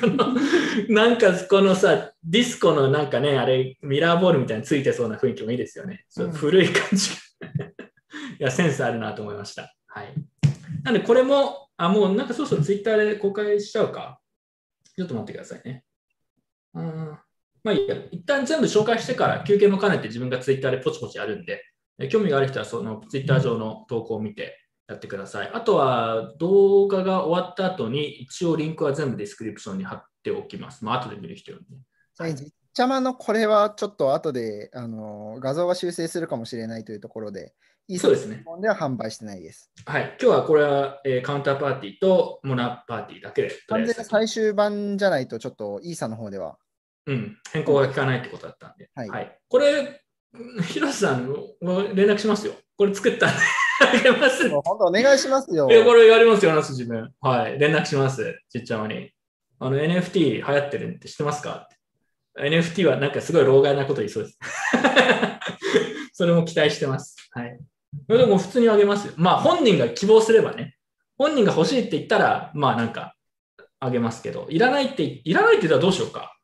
[0.00, 0.36] この、
[0.88, 6.04] なんかこのさ、ディスコのなんかね、あれ、ミラーボールみたいについてそうな雰囲気もいいですよね。
[6.08, 7.10] そううん古い感じ。
[8.38, 9.74] いや、センスあるなと思いました。
[9.88, 10.14] はい。
[10.84, 14.20] なんで、これも、あ、もうなんかそうそうツイッターで公開しちゃうか。
[14.96, 15.84] ちょっと待ってくださいね。
[16.74, 17.18] うん。
[17.64, 21.64] まあいいや、一旦全部紹介してから休憩も兼ねて自分がツイッターでポチポチやるんで、
[21.98, 24.59] え興味がある人はそのツイッター上の投稿を見て
[24.90, 25.50] やってください。
[25.54, 30.84] あとは動画が終わった後に一応リンクは全部ディスクリプションに貼っておきます。
[30.84, 31.78] まあ後で見る人用にね。
[32.18, 37.54] はい、じっちゃまのこれはちょっと後であの画像は修正するかもしれないというところで、
[37.86, 39.70] いいそうですね本では販売してないです。
[39.86, 40.16] はい。
[40.20, 46.56] 今日はこれは、えーカウンターパーティーとモナパーティーだけで完全に最終版じゃないとちょっとイーサの方では。
[47.06, 48.90] うん、変更が効かないってことだったんで。
[48.94, 50.00] はいこれ、
[50.34, 51.56] うん広瀬さんも
[51.94, 52.54] 連絡しますよ。
[52.76, 53.40] これ作ったんで
[53.80, 54.48] あげます。
[54.48, 55.68] もう本当お願いしますよ。
[55.70, 57.12] いや、これやりますよ、なす自分。
[57.20, 57.58] はい。
[57.58, 59.10] 連絡します、ちっちゃまに。
[59.58, 61.68] あの、NFT 流行ってるって知ってますか
[62.38, 64.38] ?NFT はなんかすごい老害なこと言いそうです。
[66.12, 67.16] それも期待してます。
[67.32, 67.58] はい。
[68.06, 69.14] でも普通にあげますよ。
[69.16, 70.76] まあ、本人が希望すればね。
[71.18, 73.14] 本人が欲しいって言ったら、まあなんか、
[73.80, 76.36] あげますけど、いらないって、いらないって言ったらどうしようか。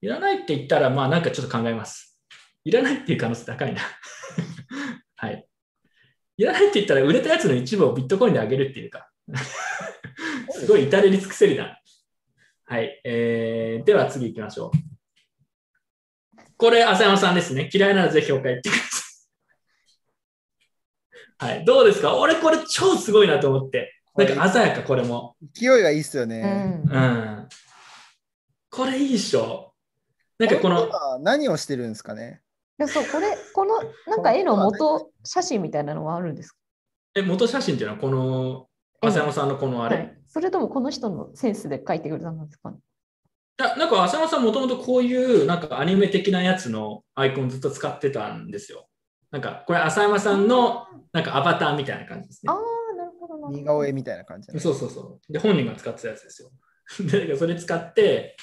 [0.00, 2.20] いらないって言ったら、まあなんかちょっと考えます。
[2.64, 3.80] いらないっていう可能性高いな。
[5.16, 5.47] はい。
[6.38, 9.10] いらないって言ったら、売れたやつの一部をビットコインであげるっていうか。
[10.50, 11.78] すごい至れり尽くせりな。
[12.64, 13.00] はい。
[13.04, 14.78] えー、では次行きましょう。
[16.56, 17.68] これ、浅山さんですね。
[17.72, 19.02] 嫌いならぜひお帰ってくださ
[21.50, 21.54] い。
[21.56, 21.64] はい。
[21.64, 22.16] どうですか？
[22.16, 23.92] 俺これ超すごいなと思って。
[24.16, 25.36] なんか鮮やか、これも。
[25.54, 26.42] 勢いがいいっすようね。
[26.42, 26.98] んう。
[26.98, 27.48] ん。
[28.70, 29.74] これいいっしょ。
[30.38, 32.40] なんかこの、今何をしてるんですかね？
[32.80, 33.74] いやそうこれこの
[34.06, 36.58] なんか絵の元写真みたいなのはあるんですか？
[37.16, 38.66] え、元写真っていうのはこの、
[39.00, 39.96] 浅山さんのこのあれ？
[39.96, 42.70] はい、それともこの人のセンスで描いてくれたんですか？
[42.70, 42.78] ね
[43.60, 48.88] いやなんか浅山さんもともとこういうなんかアニメ的なやつのアイコンずっと使ってたんですよ。
[49.32, 52.54] なんかこれ浅山さんのなんかアバターみたいな感じですねあ。
[52.54, 52.56] あ
[52.96, 53.04] な
[53.50, 54.58] る似顔絵みたいな感じで。
[54.60, 55.32] そうそうそう。
[55.32, 56.50] で、本人が使ってたやつですよ。
[57.00, 58.36] で、だからそれ使って、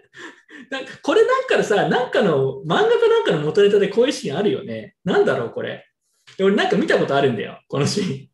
[0.70, 4.96] なんかこれなんかのさ、なんかの、漫画かなんかの元ネタでこういうシーンあるよね。
[5.04, 5.86] なんだろう、これ。
[6.40, 8.28] 俺なんか見たことあるんだよ、このシーン。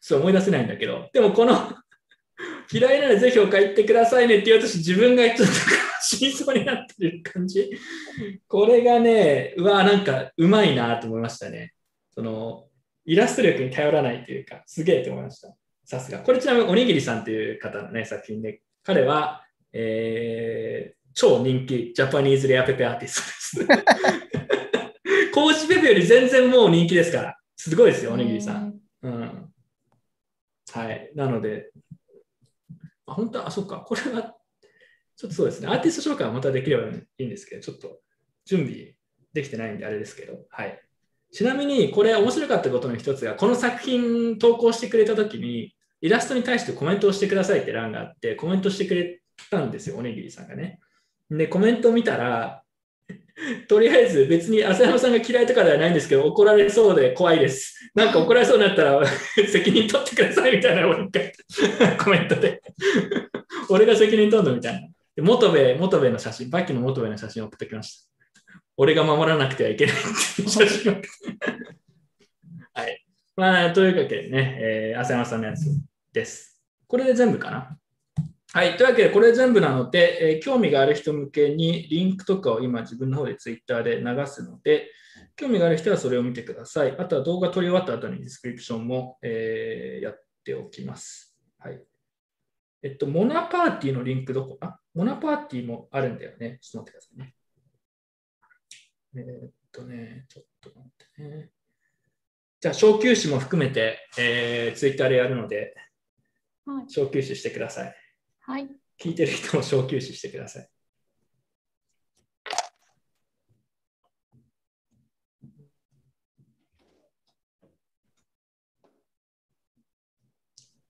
[0.00, 1.08] ちょっと思い出せないんだけど。
[1.12, 1.54] でもこの、
[2.72, 5.54] 嫌いならぜひお帰ってくださいねって言う私自分がちょっと
[6.02, 7.70] 死にそうになってる感じ。
[8.46, 11.72] これがね、うわ、なんかうまいなと思いましたね。
[12.10, 12.68] その、
[13.04, 15.54] イラスト力に頼らないというか、すげえと思いました。
[15.84, 16.20] さすが。
[16.20, 24.67] これちなみにおにぎりさんという方のね、作品で、彼は、えー超人気ジャパニーズレアペペアーティストです。
[25.38, 27.36] コーチペペより全然もう人気ですから。
[27.56, 28.74] すごいですよ、おにぎりさん。
[29.02, 29.52] うん。
[30.72, 31.12] はい。
[31.14, 31.70] なので、
[33.06, 34.34] あ本当は、あ、そっか、これは、
[35.16, 38.00] ちょっとそうですね、アーティスト紹介はまたできればいいんですけど、ちょっと
[38.46, 38.94] 準備
[39.32, 40.82] できてないんであれですけど、はい。
[41.30, 49.20] ちなみに、これ面白かったことの一つが、この作品投稿してくれたときに、イラストに対してコメントをしてくださいって欄があって、コメントしてくれ
[49.52, 50.80] たんですよ、おにぎりさんがね。
[51.30, 52.64] で、コメントを見たら、
[53.68, 57.90] とりあえず別に浅山さんが嫌いとかではないんですけど、怒られそうで怖いです。
[57.94, 59.00] なんか怒られそうになったら
[59.48, 61.08] 責任取ってくださいみたいな俺が
[62.02, 62.62] コメントで。
[63.70, 64.80] 俺が責任取るのみたいな。
[65.16, 68.08] で元部、元部の写真、バッキーの元部の写真を送ってきました。
[68.76, 69.98] 俺が守らなくてはいけないっ
[70.36, 70.96] ていう写真を。
[72.72, 73.04] はい。
[73.36, 75.66] まあ、というわけでね、えー、浅山さんのやつ
[76.12, 76.60] です。
[76.86, 77.78] これで全部かな？
[78.52, 78.76] はい。
[78.78, 84.90] というわけで、これ全部なので、えー興味がある人向けにリンクとかを今自分の方でツイッターで流すので、
[85.36, 86.96] 興味がある人はそれを見てください。
[86.98, 91.36] あとは動画撮り終わった後にディスクリプションも、えーやっておきます。
[91.58, 91.82] はい。
[92.82, 94.56] えっと、モナパーティーのリンクどこ？
[94.60, 96.58] あモナパーティーもあるんだよね。
[96.62, 97.34] ちょっと待ってくださいね。
[99.16, 101.50] えーっとね、ちょっと待ってね。
[102.60, 105.74] じゃあ、小休止も含めて、えー、ツイッターでやるので、
[106.64, 106.84] はい。
[106.88, 107.94] 小休止してください。
[108.48, 108.66] はい。
[108.98, 110.70] 聞いてる人も小休止してください。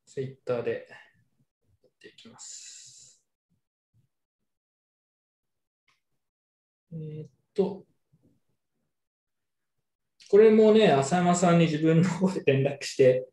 [0.06, 0.86] ツイッターで
[1.82, 3.20] やっていきます。
[6.92, 7.84] えーっと、
[10.30, 13.26] これもね、浅山さんに自分の方で連絡して、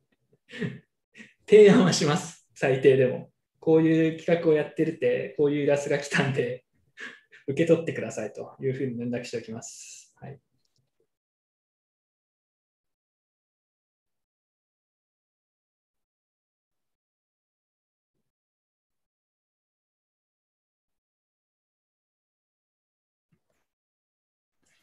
[1.47, 3.34] 提案はします、最低でも。
[3.65, 6.65] こういう企画をやってるって、こういうイラストが来たんで、
[7.47, 10.13] 受け取ってくださいというふうに連絡しておきます。
[10.17, 10.39] はい、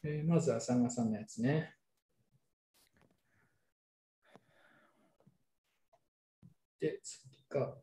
[0.03, 1.75] えーまずは浅間さんのやつね。
[6.79, 7.75] で、次が、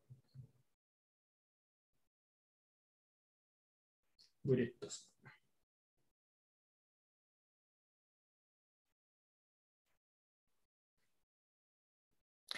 [4.44, 5.10] ブリットさん。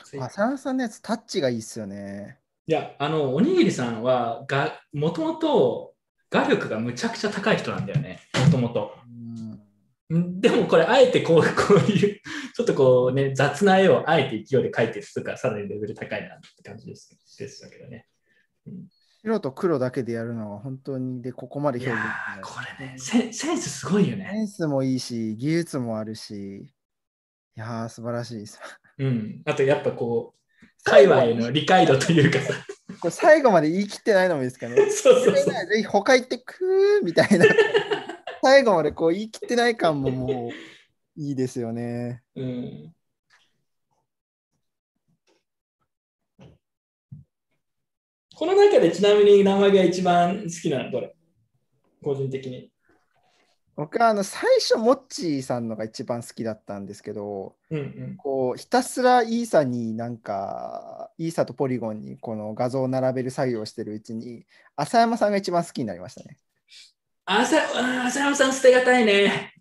[0.04, 2.38] 次浅野さんのやつ、タッチがいいっすよね。
[2.66, 5.94] いや、あの、おにぎりさんはが、もともと
[6.30, 8.94] 画力がむちゃくちゃ高い人なんだよね、もともと。
[10.10, 12.20] うんんでもこれ、あえてこうこういう、
[12.54, 18.06] ちょっとこうね、雑な絵をあえて勢いで描いてるとか、さらにレベル高いなって感じですでしたけどね。
[19.22, 22.00] 白と黒だけでやるのは本当にでここまでい表現
[22.38, 24.32] いこれねセ、センスすごいよセね。
[24.42, 26.70] ンスもいいし、技術もあるし、い
[27.54, 28.60] やー、素晴らしいです。
[28.98, 29.42] うん。
[29.44, 32.54] あとやっぱこう、界隈への理解度というかさ、
[33.00, 34.76] これ最後まで言い切ってないのもいいですかね。
[34.90, 35.54] そうそうそう。
[35.66, 37.46] ぜひ他行ってくーみたいな。
[38.42, 42.22] 最後までこう言い切ってない感ももういいですよね。
[42.34, 42.94] うん
[48.42, 51.14] この中でちなみに名前が一番好きなのどれ？
[52.02, 52.72] 個人的に。
[53.76, 58.16] 僕はあの最初、モッチーさんのが一番好きだったんですけど、うんうん。
[58.16, 64.44] こうひたすらイーサになんか、イーサとポリゴンにこの画像を並べる作業をしてるうちに、
[64.74, 66.36] 浅山さんが一番好きになりましたね。
[67.24, 69.54] 浅あ浅山さん捨てがたいね。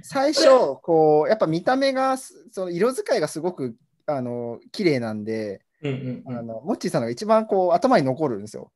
[0.00, 0.48] 最初、
[0.82, 3.76] こうやっぱ見た目がす、その色使いがすごく
[4.06, 8.70] あの綺麗なんで、うんうんあのモッチーさんのが一番こう頭に残るんですよ。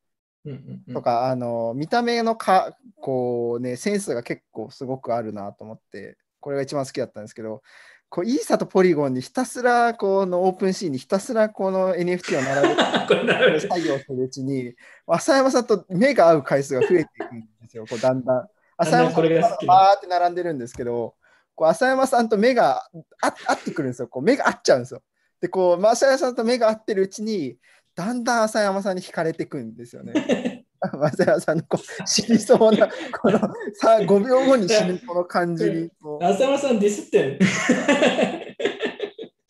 [0.45, 7.63] うんうんうんとか、あの見た目のかこう、ね、センスが結構すごくあるなと思って、これが一番好きだったんですけど、
[8.09, 14.75] こうイーサとポリゴンにひたすらこのオープンシーンにひたすらこの NFT を並べて 作業するうちに、
[15.07, 18.49] 浅山さんと目が合う回数が増えていくんですよ、こうだんだん。
[18.77, 21.15] 浅山さんこれがバーって並んでるんですけど、
[21.57, 22.89] こう浅山さんと目が
[23.21, 25.03] あ合ってくるんですよ、こう目が合っちゃうんですよ。
[25.41, 27.57] で、こう、マーシャルさんと目が合ってるうちに、
[27.95, 30.13] だんだん浅山さんに惹かれてくんですよね。
[30.93, 32.89] マーシャルさんのこう死にそうな、
[33.21, 33.39] この
[33.75, 37.39] さ5秒後に死ぬこの感じにこう、浅山さんディスってる。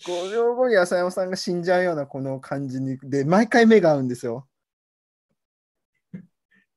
[0.06, 4.46] 5秒後に浅山さんが死んじゃうようなこの感じに、で、毎回目が合うんですよ。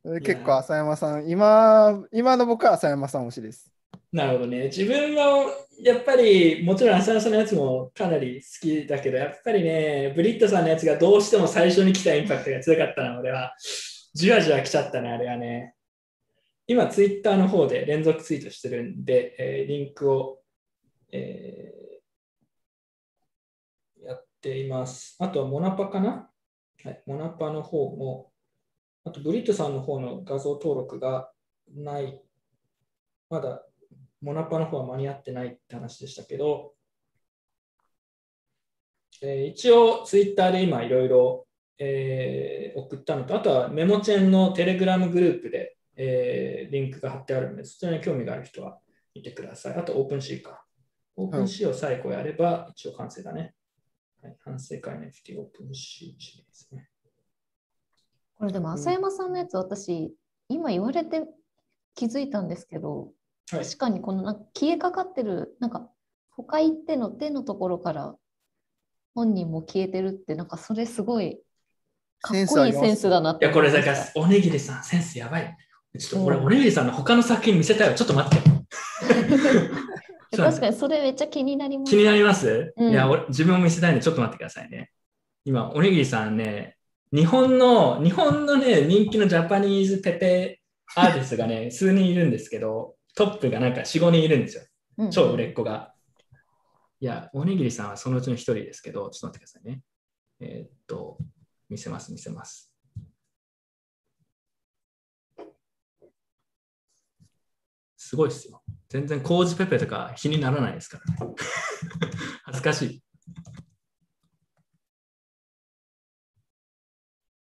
[0.04, 3.72] で結構浅山さん、今、今の僕は浅山さん推しです。
[4.12, 4.64] なるほどね。
[4.66, 5.46] 自分は
[5.84, 13.54] やっぱり、もちろん浅野さんのやつもかなり好きだけど、やっぱりね、ブリットさんのやつがどうしても最初に来たインパクトが強かったな、俺は。
[14.14, 15.76] じわじわ来ちゃったね、あれはね。
[16.66, 20.42] 今、ツイッターの方で連続ツイートしてるんで、えーリンクを、
[21.12, 21.80] えー
[24.08, 25.18] やっています。
[25.20, 26.32] あとはモナパかな？
[26.84, 28.32] はい、モナパの方も、
[29.04, 31.32] あとブリットさんの方の画像登録が
[31.76, 32.20] ない。
[33.30, 33.64] まだ
[34.22, 36.74] モナパの方は間に合ってないって話でしたけど、
[39.22, 41.48] えー一応ツイッターで今いろいろ
[41.78, 48.80] えー送ったのと、あとはメモチェンのテレグラムグループで、えーリンクが貼ってあるので、そちらに興味がある人は
[49.16, 49.76] 見てください。
[49.76, 50.66] あと OpenSea か。
[51.16, 53.54] OpenSea を最後やれば一応完成だね。
[54.22, 56.90] はい、反省会の FT オープンシーシリーズね。
[58.36, 60.14] これでも浅山さんのやつ、私、
[60.48, 61.26] 今言われて
[61.94, 63.12] 気づいたんですけど、
[63.52, 65.90] はい、確かにこのなんか消えかかってる、なんか
[66.30, 68.16] 他行っての手のところから
[69.16, 71.40] 本人も消えてるって、なんかそれすごい
[72.22, 75.58] かっこいいセンスだなっいや、これだからおにぎりさん、センスやばい。
[75.98, 77.96] ちょっと俺、うんおにぎりさんの他の作品見せたいわ。
[77.96, 78.50] ちょっと待って。
[80.38, 81.90] た確かにそれめっちゃ気になります。
[81.90, 84.92] 気になります、うんいや、俺自分も見せたいんで、ちょっと待ってくださいね。
[85.46, 86.78] 今、おにぎりさんね、
[87.12, 90.62] 日本の、日本のね、人気のジャパニーズペペ
[90.96, 94.64] アーティストがね、数人いるんですけど、トップがなんか4、5人いるんですよ。
[94.98, 95.94] うん超売れっ子が。
[97.02, 99.82] いや、おにぎりさんはそのうちの一人ですけど、ちょっと待ってくださいね。
[100.40, 101.18] えーっと、
[101.70, 102.74] 見せます、見せます。
[107.98, 108.62] すごいですよ。
[108.88, 111.34] 全然コージペペとか比にならないですからね。
[112.44, 113.04] 恥ずかしい。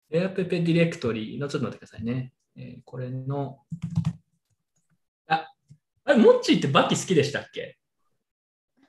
[0.10, 2.34] エアペペディレクトリの、ちょっと待ってくださいね。
[2.58, 3.62] えーこれの、
[4.06, 4.21] あ、
[6.06, 7.78] あれ、モッチーってバッキ好きでしたっけ？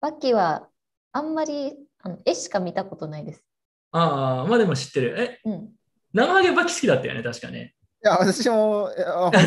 [0.00, 0.68] バッキーは
[1.12, 3.44] あんまりあの絵しか見たことないです。
[3.92, 5.14] ああ、まあでも知ってる。
[5.18, 5.72] え、うん、
[6.12, 7.74] 生ハゲバッキ好きだったよね、確かね。
[8.04, 8.90] いや、私も、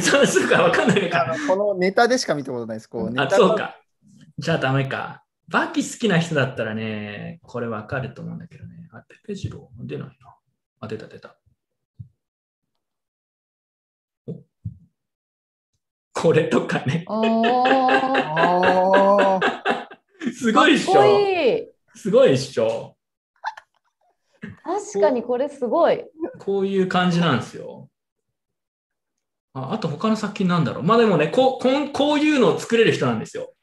[0.01, 1.31] そう そうか、わかんないか。
[1.33, 2.87] あのこのネタでしか見たことないです。
[2.89, 3.79] こうネあ、タそうか。
[4.37, 5.23] じゃあダメか。
[5.47, 8.89] バッキ好きな人だったらね、これわかると思うんだけどね。
[8.91, 10.35] あ、ペペジロー出ないな。
[10.81, 11.37] あ、出た出た。
[14.27, 14.43] お
[16.21, 17.05] これとかね。
[20.33, 21.05] すごいっしょ。
[21.05, 22.97] いいすごいっしょ。
[24.63, 26.03] 確かにこれすごい。
[26.39, 27.89] こういう感じなんですよ。
[29.53, 30.83] ああと他の作品なんだろう。
[30.83, 33.53] まあでもねこうこん、こういうのを作れる人なんですよ。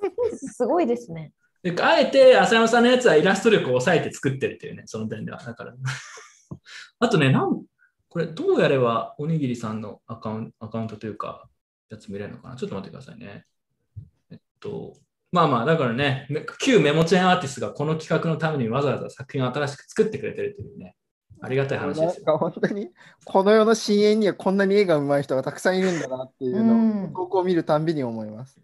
[0.34, 1.32] すごいですね。
[1.62, 5.42] であえて浅山さんのやつはイラスト力を抑えて作ってるっていうね、その点では。
[5.42, 5.74] だから。
[7.00, 7.66] あとね、なん
[8.08, 11.48] これどうやればおにぎりさんのアカウンアカウントというか、
[11.90, 12.56] やつ見れるのかな？
[12.56, 13.44] ちょっと待ってくださいね。
[14.30, 14.94] えっと、
[15.32, 20.96] まあまあ、だからね、め旧メモチェーンアーティストがこの企画のためにわざわざ作品を新しく作ってくれてるというね、
[21.42, 22.26] ありがたいー話ですよ。
[22.26, 22.90] なんか本当に、
[23.24, 28.58] この世の深淵にはこんなに絵が上手い人がたくさんいるんだなっていうのを、うん投稿を見るたんびに思います。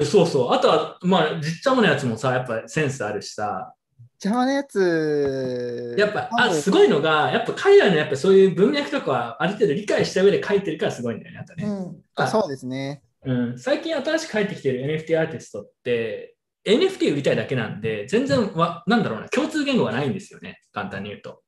[0.00, 0.52] えそうそう。
[0.52, 3.74] あとは、まあ、じっちゃものやつもさ、やっぱセンスあるしさ、
[4.20, 11.64] 邪魔なやつ、やっぱ、あ、すごいのが、やっぱ海外のやっぱそういう文脈とかはある程度理解した上で書いてるからすごいんだよね、あとね。
[11.64, 11.96] うん。
[12.16, 13.02] あそうですね。
[13.24, 16.34] うん、最近新しく入ってきてる NFT アーティストって、
[16.64, 21.42] NFT 売りたいだけなんで、全然わ、なんだろうな、共通言語がないんですよね、簡単に言うと。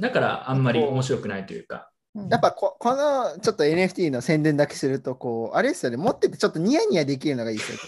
[0.00, 1.76] だからあんまり面白くないというか。
[1.76, 1.96] うん
[2.30, 7.78] やっぱここのちょっと NFT の宣伝だけすると、こう、あれですよね、持っててちょっとニヤニヤできるのがいいですよ。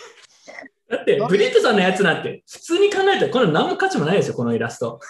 [0.89, 5.01] だって、ブリットさんのやつなんて、普通に考えたら、これ何も価値もないですよ、このイラスト。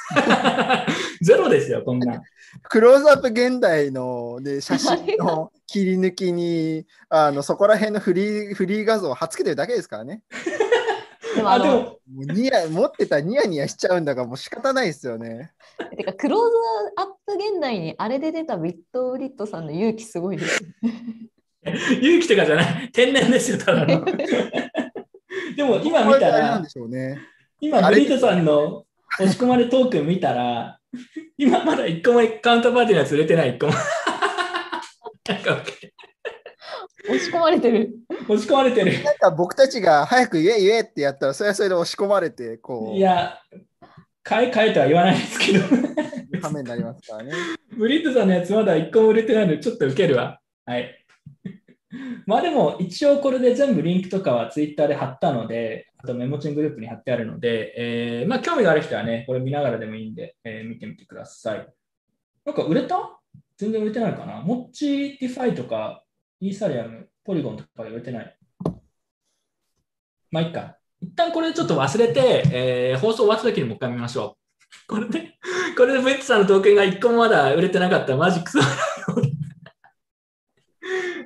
[1.22, 2.20] ゼロですよ、こんな。
[2.64, 10.22] クローズアップ現代の、ね、写真の 切り抜きに、あのそこら辺のフリーフリー画像を貼っつけてるだけですからね。
[10.32, 11.98] あ、でもあのでも、
[12.34, 15.52] ニヤ持ってたらニヤニヤしちゃうんだからもう仕方ないですよね。
[15.96, 16.46] てかクローズ
[16.96, 20.64] アップ現代にあれで出たビットブリットさんの勇気すごいです。
[22.00, 24.04] 勇気とかじゃない、天然ですよ、ただの。
[25.58, 27.18] でも、今見たらね。
[27.60, 28.84] 今、ブリットさんの
[29.18, 30.78] 押し込まれトークン見たら、
[31.36, 33.72] 今まだ1個もカウンターパーティーのやつ売れてない、1個も。
[35.28, 35.60] なんか
[37.08, 37.90] 押し込まれてる。
[38.28, 39.02] 押し込まれてる。
[39.02, 43.36] なんか僕たちが早く言え言えってやったら、それはそれで押し込まれて、こう、いや、
[44.22, 45.64] 買え買えとは言わないですけど、
[46.40, 47.32] ためになりますからね。
[47.76, 50.38] ブリッドさんのやつまだ1個も売れてないので、ちょっとウケるわ。
[50.66, 50.97] はい。
[52.26, 61.66] まあでも、一応これで全部リンクとかはツイッターで貼ったので、あとメモチングループに貼ってあるので、えーまあ興味がある人はね、これ見ながらでもいいんで、えー見てみてください。
[62.44, 63.18] なんか売れた？
[63.56, 64.42] 全然売れてないかな？
[64.42, 66.04] モッチディファイとか、
[66.40, 68.36] イーサリアム、ポリゴンとかで売れてない？
[70.30, 70.76] まあいいか。
[71.00, 74.36] 一旦これちょっと忘れて、えー放送終わった時にもう一回見ましょ
[74.86, 74.86] う。
[74.86, 75.32] これで、
[75.76, 78.58] これでブリッドさんのトークンが一個もまだ売れてなかったらマジクソ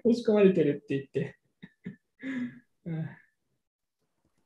[0.04, 1.38] 押し込まれてるって言って。
[2.86, 3.08] う ん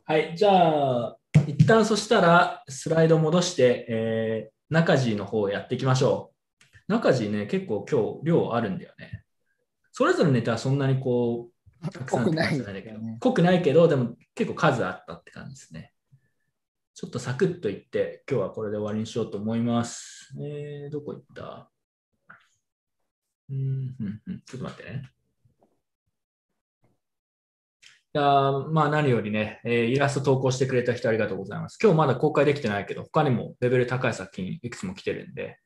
[0.09, 1.19] はい、じゃあ、
[1.49, 6.33] 一旦そしたらスライド戻して、えー、中地の方をやっていきましょ
[6.89, 6.93] う。
[6.93, 9.25] 中地ね、結構今日量あるんだよね。
[9.91, 11.51] それぞれのネタはそんなにこ
[11.83, 15.93] う、たくさん濃くないんだけど濃くないけど、でも結構数あったって感じですね。
[16.95, 20.33] ちょっとサクッといって、今日はこれで終わりにしようと思います。
[20.41, 21.71] えー、どこ行った？
[23.51, 24.43] うん、うん、うん。
[24.47, 25.11] ちょっと待ってね。
[28.06, 31.79] いやーまあ何よりね、えーイラスト投稿してくれた人ありがとうございます。
[31.81, 35.59] 今日まだ公開できてないけど、他にもレベル高い作品いくつも来てるんで、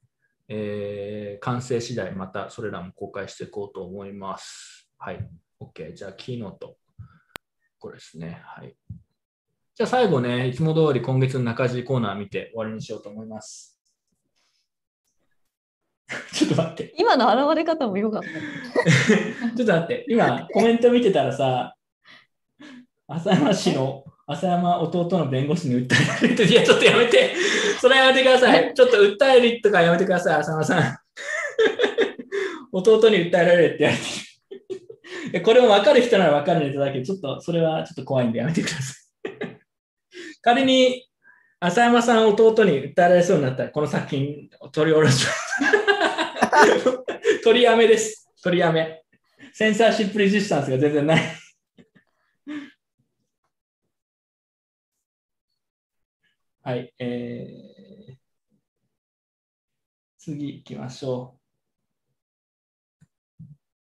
[0.49, 4.91] えー完成次第またそれらも公開していこうと思います。
[4.99, 5.29] はい。
[5.61, 5.95] OK。
[5.95, 6.77] じゃあ、キーノート。
[7.79, 8.43] これですね。
[8.45, 8.75] はい。
[9.75, 13.81] じゃあ最後ね、いつも通り今月の中地コーナー見て終わりにしようと思います。
[16.33, 16.95] ちょっと待って。
[16.99, 18.29] 今の現れ方も良かった。
[19.57, 21.75] ちょっと待って、今コメント見てたらさ、
[23.11, 27.35] 浅山氏の、浅山弟の弁護士に訴えられて、いや、ちょっとやめて、
[27.81, 28.73] それはやめてください。
[28.73, 30.99] ちょっと訴えるとかやめてください、浅山さん。
[32.73, 35.41] 弟に訴えられるってやめて。
[35.43, 39.29] これも分かる人なら分かるネタだけど、ちょっとそれはちょっと怖いんでやめてください。
[40.41, 41.07] 仮に
[41.59, 45.41] 浅山さん弟に訴えられそうになったら、この作品を取り下ろします。
[47.43, 48.29] 取りやめです。
[48.43, 49.03] 取りやめ。
[49.53, 51.40] センサーシップレジスタンスが全然ない。
[56.71, 58.15] はい、えー、
[60.21, 61.37] 次行きましょ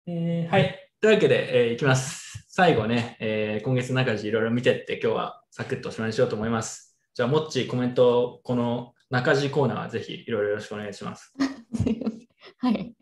[0.06, 0.12] う。
[0.12, 0.92] えーはい。
[1.00, 2.46] というわけで、えー、いきます。
[2.48, 6.96] 最後ね、えー今月の中地いろいろ見てって、今日はサクッとおしまいにしようと思います。
[7.14, 11.34] じゃあ、もっちコメント、この中地コーナーはぜひいろいろよろしくお願いします。
[12.58, 12.94] はい。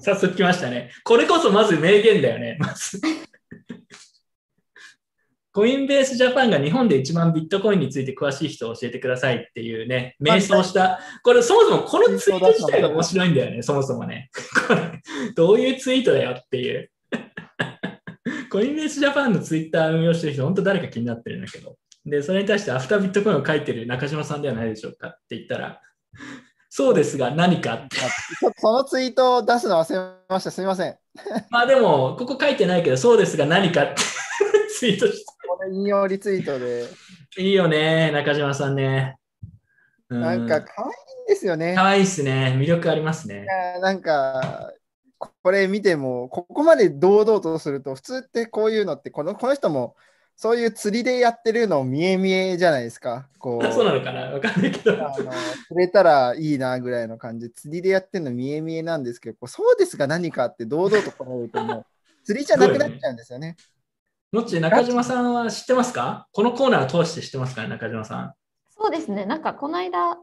[0.00, 0.90] 早速来ましたね。
[1.04, 2.56] これこそまず名言だよね。
[2.58, 3.00] まず
[5.56, 14.28] コインベースジャパンが日本で一番ビットコインについて詳しい人を教えてくださいっていうね、迷走した、これそもそもこのツイート自体が面白いんだよね、そもそもね。
[14.68, 15.02] これ
[15.34, 16.90] どういうツイートだよっていう。
[18.52, 21.76] コインベースジャパンのツイッター運用してる人、本当誰か気になってるんだけど。
[22.04, 25.80] で、それに対してアフタービットコインを書いてる中島さんではないでしょうかって言ったら、
[26.68, 27.96] そうですが何かって。
[27.96, 30.50] そそのツイートを出すの忘れました。
[30.50, 30.98] すみません。
[31.48, 34.02] まあでも、ここ書いてないけど、そうですが何かって
[34.78, 36.84] ツイートしこれ引用リツイートで、
[37.34, 37.42] て。
[37.42, 39.16] いいよね、中島さんね。
[40.08, 40.90] うなんか可愛い
[41.24, 41.74] んですよね。
[41.74, 42.56] かわいいっすね。
[42.58, 43.42] 魅力ありますね。
[43.42, 44.72] いやなんか、
[45.18, 49.96] ここれ見ても、ここまで堂々とすると、普通ってこういうのって、このこの人も
[50.36, 53.28] そういう釣りでやってるの見え見えじゃないですか。
[53.38, 54.20] こう そうなのかな？
[54.32, 54.92] わかんないけど。
[54.94, 55.30] あの釣
[55.76, 61.86] れたらいいなぐらいの感じで、釣りでやってるの見え見えなんですけど、こうそうですが何かって堂々と来られると、もう
[62.24, 63.56] 釣りじゃなくなっちゃうんですよね。
[64.36, 66.28] もっち、中島さんは知ってますか？
[66.32, 68.34] このコーナーを通して知ってますかね、中島さん。
[68.68, 69.24] そうですね。
[69.24, 70.18] なんかこの間、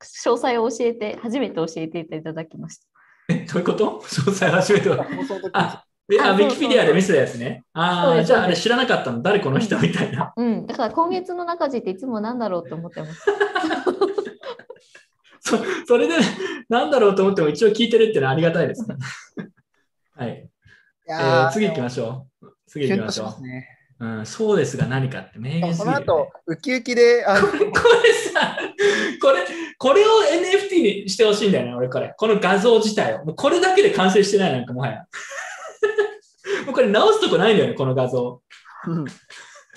[0.00, 2.86] 詳細を教えて、初めて教えていただきました。
[3.28, 4.00] え、どういうこと？
[4.02, 5.06] 詳細初めては。
[5.52, 7.64] あ、えあウィキペディアで見せたやつね。
[7.74, 9.20] ああ、じゃああれ知らなかったの？
[9.20, 10.32] 誰この人みたいな。
[10.34, 10.66] うん。
[10.66, 13.22] だから今月の中地っていつもなんだろうと思ってます。
[15.40, 16.14] そそれで、
[16.70, 18.96] なんだろうと思っても一応聞いてるっていうのはありがたいですね。
[20.16, 20.30] はい。
[20.30, 22.48] いえー次行きましょう。
[22.68, 23.68] 次行きましょしますね。
[24.00, 24.06] う。
[24.06, 26.04] うん、そうですが何かって名言すぎる、ね。
[26.04, 27.62] その後、ウキウキで、あのこれ
[28.32, 28.58] さ、
[29.20, 29.44] これ、
[29.76, 32.14] これを NFT にしてほしいんだよね、俺これ。
[32.16, 33.24] この画像自体を。
[33.24, 35.06] もうこれだけで完成してない、なんかもはや。
[36.66, 38.40] もうこれ直すとこないんだよね、この画像。
[38.86, 39.04] うん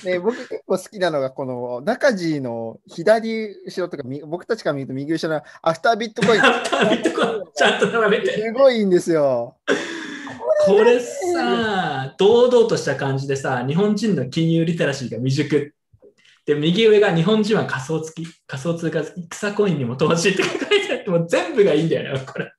[0.04, 8.42] で僕結構好きなのが、この中地の左後ろとか、み僕たちから見ると右後ろのアフタービットコイン、アフタービットコインちゃんと並べて。
[8.42, 9.58] すごいんですよ。
[10.66, 15.74] これさ、堂々とした感じでさ、日本人の金融リテラシーが未熟。
[16.46, 22.52] で、右上が日本人は仮想付き、仮想通貨付き、草コインにも投資って書いてあって、もう全部がいいんだよね、これ。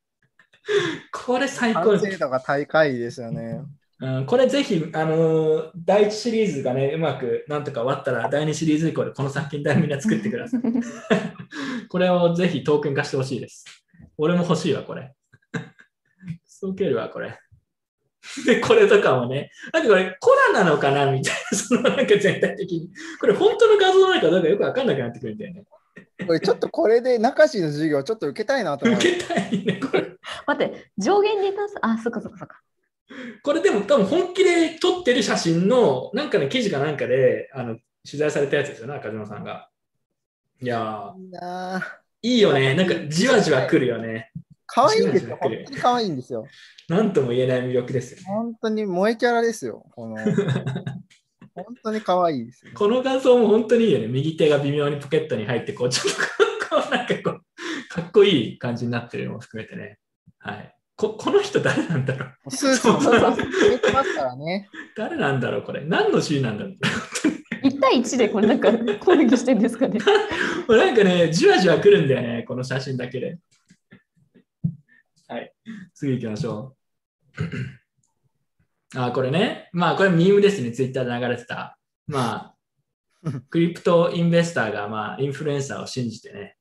[1.13, 3.63] これ最高完成度が高いですよね。
[4.01, 10.61] うん、これぜひ、あのー第1シリーズがね、うまくなんとか終わったら、第2シリーズ以降でこの作品だみんな作ってください。
[11.89, 13.65] これをぜひトークン化してほしいです。
[14.17, 15.13] 俺も欲しいわ、これ。
[16.45, 17.39] そうけるわ、これ。
[18.47, 22.91] で、これとかもね、なんかこれコラなのかなみたいな、そのなんか全体的に。
[23.21, 25.65] これ本当の画像なのかどうかよくわかんなくなってくるんだよね。
[26.27, 29.11] これちょっとこれで中地の授業ちょっと受けたいなと思って。
[29.11, 30.13] 受けたいね、これ。
[30.47, 31.79] 待って、上限に達す？
[31.83, 32.61] あ、そっかそっかそっか。
[33.43, 37.77] これでも多分本気で撮ってる写真のなんかの記事かなんかであの
[38.09, 39.69] 取材されたやつですよね、中島さんが。
[40.61, 41.85] いやいいなぁー、
[42.23, 42.75] いいよね。
[42.75, 44.32] なんかじわじわ来るよね。
[44.75, 45.39] 可愛いんですよ。
[45.41, 46.47] 本当に可愛いんですよ。
[46.89, 48.25] なんとも言えない魅力ですよね。
[48.27, 49.85] 本当に萌えキャラですよ。
[49.91, 50.17] この
[51.55, 52.77] 本当に可愛いですよね。
[52.77, 54.07] この画像も本当にいいよね。
[54.07, 56.21] 右手が微妙にポケットに入って、こう、ちょっと
[56.77, 59.99] こう、なんかこう、かっこいい感じになってるのも含めてね。
[60.39, 60.75] はい。
[60.97, 64.69] ここの人誰なんだろうスーツもそうそう決めてますからね。
[64.97, 65.85] 誰なんだろうこれ。
[65.85, 66.75] 何のシーンなんだろう
[67.67, 68.71] 1対1でこれなんか
[69.01, 69.99] 攻撃してるんですかね。
[70.67, 73.39] こ れなんかね、じわじわ来るんだよね、この写真だけで。
[75.33, 75.53] はい、
[75.95, 76.77] 次行きましょ
[77.39, 77.43] う。
[79.01, 81.79] あ、これね、まあこれミームですね、ツイッターで流れてた。
[82.07, 82.55] ま
[83.25, 86.59] あ、 クリプトインベスターがまあインフルエンサーを信じてね、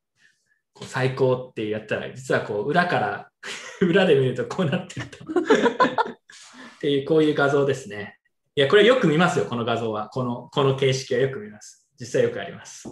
[0.72, 3.30] こう最高ってやったら、実はこう裏から、
[3.82, 5.26] 裏で見るとこうなってると。
[5.26, 8.20] っていう、こういう画像ですね。
[8.56, 10.08] いや、これよく見ますよ、この画像は。
[10.08, 11.90] この、この形式はよく見ます。
[12.00, 12.88] 実際よくあります。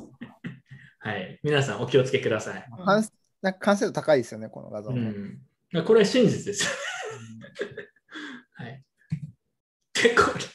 [1.00, 1.40] はい。
[1.42, 2.66] 皆さんお気をつけください。
[2.86, 3.04] 完
[3.42, 5.00] なんか完成度高いですよね、この画像ね。
[5.00, 5.40] うん。
[5.72, 6.68] まあこれは真実です。
[8.54, 8.84] はい。
[10.02, 10.46] で、これ、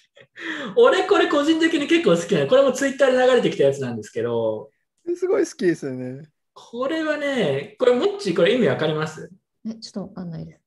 [0.76, 2.46] 俺これ個人的に結構好きなの。
[2.46, 4.70] これもツイッターで流れてきたやつなんですけど、
[5.16, 6.28] すごい好きですよね。
[6.52, 9.30] これはね、これもっちこれ意味わかります？
[9.66, 10.60] え、ちょっとわかんないです。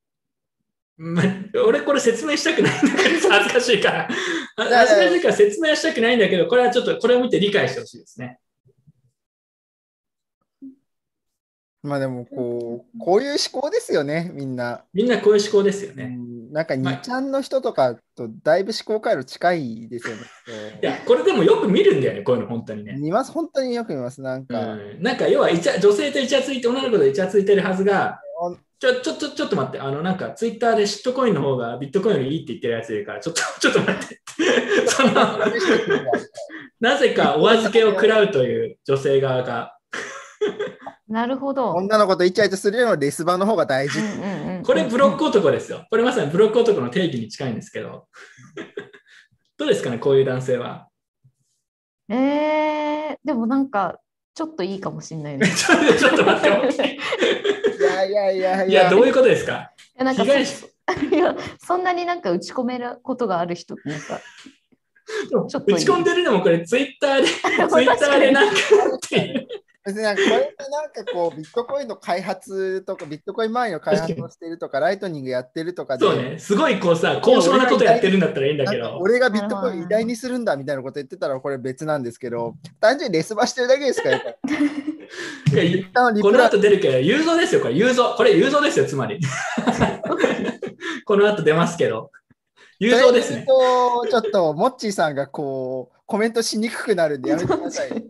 [0.98, 1.22] ま
[1.66, 4.10] 俺これ説明したくないんだけど、恥ずかしいから。
[4.56, 8.40] 恥ずかしいから説明はしたくないんだけど、これはちょっとこれを見て理解してほしいですね。
[11.84, 14.84] まあでもこう、こういう思考ですよね、みんな。
[14.94, 16.06] みんなこういう思考ですようね。
[16.06, 20.22] んなんか2ちゃんの人とかとだいぶ思考回路近いですよね。
[20.82, 22.96] いや、これでもよく見るんだよね、こういうの本当にね。
[22.98, 24.22] 見ます、本当によく見ます。
[24.22, 28.20] なんか、うん、なんか要はイチャ女性とイチャついて女の子とイチャついてるはずが
[28.80, 34.22] ちょちょちょちょっと待ってあのなんかツイッターでシットコインの方がビットコインよりいいって言ってるやついるからちょっとちょっと待って
[34.86, 35.14] その
[36.80, 39.77] なぜかお預けを食らうという女性側が
[41.08, 41.72] なるほど。
[41.72, 44.00] 女の子とイチャイチャするよりもレスバの方が大事。
[44.64, 45.86] これブロック男ですよ。
[45.90, 48.08] これまさにブロック男の定義に近いんですけど。
[49.58, 50.88] どうですかねこういう男性は。
[52.10, 54.00] えー、でもなんか
[54.36, 55.66] ちょっといいかもしれないです。
[55.66, 57.00] ちょっとちょっと待って
[57.78, 59.72] いやいやいやいいやどういうことですか？
[59.96, 60.56] いやなんか被害者。
[60.56, 60.68] そ
[61.16, 64.22] いやそんなになんか打ち込めることがある人ってなんか。
[65.30, 65.78] ちょっといい。
[65.78, 67.40] 打ち込んでるのもこれツイッターでツイ
[67.88, 68.56] ッターでなんか
[68.96, 69.48] っていう
[69.88, 84.20] 別になんかこれってなんかこうビットコインの開発とかビットコイン周りの開発をしてるとかライトニングやってるとかでそうねすごいこうさ高尚なことやってるんだったらいいんだけど俺がビットコイン偉大にするんだみたいなこと言ってたらこれ別なんですけど単純にレスバしてるだけですから
[86.22, 88.16] この後出るけど、雄三ですよ、これ、雄三。
[88.16, 89.20] これ、雄三ですよ、つまり。
[91.06, 92.12] この後出ますけど。
[92.80, 93.46] 雄三ですね。
[93.48, 97.90] ちょっとモッチーさんがこうコメントしにくくなるんでやめてください。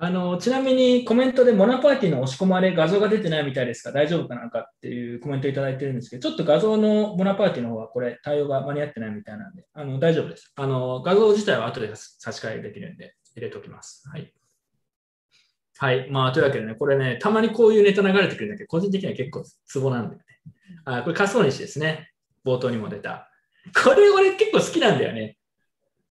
[0.00, 10.52] あのちなみにコメントでモナパーティーの押し込まれ画像が出てないみたいですが大丈夫かなんかっていうコメントいただいてるんですけど、ちょっと画像のモナパーティーの方はこれ対応が間に合ってないみたいなんで、あの大丈夫です。
[10.54, 14.08] あの画像自体は後で差し替えできるんで入れておきます。
[14.08, 14.32] はい。
[15.80, 16.10] はい。
[16.10, 20.24] まあ、というわけでね、これね、たまにこういうネタ流れてくるんだけど、個人的には結構ツボなんだよね。
[20.84, 22.10] あ、これ、カスオニシですね。
[22.44, 23.30] 冒頭にも出た。
[23.84, 25.37] これ、俺結構好きなんだよね。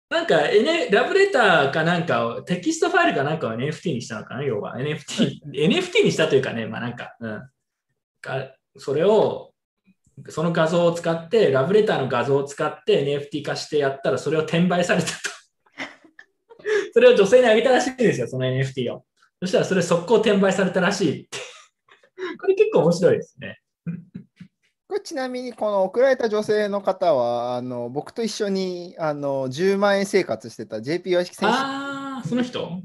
[0.09, 4.77] なんか、N、ラブレターかなんかを、テキストファイルかなんかを NFT にしたのかな、要は。
[4.77, 7.49] NFT、NFT にしたというかね、まあなんか、うん。
[8.21, 9.51] かそれを、
[10.29, 15.13] その画像を使って、ラブレターの画像を使って NFT 化してやったら、それを転売されたと。
[16.93, 19.05] それを女性にあげたらしいんですよ、その NFT を。
[19.41, 21.29] そしたらそれ速攻転売されたらしい。
[22.39, 23.59] これ結構面白いですね。
[24.88, 32.81] これちなみにこの送られた女性の方はあの僕と一緒にあの10万円生活してた JPYC 選手ああ、その人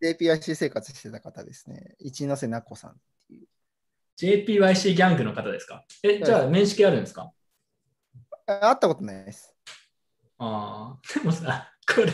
[0.00, 1.96] ？JPYC 生活してた方ですね。
[1.98, 2.96] 一ノ瀬奈子さん。
[4.18, 5.84] ?JPYC ギャングの方ですか？
[6.04, 7.32] え、じゃあ面識あるんですか？
[8.46, 9.54] あ会ったことないです。
[10.38, 12.12] ああ、でもさ、これ、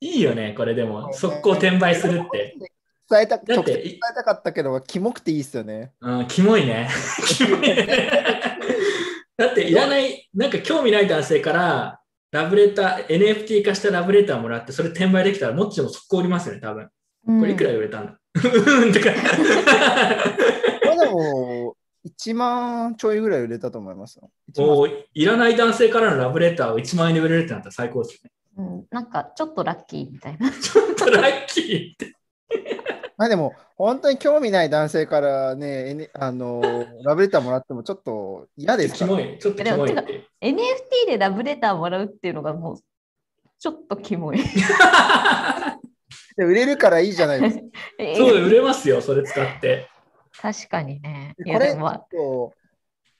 [0.00, 2.56] いいよね、これでも、速攻転売するって。。
[3.10, 5.92] 伝えた、だっ直接て伝えたかったけど、キモくていいっすよね。
[6.00, 6.88] うん、キモいね。
[7.26, 7.86] キモいね
[9.36, 12.00] だっていらない、なんか興味ない男性から
[12.32, 16.88] ラブレター、NFT 化したラブレターもらって、それ転売できたら、もっちも速攻売りますよね、多分。
[17.40, 19.06] これいくらで売れたんだうんとか。
[20.84, 21.76] まあでも、
[22.06, 24.30] 1万ちょいぐらい売れたと思いますよ。
[24.54, 28.30] 1万もういらない男性からのラブレターを1万円で売れるってなったら最高ですね。
[28.56, 30.50] うん、なんかちょっとラッキーみたいな。
[30.52, 32.17] ちょっとラッキーって。
[33.18, 36.62] まあでも、本当に興味ない男性からね、あの
[37.04, 39.18] ラブレターもらってもちょっと嫌ですから。
[39.18, 39.38] キモい。
[39.38, 39.90] ちょっとキモい。
[39.90, 42.78] NFT でラブレターもらうっていうのがもう
[43.58, 44.38] ちょっとキモい。
[46.36, 47.64] で売れるからいいじゃないですか。
[47.98, 49.88] えそうだ、売れますよ、それ使って。
[50.40, 51.34] 確かにね。
[51.44, 51.76] いこれ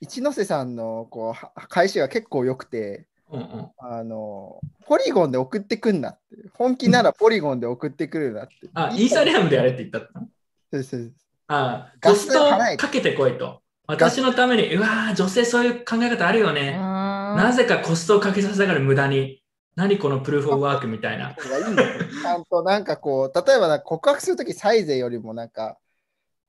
[0.01, 3.71] 一ノ瀬さんのこうは返しが結構良くて、うんうん。
[3.79, 6.19] あのポリゴンで送ってくんなって。
[6.55, 8.55] 本気ならポリゴンで送ってくるなって。
[8.75, 10.29] あ、イーサリアムでやれって言ったのそ
[10.73, 11.13] うですそう
[11.49, 13.63] あ、ガスコストかけてこいと。
[13.87, 16.73] 私のために、うわー、女性そういう考え方あるよね。
[16.73, 19.43] ななぜかコストをかけさせたから無駄に。
[19.77, 21.35] 何このプルーフ・オブ・ワークみたいな。
[21.35, 25.79] ちゃんとなんかこう、例えば告白するときサイゼよりもなんか、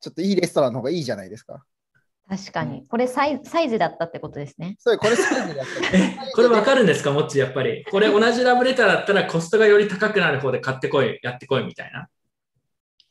[0.02, 1.64] ちょっといいレストランの方がいいじゃないですか。
[2.30, 2.88] 確かに。
[2.88, 4.76] これサイサイズだったってことですね。
[4.78, 7.84] そうこれサイゼだったえ、これわかるんですか、もっち、やっぱり？
[7.86, 12.08] これ同じラブレターだったらコストがより高くなる方で買ってこい、やってこいみたいな。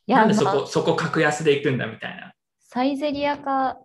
[0.06, 2.32] いや、なんでそこ、まあ、そこ格安で行くんだみたいな。
[2.60, 3.78] サイゼリアか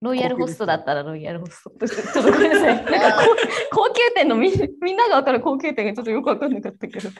[0.00, 1.70] ロイヤルホストだったらロイヤルホスト。
[1.88, 2.74] ちょっとごめんなさい。
[2.76, 3.24] なんか
[3.72, 7.10] 高高級店のみみんなが分かる高級店がちょっとよく分かんなかったけど。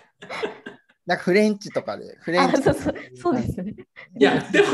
[1.06, 3.74] なんかフレンチとかで、フレあンチそうそうそうですね。
[4.18, 4.68] いや、でも、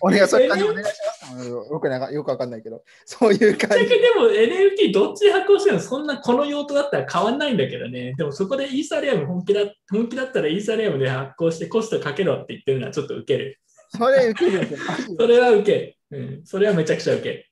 [0.00, 0.90] お願いそれ感じお願いし
[1.34, 1.48] ます。
[1.48, 3.86] よくなんかよくわかんないけど、そういう感じ。
[3.86, 8.14] でも NFT どっちで発行してもそんなこの用途だったら変わんないんだけどね。
[8.16, 9.60] でもそこでイーサリアム本気だ
[9.90, 13.60] 本気だったらイーサリアムで発行してコストかけろって言ってるのはちょっとウケる。
[13.90, 14.78] それ受ける
[15.18, 15.96] それはウケる。
[16.12, 17.46] うん、それはめちゃくちゃウケる。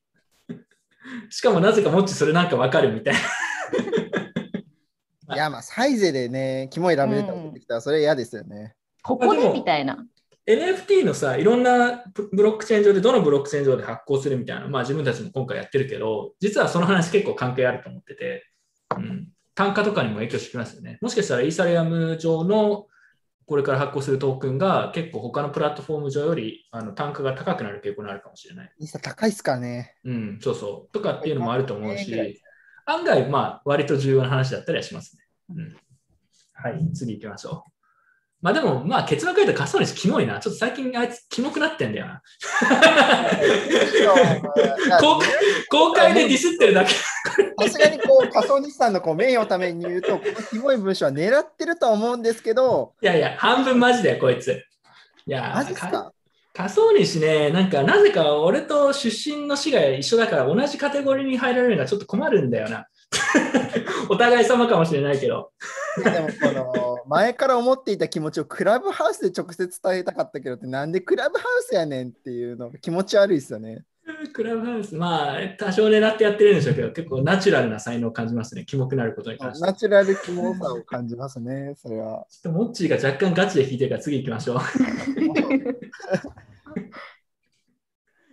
[1.30, 3.20] しかもなぜかもっちそれなんかわかるみたいな。
[5.34, 8.74] いや、まあ、サイゼでね、キモいラブレター送ってきたら、それ嫌ですよね。
[9.02, 10.04] ここでみたいな。
[10.48, 18.46] NFT のさ、いろんなブブロックチェーン上でどのブロックチェーン上で発行するみたいな、まあ自分たちも今回やってるけど、実はその話結構関係あると思ってて、
[18.96, 20.98] うん、単価とかにも影響してきますよね。
[21.02, 22.86] もしかしたらイーサリアム上の
[23.44, 28.72] これから発行するトークンが結構他のプラットフォーム上よりあの単価が高くなる傾向にあるかもしれない。
[28.78, 29.96] インスタ高いっすからね。
[30.04, 30.92] うん、そうそう。
[30.92, 32.42] とかっていうのもあると思う100円ぐらいし、
[32.86, 35.24] 案外、まあ割と重要な話だったりはしますね。
[35.56, 35.76] うん、
[36.54, 37.77] はい、次行きましょう。
[38.40, 40.38] まあでも、まあ結論から言うと、仮想西キモいな。
[40.38, 42.22] ちょっと最近あいつキモくなってんだよな。
[45.00, 45.28] 公開
[45.68, 46.94] 公開でディスってるだけ。
[46.94, 54.52] さすがにこう仮想日産のこう名誉のために言うと、このキモい文章は狙ってるとは思うんですけど、いやいや、半分マジだよ、こいつ。
[55.26, 56.12] いや、マジっすか？
[56.54, 62.86] 仮想西ね、なんかなぜか俺と出身の市が一緒だから同じカテゴリーに入られるのがちょっと困るんだよな。
[64.08, 65.52] お互い様かもしれないけど。
[66.02, 73.84] でもこの前から思っていた気持ちをクラブハウスで直接伝えたかったけどって、なんでクラブハウスやねんっていうのが気持ち悪いですよね。
[74.32, 78.64] クラブハウス、まあ、多少狙ってやってるんでしょうけど、結構ナチュラルな才能を感じますね。
[78.64, 79.66] キモくなることに関して。
[79.66, 82.26] ナチュラルキモさを感じますね、それは。
[82.30, 84.58] ちょっとモッチーが若干ガチで弾いてるから次行きましょう。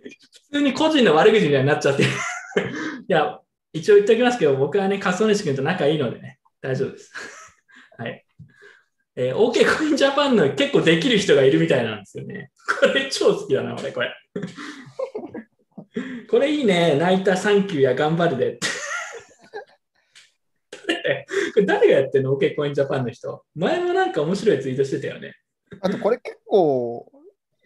[0.06, 2.08] 普通に個人の悪口みたいになっちゃってる。
[2.08, 2.12] い
[3.08, 3.40] や、
[3.76, 7.12] 一応言っておきますけど、僕はね、仮想西君と仲いいのでね、大丈夫です。
[7.98, 8.24] はい。
[9.18, 12.50] えー OK コインジャパンの結構できる人がいるみたいなんですよね。
[12.80, 14.14] これ超好きだな、俺、これ。
[16.28, 16.96] これいいね。
[16.96, 18.58] 泣いたサンキューや頑張るで。
[20.86, 23.44] 誰これ誰がやってんの ?OK コインジャパンの人。
[23.54, 25.34] 前もなんか面白いツイートしてたよね。
[25.80, 27.10] あとこれ結構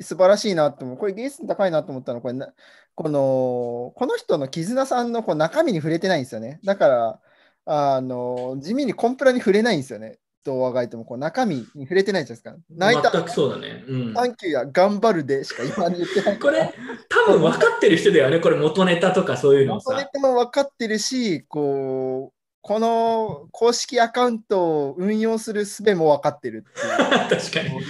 [0.01, 0.97] 素晴らしいなと思う。
[0.97, 2.53] これゲース高いなと思ったのこれな
[3.01, 6.61] このこの人の絆さんのこう中身に触れてないんですよね。
[6.65, 7.21] だから
[7.65, 10.19] あの地味にコンプラに触れないんですよね。
[10.45, 12.57] 動画がいてもこう中身に触れてないじゃないですか。
[12.69, 13.85] 泣いた全くそうだね。
[13.89, 14.15] うん。
[14.15, 16.39] サンキューや頑張るでしか今言ってない。
[16.39, 16.75] これ、
[17.09, 18.39] 多分分かってる人だよね。
[18.39, 20.11] これ元ネタとかそういうのをそれさ。
[20.13, 27.81] でも分かってるし、こうこの公式アカウントを運用する術も分かってるっていう 確かに。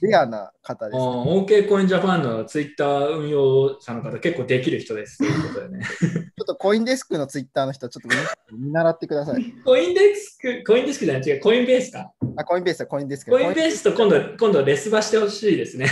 [0.00, 1.04] レアな方です、ね。
[1.04, 5.18] OK コインジャパンのツイッター運用者の方、結構できる人です。
[5.18, 5.84] ということでね。
[5.84, 8.08] ちょっとコインデスクのツイッターの人、ちょっと
[8.56, 9.54] 見見習ってください。
[9.64, 12.12] コインデスク、コインデスクじゃない、違う、コインベースか。
[12.36, 13.30] あ、コインベースだ、コインデスク。
[13.30, 15.86] コインベースと今度、今度レスバしてほしいですね。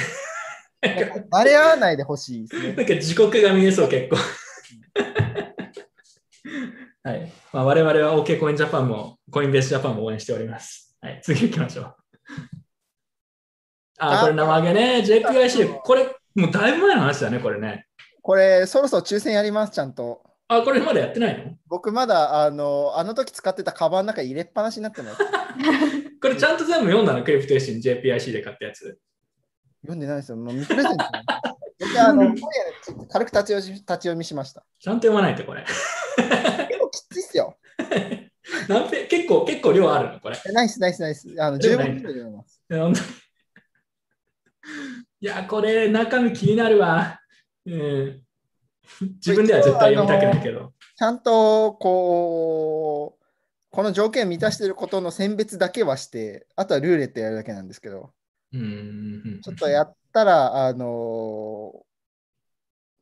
[0.82, 2.72] 慣れ合わないでほしいですね。
[2.74, 4.16] なんか時刻が見えそう、結構。
[7.02, 7.32] はい。
[7.52, 10.96] まあ、我々は OK コインジャパンも、コインベースジャパンも応援しております。
[11.00, 11.20] はい。
[11.22, 11.94] 次行きましょう。
[13.98, 15.02] あ、これ生揚げね。
[15.04, 15.80] JPIC。
[15.82, 16.04] これ、
[16.34, 17.86] もうだいぶ前の話だね、これね。
[18.22, 20.22] これ、そろそろ抽選やります、ちゃんと。
[20.48, 21.56] あ、これまだやってないの？
[21.66, 25.18] 僕まだあのあの時使ってたカバンの中に入れっぱなしになってます。
[26.22, 27.22] これちゃんと全部読んだの？
[27.22, 28.98] クリプトエシン JPIC で買ったやつ。
[29.82, 30.36] 読んでないですよ。
[30.36, 31.24] もう未プレゼントなんです。
[31.94, 34.64] 僕あの今夜軽く立ち読み立ち読みしました。
[34.80, 35.64] ちゃんと読まないと、これ。
[35.66, 37.58] 結構きついっすよ。
[38.68, 40.36] 何ペ結構、結構量あるの、これ。
[40.46, 41.28] えナイスナイスナイス。
[41.38, 42.62] あの十分読みます。
[45.20, 47.20] いやこれ、中身気になるわ。
[47.66, 48.22] うん、
[49.16, 50.72] 自分では絶対読みたくないけど。
[50.96, 53.24] ちゃんとこう
[53.70, 58.12] この条件満たしていることの選別だけはして、あとはルーレットやるだけなんですけど、
[58.52, 61.84] うんちょっとやったら、あの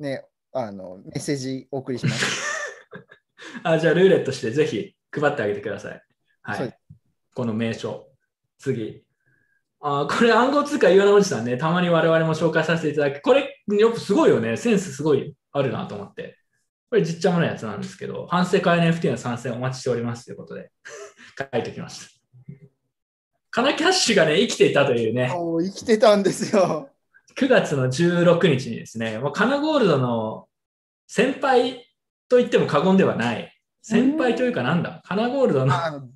[0.00, 2.66] ね、あのメッセージお送りします。
[3.62, 6.02] あじゃあ、ルーレットしてぜひ配ってあげてください。
[6.42, 6.78] はい。
[7.34, 8.08] この名称。
[8.58, 9.05] 次。
[9.88, 14.56] あこれ暗号通貨岩直さんね、たまに我々も紹介させていただき、これ、やっぱすごいよね。
[14.56, 16.36] センスすごいあるなと思って。
[16.90, 20.72] これ実ちゃものやつなんですけど、反省会 NFT の参戦お待ちしておりますということで
[21.38, 22.10] 書いておきました。
[23.52, 25.30] カナキャッシュがね、生きていたというね。
[25.32, 26.90] 生きてたんですよ。
[27.36, 30.48] 9月の16日にですね、もうカナゴールドの
[31.06, 31.86] 先輩
[32.28, 33.52] と言っても過言ではない。
[33.82, 35.72] 先輩というかなんだ、カナゴールドの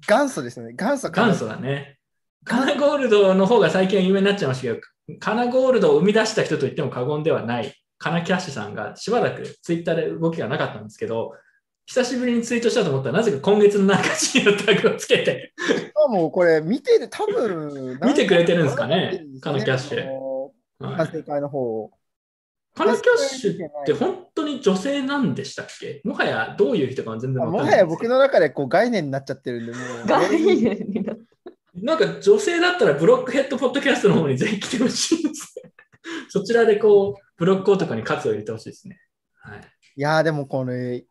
[0.08, 0.72] 元祖ですね。
[0.72, 1.99] 元祖元祖だね。
[2.44, 7.74] カナゴールドの方が最近は有名になっちゃいましたけど、カナゴールドを生み出した人と言っても過言ではない。
[7.98, 11.34] カナキャッシュさんがしばらくツイッターで動きがなかったんですけど、
[11.84, 20.02] 久しぶりにツイートしたと思ったら、なぜか今月の中地のタグをつけて、しかもこれ見てる、多分 見てくれてるんですかねカナキャッシュ。
[20.02, 20.44] あの
[20.78, 20.94] はい。
[20.96, 21.90] 反省会の方を。
[22.74, 26.00] カナキャッシュって本当に女性なんでしたっけ？
[26.04, 29.82] もはやどういう人かは全然あわかんないもはや僕の中でこう概念になっちゃってるんで、もう。
[30.06, 31.22] 概念になって
[31.82, 35.72] なんか女性だったらブロックヘッドポッドキャストの方にぜひ来てほしいですね。
[36.28, 38.98] そちらでこう、ブロックとかに喝を入れてほしいですね。
[39.34, 39.60] はい。
[39.96, 41.04] いやーでもこれ、い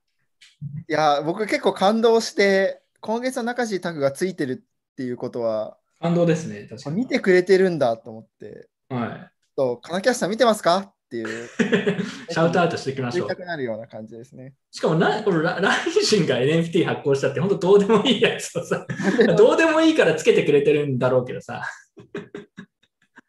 [0.87, 6.95] やー僕結構感動して、今月の中地タグがついてるっていうことは、感動ですね、確かに。
[6.97, 10.93] 見てくれてるんだと思って、はと、カナキャッシュさん見てますか？
[11.09, 11.49] っていう、い。
[12.31, 13.35] シャウトアウトしていきましょうた。
[13.35, 14.53] くなるような感じですね。
[14.69, 18.85] しかもな、このラライジンが NFT 発行したって、本当どうでもいいやつをさ、
[19.35, 21.63] どうでもいいからつけてくれてるんだろうけどさ、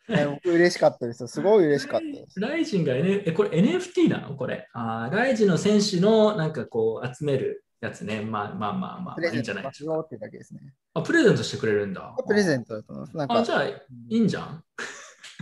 [0.06, 1.28] 僕嬉しかったですよ。
[1.28, 2.38] すごい嬉しかったです。
[2.40, 4.36] ライジンが、N、え、これ NFT なの？
[4.36, 4.68] これ。
[4.74, 8.20] あーライジンの選手のなんかこう集めるやつね。
[8.20, 10.60] まあまあまあまあ、プレゼンいいんじゃないトしますよってだけですね。
[10.94, 12.14] あ、プレゼントしてくれるんだ。
[12.26, 13.16] プレゼントだと思います。
[13.16, 14.64] なんあ、かじゃあいいんじゃん？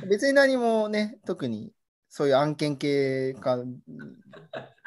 [0.08, 1.72] 別に何もね、特に
[2.08, 3.58] そういう案件系か、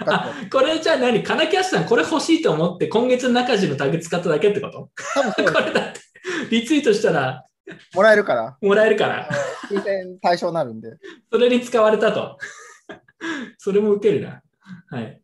[0.05, 4.89] あ これじゃあ何カナキャッシュさんこれ欲しいと思って今月の中地のタグ使っただけってこと？
[5.35, 5.99] これだって
[6.49, 7.45] リツイートしたら。
[7.93, 9.29] もらえるから、もらえるから。
[10.21, 10.97] 対象になるんで。
[11.31, 12.37] それに使われたと。
[13.57, 14.41] それも受けるな。
[14.89, 15.21] はい。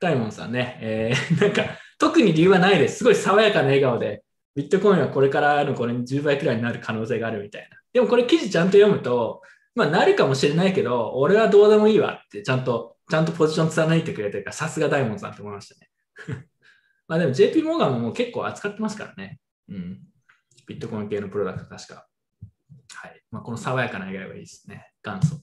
[0.00, 2.98] 大門さんね、えーなんか特に理由はないです。
[2.98, 4.22] すごい爽やかな笑顔で。
[4.54, 7.76] ビットコインはこれからのこれに10倍くらいになる可能性があるみたいな。
[7.92, 9.42] でもこれ記事ちゃんと読むと
[9.74, 15.80] まあなるかもしれないけど俺はどうでもいいわってちゃんとちゃんとポジション貫いてくれてるからさすが大門さんって思いました
[16.36, 16.46] ね
[17.10, 19.40] まあでも JP モーガンももう結構扱ってますからね。
[19.68, 19.98] うん。
[20.68, 22.06] ビットコイン系のプロダクト確か。
[22.94, 23.20] はい。
[23.32, 24.92] まあこの爽やかな笑顔がいいですね。
[25.02, 25.36] 元祖。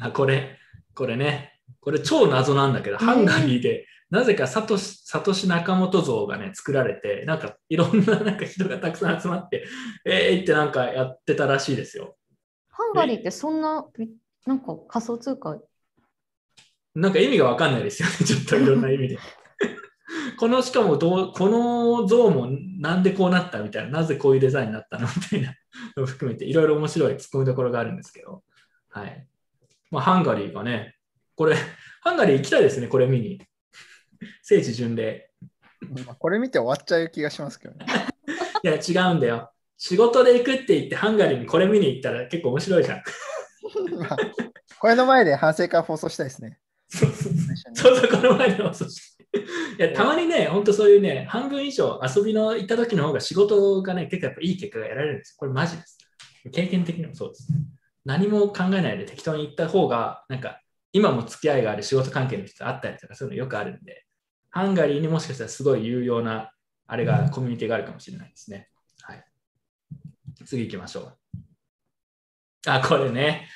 [0.00, 0.58] あ、これ、
[0.94, 1.60] これね。
[1.80, 9.64] これ超謎なんだけど、ハンガリーで、なぜかサトシ、サトシ仲本像がね、作られて、なんかいろんななんか人がたくさん集まって、
[10.04, 12.16] えーってなんかやってたらしいですよ。
[12.72, 13.86] ハンガリーってそんな、
[14.46, 15.58] なんか仮想通貨、
[16.94, 19.18] なんか意味がわかんないですよね、 ちょっといろんな意味で。
[20.38, 22.48] このしかもどう、この像も
[22.80, 25.54] なんでこうなったみたいな、なぜこういうデザインになったのみたいな
[25.96, 28.42] のを含めて、いろいろ面白い突っ込みどころがあるんですけど、
[28.88, 29.26] はい。
[29.90, 30.96] まあ、ハンガリーがね、
[31.34, 31.56] これ、
[32.02, 33.40] ハンガリー行きたいですね、これ見に。
[34.42, 35.30] 聖地巡礼。
[36.06, 37.86] まあこれ見て終わっちゃう気がしますけどね。
[38.62, 39.50] いや、違うんだよ。
[39.84, 43.02] 仕事で行くって言って、ハンガリーにこれ見に行ったら結構面白いじゃん。
[43.98, 44.16] まあ
[44.78, 46.60] これの前で反省会放送したいですね。
[46.88, 49.40] そうそうこの前のそうして。
[49.40, 49.42] い
[49.78, 55.34] や、たまにね、本当そういうね、半分以上遊びの行った時の方が仕事がね、結構やっぱいい結果が得られるんです。
[55.36, 55.98] これマジです。
[56.52, 57.48] 経験的にもそうです。
[58.04, 60.60] 何も考えないで適当に行った方が、なんか、
[60.92, 64.04] 今も付き合いがある仕事関係の人と会ったりとかそういうのよくあるんで、
[64.50, 66.52] ハンガリーにもしかしたらすごい有用な、
[66.86, 68.68] あれが、コミュニティがあるかもしれないですね。
[70.42, 70.46] はい。
[70.46, 71.18] 次行きましょう。
[72.66, 73.48] あ、これね。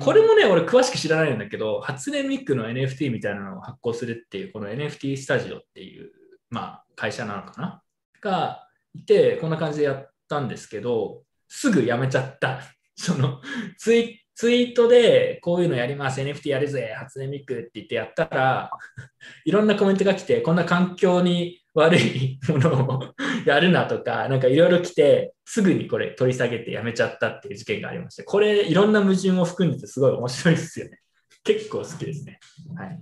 [0.00, 6.10] これもね、俺詳しく知らないんだけど、初音ミクの NFT みたいなのを発行するっていう、この NFT スタジオっていう、
[6.50, 7.82] まあ、会社なのかな？
[8.20, 12.60] がいて、こんな感じでやったんですけど、すぐやめちゃった。
[12.96, 13.40] その
[13.78, 18.70] ツイツイートでこういうのやります、NFT やるぜ、初音ミクって言ってやったら、
[19.44, 23.14] いろんなコメントが来て、こんな環境に悪いものを
[23.46, 31.00] やるなとか、 なんかいろいろ来て、すぐにこれ取り下げてやめちゃったっていう事件がありまして、これいろんな矛盾を含んでてすごい面白いですよね。
[31.44, 32.38] 結構好きですね。
[32.76, 33.00] はい。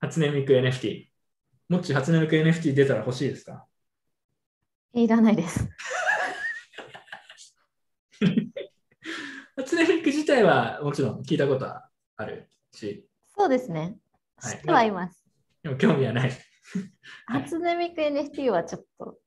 [0.00, 1.06] 初音ミク NFT。
[1.68, 3.66] もっち初音ミク NFT 出たら欲しいですか？
[4.94, 5.68] いらないです。
[9.56, 13.06] 初音ミク自体はもちろん聞いたことはあるし、
[13.36, 13.80] そうですね。
[14.36, 15.24] はい知ってはいます。
[15.64, 16.30] でも興味はない。
[17.26, 19.18] 初音ミク NFT はちょっと、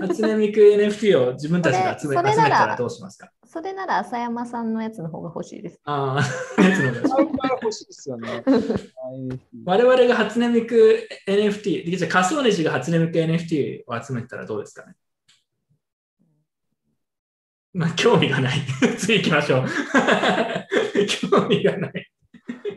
[0.00, 3.30] 初音ミク NFT を自分たちが集めそれそれなら集めたらどうしますか？
[3.44, 5.80] それなら浅山さんのやつの方が欲しいです。
[5.84, 6.18] あ
[6.58, 8.42] あ、やつの方が欲しいですよね。
[9.64, 14.94] 我々が初音ミク NFT、じゃあ仮想主が初音ミク NFT を集めたらどうですかね？
[17.74, 18.58] まあ、興味がない。
[18.96, 19.66] 次行きましょう。
[21.30, 22.10] 興味がない。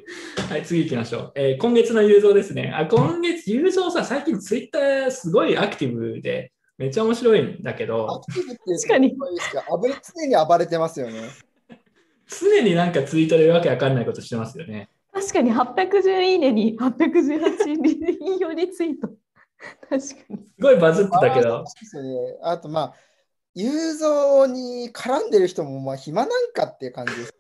[0.50, 1.32] はい、次行きましょう。
[1.36, 2.72] えー今月の雄三ですね。
[2.76, 11.30] あ今月、雄三さ、最近ツイッターすごいアクティブで、めっちゃ面白いんだけアど、クティブって確かに常に暴れてますよね。
[12.28, 14.90] 常になんかツイートでわけわかんないことしてますよね。
[15.12, 19.10] 確かに810いいねに818引用リツイート。
[19.90, 20.00] 確かに。
[20.00, 21.68] すごいバズってたけどあね
[22.44, 22.94] あとまあ、
[23.56, 27.39] 雄三に絡んでる人もまあ暇なんかっていう感じですね。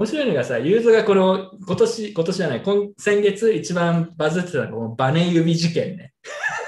[0.00, 6.14] 面白いのがさ、ユーザーがこの今年、今年じゃない、今先月一番バズってたのバネ指事件ね。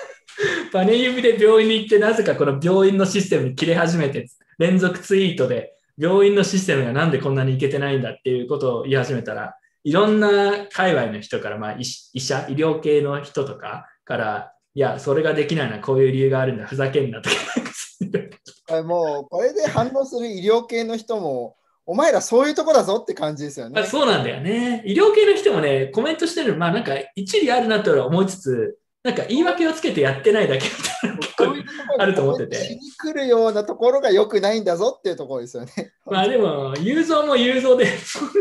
[0.71, 4.27] バネ指で病院に行って、なぜかこの病院のシステムに切れ始めて、
[4.59, 11.87] 連続ツイートで、病院のシステムがなんでこんなにいけてないんだっていうことを言い始めたら、いろんな界隈の人から、まあ、医
[12.21, 18.83] 者、医療系の人とかから、いや、それができないのはこういう理由があるんだ、ふざけんなとか。
[18.83, 23.85] もう、これで反応する医療系の人も、お前らそういうとこだぞって感じですよねまあ、。
[23.87, 24.83] そうなんだよね。
[24.87, 31.55] 医療系の人もね、コメントしてるの、まあなんか一理あるなとは思いつつ、なんか言い訳をつけてやってないだけみたいなの結構
[31.99, 35.73] あると思っててしに来るようなところが良くないんだぞっていうところですよね。
[36.07, 38.33] まあでも、雄三も雄三で、そんな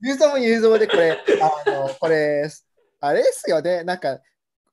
[0.00, 2.48] 雄三も雄三でこれ、あの、これ、
[3.00, 4.20] あれですよね、なんか、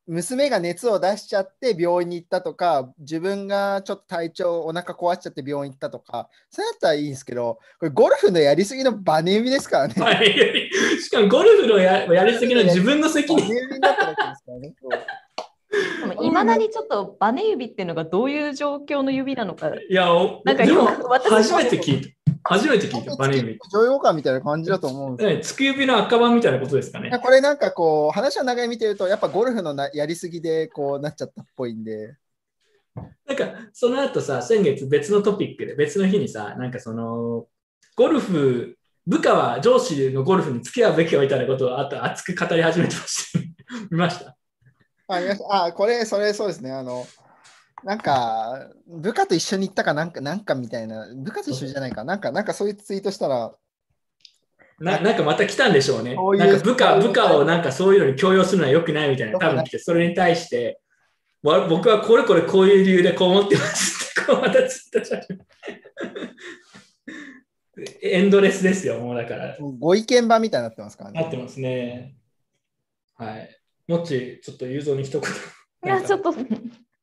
[0.07, 9.93] 娘が熱を出しちゃって病院に行ったとか、自分がちょっと体調、お腹壊しちゃって病院行ったとか、そうやったらいいんですけど、これゴルフのやりすぎのバネ指ですからね。
[9.97, 10.71] は い
[11.01, 13.55] しかもゴルフのややりすぎの 自分の責バネ任。
[13.55, 14.73] 指になったわけですからね。
[14.81, 14.91] そう
[16.25, 19.69] いまだにちょっとバネ指っていうのがどういう状況の指なのか。
[19.69, 22.20] いや、おなんかでもよく私も初めて聞いた。
[22.43, 23.59] 初めて聞いた、バネ指。
[23.72, 24.31] 常用感みた。
[24.31, 26.49] いな感じだと思うんですよつく指の赤版みた。
[26.49, 27.11] いなことですかね。
[27.22, 31.41] これなんかこう、話を長い見てると、やっぱゴルフのなやりすぎでこうなっちゃった。
[31.41, 32.15] っぽいんで、
[33.26, 37.47] なんか、その後さ、先月別のトピックで、別の日にさ、なんかその、
[37.95, 38.77] ゴルフ、
[39.07, 41.38] 部下は上司のゴルフに付き合うべきかみた。
[41.38, 43.39] いなことをあと熱く語り始めてました。
[43.89, 44.35] 見ました。
[45.07, 45.65] あ、見ました。
[45.65, 46.72] あこれ、それそうですね。
[46.72, 47.05] あの、
[47.83, 53.53] なんか、部下と一緒に行ったかなんか、なんかみたいな、部下と一緒じゃないか、なんか、なんかそういうツイートしたら、
[54.79, 56.15] ななんかまた来たんでしょうね。
[56.15, 60.79] そういうなんか部下部下をなんかそういうのに強要するのは良くないみたいな、多分来て、それに対して、
[61.43, 65.45] わ僕はこれこれこういう理由でこう思ってますって、 こうまたツイッターし始め
[68.01, 69.55] エンドレスですよ、もうだから。
[69.59, 71.21] ご意見番みたいになってますからね。
[71.21, 72.15] なってますね。
[73.15, 73.61] はい。
[73.87, 75.21] もっち、ちょっと雄三に一言。
[75.21, 76.33] いや、ちょっと、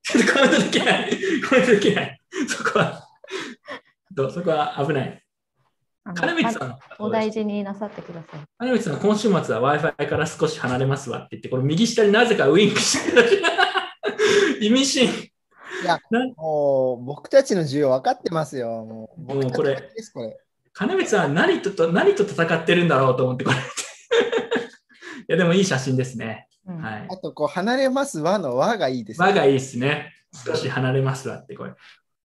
[0.02, 1.10] ちょっとコメントできない。
[1.48, 2.20] コメントできない。
[2.48, 3.08] そこは、
[4.12, 4.30] どう？
[4.32, 5.22] そこは危ない。
[6.14, 8.40] 金光さん、お大事になさってください。
[8.58, 13.42] 金光さん、今週末は Wi-Fi から少し離れますわって言って、これ右下になぜかウインクしてる。
[14.60, 15.30] 意味深。
[16.36, 18.84] もう、僕たちの需要分かってますよ。
[18.86, 19.76] もう、もうこれ
[20.12, 20.36] これ。
[20.72, 23.56] 金光さん何とと、何と戦ってるんだろうと思って、これ。
[23.60, 23.60] い
[25.28, 26.47] や、でもいい写真ですね。
[26.68, 27.16] うんはいあ。
[27.16, 30.12] と、こう、離れます和の和がいいです、輪がいいですね。
[30.32, 31.72] 少し離れますわって、これ。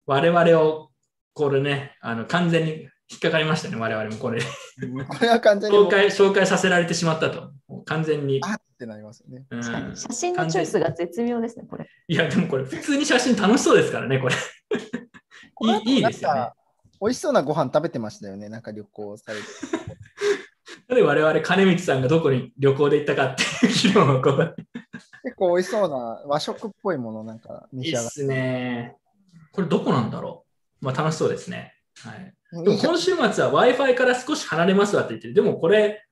[0.07, 0.91] 我々を、
[1.35, 4.41] これね、あの完全に引っかかりましたね、我々もこれ。
[4.41, 4.47] こ
[5.21, 7.53] れは完全に紹介紹介させられてしまったと。
[7.85, 8.41] 完全に。
[8.43, 9.45] あってなりますよね。
[9.51, 11.89] うん確かに写真のチョイスが絶妙ですね、これ。
[12.07, 14.35] いや、でもこれ、普通に写真楽しそうですからね、これ。
[15.61, 16.51] いいいいですよね
[17.01, 18.49] 美味しそうなご飯食べてましたよね。
[18.49, 19.45] なんか旅行されて。
[20.89, 24.57] なんで我々、金光さんがどこに旅行で行ったかっていう議論をこう。
[25.23, 28.97] 結構美味しそうな和食っぽいものなんか召し上がっいいっすね。
[29.53, 30.47] これどこなんだろ
[30.81, 31.75] うまあ楽しそうですね。
[32.03, 32.35] はい。
[32.51, 32.57] て。
[32.65, 35.35] でも今週末は Wi-Fi から少し離れますわって言ってる。
[35.35, 36.07] でもこれ、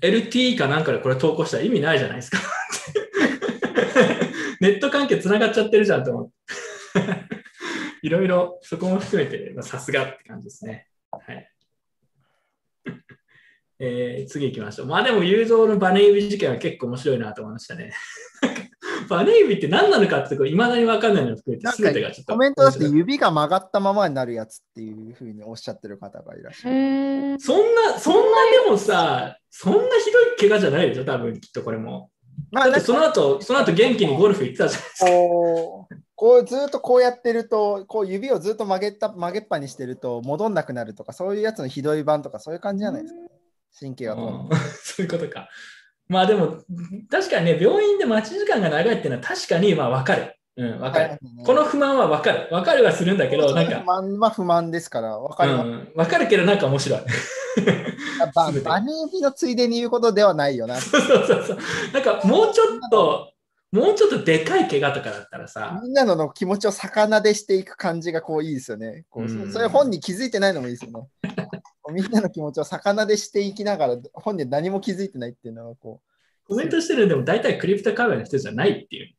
[0.00, 2.38] LTE かなんかでこれ投稿したら意味ないじゃないですか。
[4.60, 6.32] ネット関係つながっちゃってるじゃんと思って。
[8.02, 10.88] いろいろそこも含めて、まあさすがって感じですね。
[11.10, 11.53] はい。
[13.78, 14.86] えー次行きましょう。
[14.86, 17.92] まあでも、友情のバネ指事件は結構面白いなと思いましたね。
[19.08, 22.32] バネ指って何なのかってとこ、いまだに分かんないのを含めて、なんか全てがちょっと。
[22.32, 27.40] コメントだって指が曲がったままになるやつっていうふうにおっしゃってる方がいらっしゃる。
[27.40, 28.20] そんな、そんな
[28.64, 32.10] でもさ、そんなひどい怪我じゃないでしょ、多分きっとこれも。
[32.52, 35.10] だってまあなんかその後、その後元気にゴルフ行ってたじゃないですか。
[35.10, 43.20] こう、こうずっとこうやってると、こう指をずっと曲げた曲げっぱにしてると戻んなくなるとか、そういうやつのひどい版とか、そういう感じじゃないですか。
[43.78, 44.26] 神経が通る。
[44.26, 44.48] うん
[44.82, 45.48] そういうことか。
[46.08, 46.58] まあでも、
[47.10, 50.36] 確かにね、病院で待ち時間が長いっていうのは確かにまあ分かる。
[50.56, 51.18] うん、分かる。
[51.44, 52.48] この不満は分かる。
[52.50, 55.68] 分かるはするんだけど、なん不か、満は不満ですから、わかうります。
[55.68, 57.00] ん、分かるけどなんか面白い。
[58.34, 60.76] ババニービのついでに言うことではないよな。
[60.76, 61.58] そうそうそう。
[61.92, 63.32] なんかもうちょっと、
[63.72, 69.04] もうちょっとでかい怪我とかだったらさ、みんなのの気持ちを逆なでしていく感じがこういいですよね。
[69.10, 71.08] こううんそれ本人気づいてないのもいいですよね。
[71.92, 76.00] みんなの気持ちを逆なでしていきながら、本人何も気づいてないっていうのはこ
[76.46, 79.06] コメントしてるんでも大体クリプト界隈の人じゃないっていう。
[79.06, 79.14] う。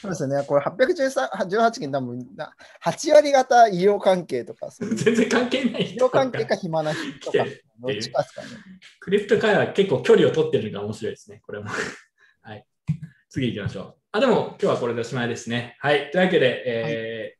[0.00, 0.44] そうですよね。
[0.46, 7.44] これ818件多分な8割方医療関係とか、そういう全然関係ない医療関係か暇な人とか
[7.80, 8.48] どっちかですかね。
[9.00, 11.66] クリプト界隈は結構距離を取ってるのが面白いですね、これも。
[12.42, 12.66] はい。
[13.28, 13.94] 次行きましょう。
[14.12, 15.76] あ、でも今日はこれでおしまいですね。
[15.80, 16.10] はい。
[16.10, 17.35] というわけで、えー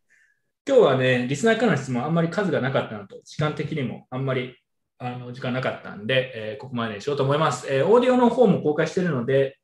[0.68, 4.56] 今日はね、リスナーからの質問あんまり数がなかったのと、時間的にもあんまり
[4.98, 7.68] あの時間なかったんで、えーここまでにしようと思います。
[7.72, 9.60] えーオーディオの方も公開してるので、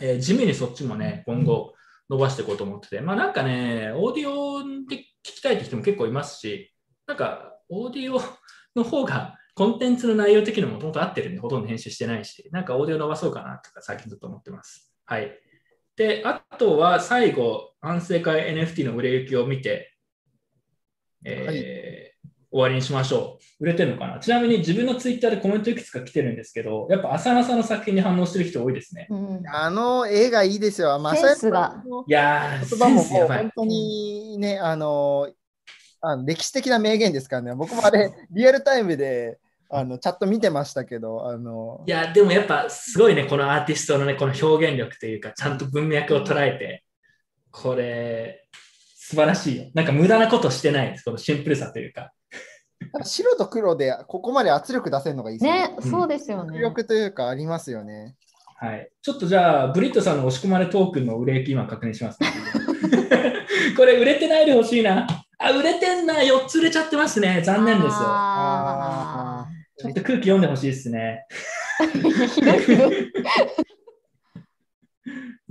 [0.00, 1.74] えー地味にそっちもね、今後
[2.08, 6.72] 伸ばしていこうと思ってて、まあなんかね、オーディオで聞きたいって人も結構いますし、
[7.06, 8.18] なんかオーディオ
[8.74, 14.94] の方がコンテンツの内容的にももともと合ってるんで、ほとんど編集してないし、なんかオーディオ伸ばそうかなとか最近ずっと思ってます。
[15.04, 15.30] はい。
[15.94, 19.91] で、あとは最後、反省会 NFT の売れ行きを見て、
[21.24, 22.12] えー
[22.54, 23.64] 終わりにしましょう。
[23.64, 24.18] 売れてるのかな？
[24.18, 29.06] ちなみに自分のツイッターでコメントいくつか来てるんですけど、やっぱ浅野さんの作品に反応してる人多いですね。
[29.08, 30.98] うんあの絵がいいですよ。
[30.98, 33.50] まあ、センスがいやー、言葉ももう本。
[33.56, 35.30] 当にね、あの
[36.02, 39.38] あの歴史的な名言ですからね、僕もあれ、リアルタイムで
[39.70, 46.84] あのチャット見てましたけど、あのいや、でもやっぱすごいね、このアーティストのね、この表現力というか、ちゃんと文脈を捉えて、
[47.50, 48.46] これ、
[49.12, 49.66] 素晴らしいよ。
[49.74, 52.12] なんか無駄なことしてないです、このシンプルさというか。
[53.04, 55.68] 白と黒でここまで圧力出せるのがいいですね。
[55.68, 56.60] ね、そうですよ圧ね。
[56.60, 58.14] 力というかありますよね。
[58.56, 58.88] はい。
[59.02, 62.28] ちょっとじゃあ、ブリットさんの押し込まれトークンの売れ行き今確認します、ね。
[63.76, 65.06] これ売れてないでほしいな。
[65.38, 66.14] あ、売れてんな。
[66.14, 67.42] 4つ売れちゃってますね。
[67.44, 67.94] 残念です。
[67.98, 71.26] あちょっと空気読んでほしいですね。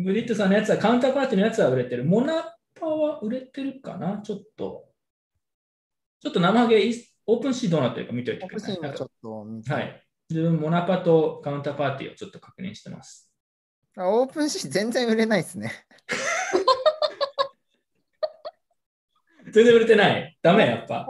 [0.03, 2.05] ブリットさんのやつは、カウンターパーティーのやつは売れてる。
[2.05, 4.17] モナパは売れてるかな？
[4.23, 4.85] ちょっと。
[6.19, 6.93] ちょっと生ハゲ、イ
[7.27, 8.75] オープンシーどうなってるか見ておいてください。
[8.75, 10.03] ちょっと見てはい。
[10.29, 13.31] 自分、モナパとカウンターパーティーをちょっと確認してます。
[13.97, 15.71] あオープンシーン全然売れないですね。
[19.51, 20.37] 全然売れてない？
[20.41, 21.05] ダメ、やっぱ。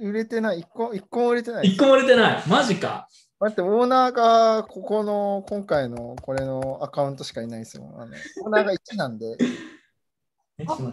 [0.00, 1.68] 売れてない、一個一個も売れてない。
[1.68, 2.42] 一個も売れてない？
[2.48, 3.08] マジか。
[3.40, 7.94] だってオーナーがここの今回のこれのアカウントしかいないですよ。
[7.96, 9.36] あのオーナーが1なんで。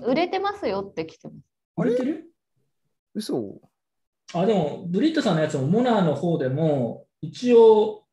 [0.05, 1.37] 売れてますよって来てます。
[1.77, 2.25] 売れてる？
[3.13, 3.59] 嘘
[4.33, 8.03] あ、でも、ブリットさんのやつも、モナーの方でも、一応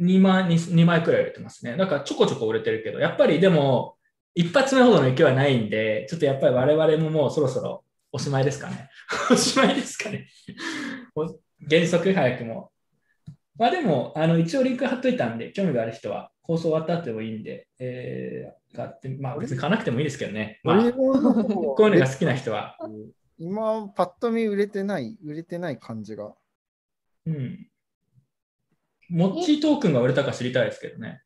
[0.00, 1.76] 2枚 2, 2枚くらい売れてますね。
[1.76, 3.96] だからちょこちょこ売れてるけど、やっぱりでも、
[4.34, 8.88] 一発目ほどの勢いはないんで、ちょっとやっぱり我々ももうそろそろ おしまいですかね。
[9.30, 10.28] おしまいですかね。
[11.14, 11.26] お
[11.68, 12.70] 原則早くも。
[13.56, 20.60] まあでも、あの一応リンク貼っといたんで、興味がある人は放送終わった後でもいいんで、えー、買って、まあ別に買わなくてもいいですけどね。
[20.62, 22.76] まあ、こういうのが好きな人は。
[23.38, 26.34] 今、パッと見売れてない、売れてない感じが。
[27.26, 27.68] うん。
[29.08, 31.22] モッチートークンが売れたか知りたいですけどね。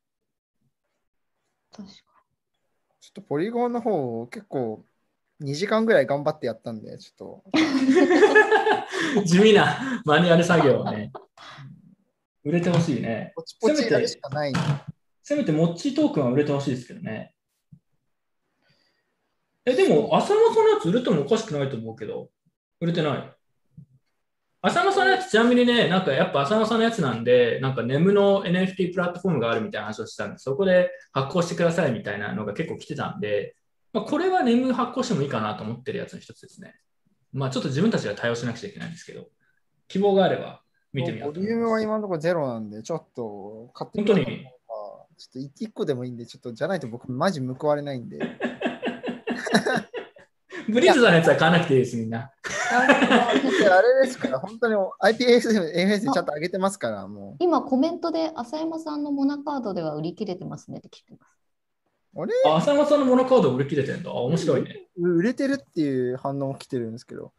[1.72, 1.94] 確か
[3.00, 4.84] ちょっとポリゴンの方、結構
[5.42, 11.10] 2時間ぐらい頑張ってやったんで、ちょっ地味なマニュアル作業をね。
[12.44, 13.32] 売れてほしいね。
[13.36, 14.52] と、ポチポチやるしかない。
[15.22, 17.34] せめてモッチートークンは売れてほしいですけどね。
[19.64, 22.30] え、でも、浅野さんのやつ売れてもおかしくないと思うけど、
[22.80, 23.32] 売れてない。
[24.62, 33.54] 浅野さんのやつ、ちなみにね、なんかやっぱ浅野さんのやつなんで、なんかネムの NFT プラットフォームがあるみたいな話をしたんで、そこで発行してくださいみたいなのが結構来てたんで、
[33.92, 36.74] まあ、これはネム発行してもいいかなと思ってるやつの一つですね。
[37.32, 39.26] まあちょっと自分たちが対応しなくちゃいけないんですけど、
[39.88, 40.62] 希望があれば
[40.92, 41.70] 見てみようとボリューム。
[41.70, 44.46] は今のところゼロなんで、ちょっと買ってみ本当に？
[45.30, 48.18] ちょっと1個でもいいんで、ちょっとじゃないと僕、マジ報われないんで。
[50.68, 52.32] ブリッジさんのやつは買わなくていいです、みんな。
[52.72, 52.86] あ
[53.82, 61.30] れですから、本当に IPFS、AFS ちゃんと上げてますから、も今コメントで浅山さんのモナカードでは売り切れてますねって聞いてます。
[62.14, 62.22] う。
[62.22, 62.32] あれ？
[62.46, 64.10] あ、浅山さんのモノカード売り切れてんだ。
[64.10, 64.88] あ面白いね。
[64.96, 67.32] 売れてるっていう反応も来てるんですけど、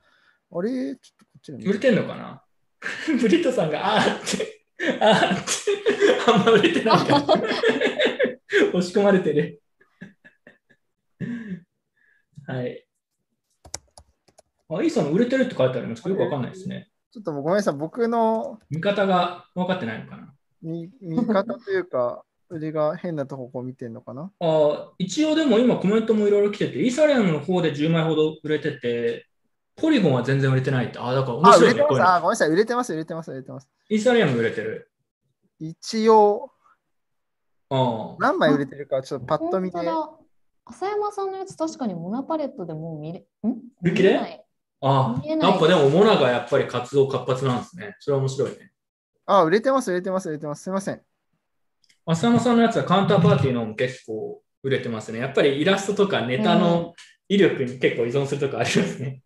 [0.51, 0.95] あれ？
[0.95, 2.43] ちょっとこっちに売れてんのかな？
[3.19, 4.65] ブリットさんが、あーって、
[4.99, 5.92] あーって、
[6.27, 7.21] あんま売れてないから。
[8.69, 9.61] 押し込まれてる。
[12.47, 12.85] はい。
[14.69, 16.89] あ、イーサの売れてるって書いてありますけど、よくわかんないですね。
[17.11, 20.33] ちょっとごめんなさい、僕の見方が分かってないのかな。
[20.61, 24.31] 見見方というか、腕が変なとここう見てんのかな？
[24.39, 29.27] あ一応でも今コメントもいろいろ来てて、イーサリアムの方で10枚ほど売れてて、
[29.75, 30.99] ポリゴンは全然売れてないって。
[30.99, 31.79] あ、だから面あ、売白いね。
[31.79, 32.03] れてます。
[32.03, 33.69] あ、ごめんなさい、売れてます、売れてます、売れてます。
[33.89, 34.91] イーサリアム売れてる。
[35.69, 36.52] 一応、
[37.69, 38.15] ああ。
[38.19, 39.77] 何枚売れてるか、ちょっとパッと見て。
[39.77, 40.10] 本当だ
[40.65, 43.52] 浅山さんのやつ確かにモナパレットでもう見れ、ん？
[43.81, 44.45] 売り切れ？
[44.81, 47.95] あ見えないやっぱでもモナがやっぱり活動活発なんですね。
[47.99, 48.72] それは面白いね。
[49.26, 50.64] あ、売れてます、売れてます、売れてます。
[50.64, 51.02] すいません。
[52.06, 55.19] 浅野さんのやつはカウンターパーティーのも結構売れてますね。
[55.19, 56.94] やっぱりイラストとかネタの
[57.27, 59.22] 威力に結構依存するとこありますね。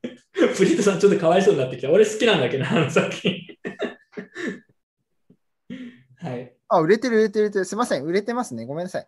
[0.55, 1.91] プリットさんちょっとかわいそうになってきた。
[1.91, 3.46] 俺好きなんだけど、あの作品。
[6.17, 6.53] はい。
[6.69, 7.65] あ、売れてる、売れてる、売れてる。
[7.65, 8.65] すいません、売れてますね。
[8.65, 9.07] ごめんなさい。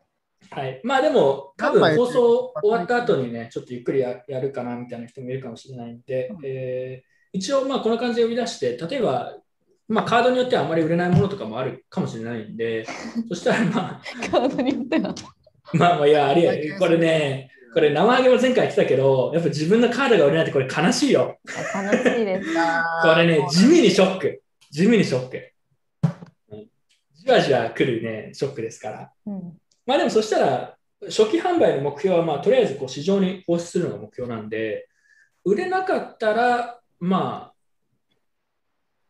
[0.51, 0.81] はい。
[0.83, 9.37] まあでも、多分放送終わった後にね、ちょっとゆっくりややるかなみたいな人もいるかもしれないんで、えー一応まあこんな感じで呼び出して、例えば、
[9.87, 12.85] まあカードによってはあまり売れないものとかもあるかもしれないんで、
[13.29, 15.13] そしたらまあ、カードによっては。
[15.73, 21.37] まあまあ、いや、ありや、これね、これ生揚げも前回来たけど、やっぱ自分のカードが売れないってこれ悲しいよ。
[21.45, 22.49] 悲しいです。
[23.03, 24.41] これね、地味にショック。
[24.71, 25.51] 地味にショック。
[27.29, 29.11] じわじわ来るね、ショックですから。
[29.25, 34.87] うんまあでもそしたら、初期販売の目標は、まあとりあえずこう市場に放出するのが目標なんで、
[35.43, 37.53] 売れなかったら、まあ、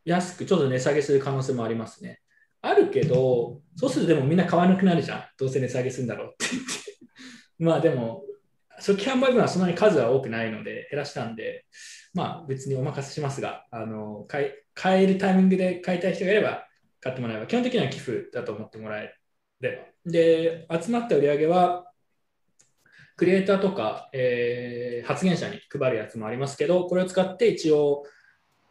[0.05, 2.21] 安くちょっと値下げする可能性もありますね。
[2.61, 5.23] あるけど、そうするとでもみんな買わなくなるじゃん。
[5.37, 6.69] どうせ値下げするんだろうって言って。
[7.59, 8.23] まあでも、
[8.77, 11.65] 初期販売分はそんなに数は多くないので減らしたんで、
[12.13, 16.68] まあ別にお任せしますが、あの買い買えるタイミングで買いたい人がいれば
[17.01, 19.13] 買ってもらえば、基本的には寄付だと思ってもらえ
[19.61, 19.71] れ
[20.05, 20.11] ば。
[20.11, 21.91] で、集まった売り上げは、
[23.15, 28.03] クリエイターとか、えー発言者に配るやつもありますけど、これを使って一応、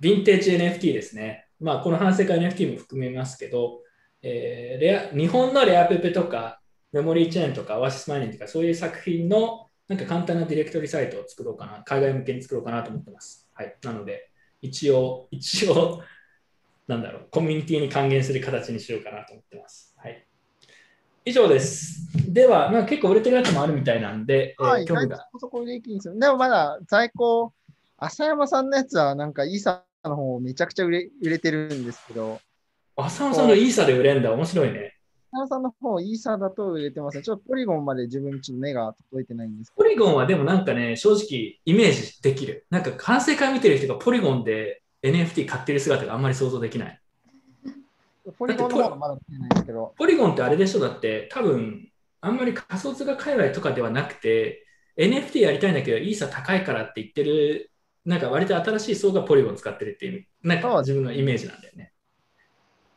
[0.00, 1.46] ヴィンテージ NFT ですね。
[1.58, 3.82] まあ、この反省会 NFT も含めますけど、
[4.22, 6.60] えーレア日本のレアペペとか、
[6.92, 13.48] メモリーチェーンとか、オアシスマイニングとか、そういう作品のなんか簡単なディレクトリサイトを作ろうかな、海外向けに作ろうかなと思ってます。
[13.54, 13.74] はい。
[13.82, 14.30] なので、
[14.60, 16.02] 一応、一応、
[16.88, 19.94] なんだろう、コミュニティに還元する形にしようかなと思ってます。
[19.98, 20.26] はい。
[21.24, 22.08] 以上です。
[22.32, 25.28] では、まあ、結構売れてるやつもあるみたいなんで、えーはい、興味が。
[25.38, 26.18] そこできるんですよ。
[26.18, 27.52] でもまだ在庫、
[27.98, 32.40] 浅山さんのやつはなんかイーサの方めちゃくちゃ売れ売れてるんですけど、
[32.96, 34.32] 浅野さんのイーサで売れんだ。
[34.32, 34.94] 面白いね。
[35.30, 37.22] 浅山さんの方、イーサだと売れてますね。
[37.22, 42.66] ちょっとポリゴンまで自分ちょっと目が届いてないんですけポリゴンはでもなんかね、正直イメージできる。
[42.70, 47.00] なんか完成会見てる人がポリゴンで NFT 買ってる姿があんまり想像できない。
[48.28, 50.80] ど、ポリゴンの方がまだ見てないんですけど、ポリゴンってあれでしょ？
[50.80, 51.88] だって多分
[52.20, 54.66] あんまり仮想通貨界隈とかではなくて
[54.96, 57.70] NFT やりたいんだけどイーサ高いからって言ってる
[58.04, 61.92] なんか割と新しい層がポリゴン使ってるっていうなんか自分のイメージなんだよね。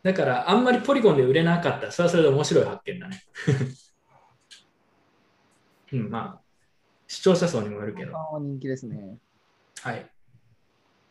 [0.03, 3.23] だからあんまりポリゴンで売れなかったらそれはそれで面白い発見だね。
[5.93, 6.41] うん、まあ
[7.07, 8.17] 視聴者層にもよるけど。
[8.17, 9.17] あ人気ですね。
[9.81, 10.09] はい。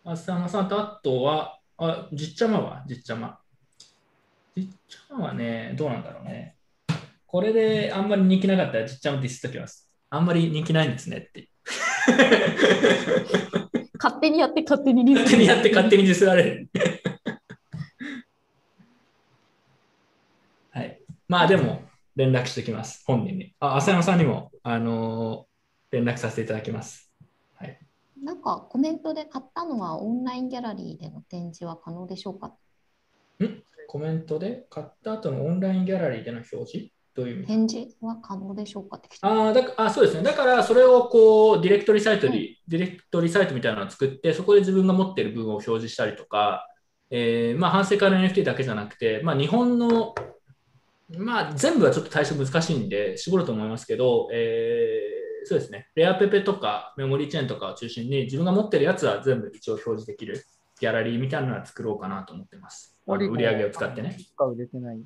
[0.05, 3.39] 浅野さんとあとは、あ、じっちゃまは、じっちゃま。
[4.57, 6.57] じっちゃまはね、どうなんだろうね。
[7.27, 9.91] これであんまり人気なかったらじっちゃまディスっときます。
[10.09, 11.51] あんまり人気ないんですねって。
[13.99, 16.71] 勝手にやって勝手にリ勝手にやって勝手にディスられる。
[20.71, 21.01] はい。
[21.29, 21.83] まあでも、
[22.17, 23.55] 連絡してきます、本人に。
[23.61, 25.51] あ、浅野さんにも、あのー
[25.93, 27.10] 連絡させていただきます。
[28.23, 32.55] なんかコメントで買ったのはオンラインギャラリーでの展示は可能でしょうか？
[33.87, 36.93] コメントで買った後のオンラインギャラリーでの表示？
[37.13, 38.99] どういう展示は可能でしょうか？
[38.99, 40.23] ってあーだかあそうですね。
[40.23, 46.69] だから、それをこう、ディレクトリサイトに、ディレクトリサイトみたいなのを作って、そこで自分が持っている部分を表示したりとか、
[47.11, 50.15] えーまあ、反省会の NFT だけじゃなくて、まあ、日本の、
[51.19, 55.89] まあ、全部はちょっと対象難しいんで、絞ると思いますけど、えーそうですね。
[55.95, 60.45] レアペペとかメモリーチェーンとかを中心に、自分が持ってるやつは全部一応表示できる
[60.81, 62.97] ギャラリーみたいなのは作ろうかなと思ってます。
[63.07, 64.17] 売り上げを使ってね。
[64.19, 65.01] しか売れてない。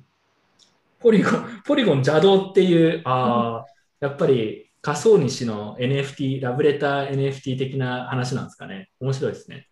[0.99, 3.65] ポリゴン、ポリゴン邪道っていう、ああ、
[3.99, 8.89] やっぱり仮想西の NFT、ラブレター NFT 的な話なんですかね。
[8.99, 9.67] 面白いですね。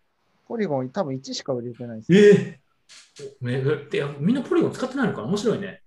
[0.46, 2.14] ポリゴン多分1しか売れてないです。
[2.14, 2.64] ええ
[3.40, 5.83] めでいやみんなポリゴン使ってないのかな面白いね。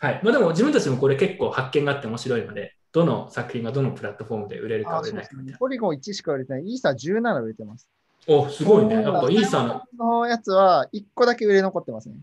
[0.00, 0.20] はい。
[0.22, 5.52] まあでも自分たちもこれ結構発見があって面白いので、どの作品がどのプラットフォームで売れるか売れないかみたいな。
[5.52, 6.62] ねポリゴン1しか売れてない。
[6.62, 7.88] イーサー17売れてます。
[8.26, 8.94] お、すごいね。
[8.96, 12.16] やっぱイーサーの、のやつは1個だけ売れ残ってますね。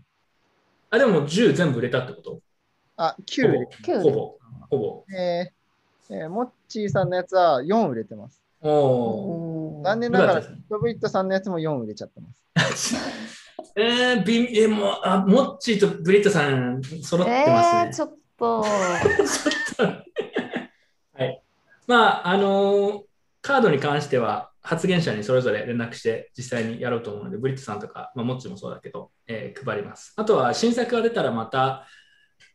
[0.90, 2.40] あ、でも10全部売れたってこと？
[2.96, 4.38] あ、9売れて9ほぼ、
[4.70, 5.04] ほぼ。
[5.14, 8.40] えーえーモッチーさんのやつは4売れてます。
[8.62, 12.32] お残念ながら、よかったですねドブイットさんのやつも4売れちゃってま
[12.74, 12.94] す。
[13.78, 17.82] えー、ビえもうあ、モッチーとブリットさん揃ってますね。
[17.84, 18.60] えー、ちょっと。
[21.12, 21.42] はい。
[21.86, 23.02] まあ、あのー
[23.42, 30.14] カードに関しては発言者にそれぞれ連絡して実際にやろうと思うので、ブリットさんとか、まあ、モッチーもそうだけど、えー配ります。
[30.16, 31.86] あとは新作が出たらまた、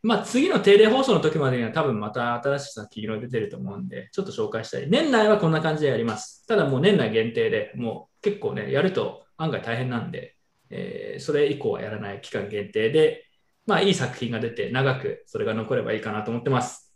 [0.02, 4.90] まあ、次の定例放送の時までには多分また新しい作品が出てると思うんで、ちょっと紹介したい。
[4.90, 6.44] 年内はこんな感じでやります。
[6.46, 10.36] ただもう年内限定でもう結構ね、やると案外大変なんで、
[10.72, 13.26] えーそれ以降はやらない期間限定で、
[13.66, 16.92] まあ、いい作品が出て長くそれが残ればいいかなと思ってます。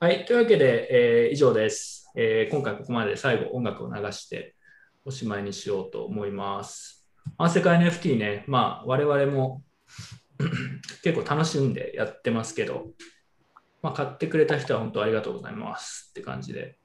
[0.00, 0.24] はい。
[0.26, 4.56] というわけで、えー以上です、えー今回ここまで最後音楽を流して
[5.04, 7.08] おしまいにしようと思います。
[7.38, 9.62] アンセカ NFT ね、まあ我々も
[11.02, 12.88] 結構楽しんでやってますけど、
[13.82, 16.78] まあ、買ってくれた人は本当ありがとうございますって感じで。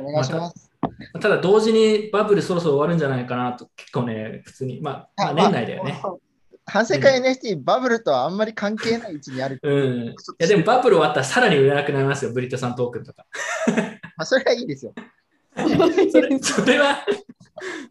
[0.00, 0.65] お願いします。
[1.20, 6.00] ただ同時にバブルそろそろ終わるんじゃないかなと結構ね、普通に、まあ、まあ年内だよね。
[6.68, 9.60] 反省会 NFT、バブルとはあんまり関係ない位置にある。
[9.62, 10.06] うん。
[10.08, 13.24] いやでもバブル終わったらさらに売れなくなりますよ、ブリットさんトークンとか。
[14.16, 14.92] まあ、それはいいですよ。
[16.10, 16.98] それそれは、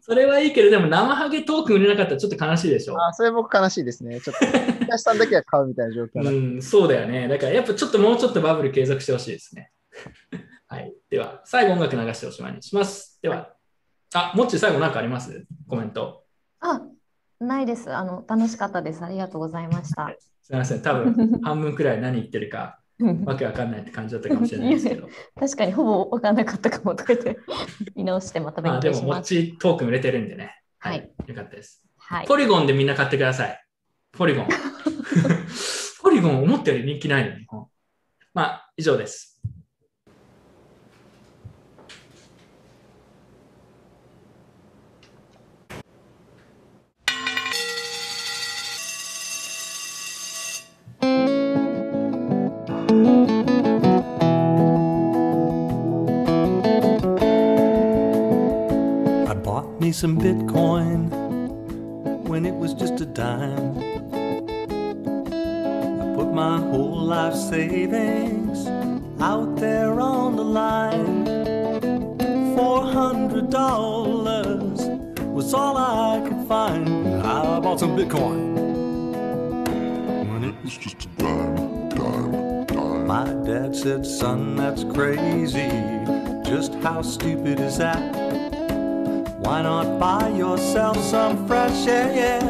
[0.02, 3.02] それはいいけど、でも生ハゲトークン売れなかったらちょっと悲しいでしょ。
[3.02, 4.20] あそれ僕悲しいですね。
[4.20, 4.46] ちょっと、
[4.84, 7.28] 東さんだけは買うみたいな状況なうん、そうだよね。
[7.28, 9.72] だからやっぱちょっともうちょっとバブル継続してほしいですね。
[10.68, 10.92] はい。
[11.10, 13.18] では、最後音楽流しておしまいにします。
[13.22, 13.54] では、
[14.14, 15.46] あ、もっち最後なんかあります？
[15.68, 16.24] コメント。
[16.60, 16.82] あ、
[17.40, 17.92] ないです。
[17.94, 19.04] あの、楽しかったです。
[19.04, 20.14] ありがとうございました。
[20.42, 20.82] すみません。
[20.82, 22.80] 多分 半分くらい何言ってるか
[23.26, 25.08] わけわかんないって感じだったかもしれないですけど。
[25.38, 27.38] 確かにほぼ分かんなかったかもとか言って
[27.94, 29.16] 見直してまた勉まあでも、強します。
[29.16, 30.62] もっちトークン売れてるんでね。
[30.78, 31.10] はい。
[31.26, 31.82] よかったです。
[31.98, 32.26] はい。
[32.26, 33.64] ポリゴンでみんな買ってください。
[34.12, 34.48] ポリゴン。
[36.02, 37.66] ポリゴン思ったより人気ないの、日本。
[38.32, 39.35] まあ、以上です。
[59.86, 61.08] Me some Bitcoin
[62.26, 63.78] when it was just a dime.
[66.00, 68.66] I put my whole life savings
[69.20, 71.24] out there on the line.
[72.56, 74.80] Four hundred dollars
[75.36, 77.22] was all I could find.
[77.22, 78.54] I bought some Bitcoin
[80.30, 83.06] when it was just a dime, dime, dime.
[83.06, 85.70] My dad said, "Son, that's crazy.
[86.42, 88.25] Just how stupid is that?"
[89.46, 92.40] Why not buy yourself some fresh air?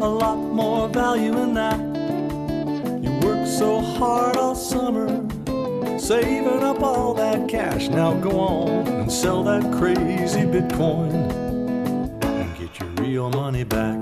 [0.00, 1.78] A lot more value in that.
[3.00, 5.06] You work so hard all summer,
[5.96, 7.86] saving up all that cash.
[7.86, 11.30] Now go on and sell that crazy Bitcoin
[12.20, 14.00] and get your real money back.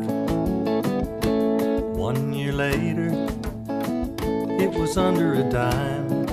[1.98, 3.10] One year later,
[4.58, 6.26] it was under a dime.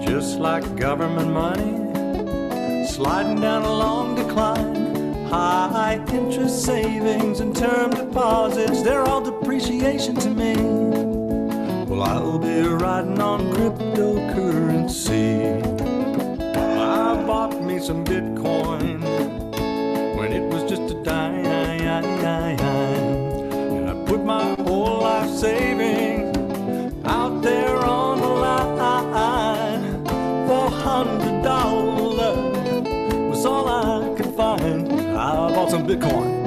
[0.00, 1.83] Just like government money
[2.94, 5.26] sliding down a long decline.
[5.26, 10.54] High interest savings and term deposits, they're all depreciation to me.
[11.86, 15.60] Well, I'll be riding on cryptocurrency.
[16.56, 18.93] I bought me some Bitcoin
[35.94, 36.43] unicorn.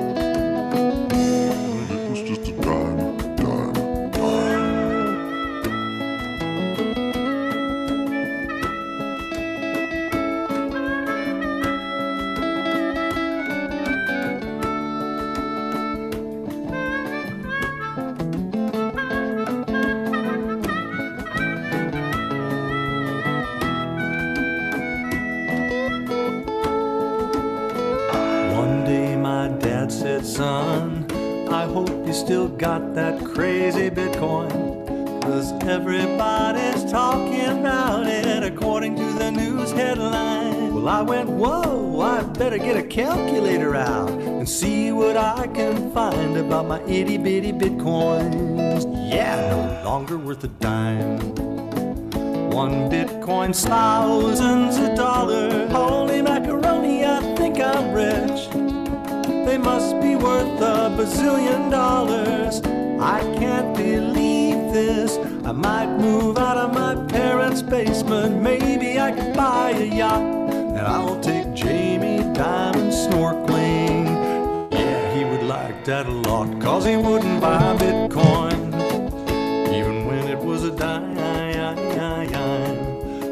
[42.98, 48.82] Calculator out and see what I can find about my itty bitty bitcoins.
[49.14, 51.20] Yeah, no longer worth a dime.
[52.50, 55.72] One bitcoin's thousands of dollars.
[55.72, 58.50] Holy macaroni, I think I'm rich.
[59.46, 62.62] They must be worth a bazillion dollars.
[63.00, 65.20] I can't believe this.
[65.46, 68.42] I might move out of my parents' basement.
[68.42, 70.24] Maybe I could buy a yacht.
[70.78, 71.37] And I'll take
[73.08, 74.72] snorkeling.
[74.72, 76.62] Yeah, he would like that a lot.
[76.62, 78.68] Cause he wouldn't buy Bitcoin.
[79.74, 81.18] Even when it was a dime.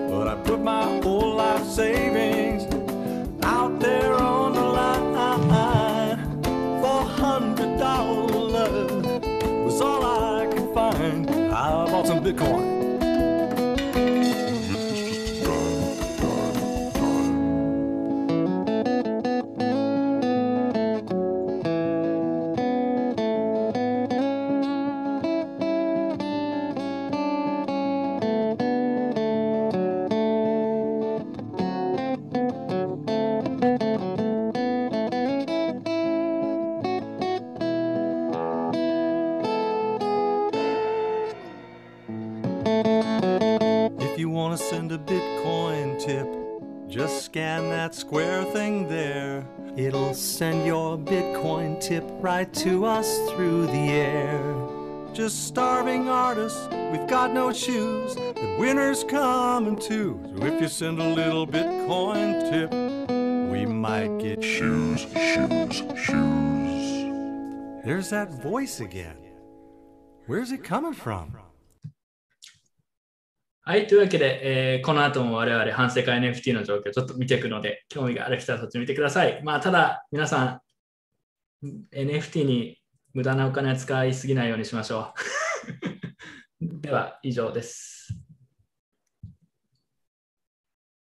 [0.10, 2.64] But I put my whole life savings
[3.44, 6.18] out there on the line.
[6.82, 9.06] Four hundred dollars
[9.66, 11.30] was all I could find.
[11.30, 12.75] I bought some Bitcoin.
[52.25, 54.41] right to us through the air.
[55.13, 58.15] Just starving artists, we've got no shoes.
[58.15, 60.21] The winter's coming too.
[60.39, 62.71] So if you send a little Bitcoin tip,
[63.51, 66.91] we might get shoes, shoes, shoes.
[67.85, 69.17] There's that voice again.
[70.27, 71.37] Where's it coming from?
[73.63, 79.41] はい、というわけで、えーこの後も我々、反世界 NFT の状況をちょっと見ていくので、興味がある人はそっち見てください。
[79.45, 80.61] まあ、ただ、皆さん、
[81.64, 82.78] NFT に
[83.14, 85.14] 無駄なお金は使いすぎないようにしましょ
[86.60, 86.60] う。
[86.82, 87.95] では、以上です。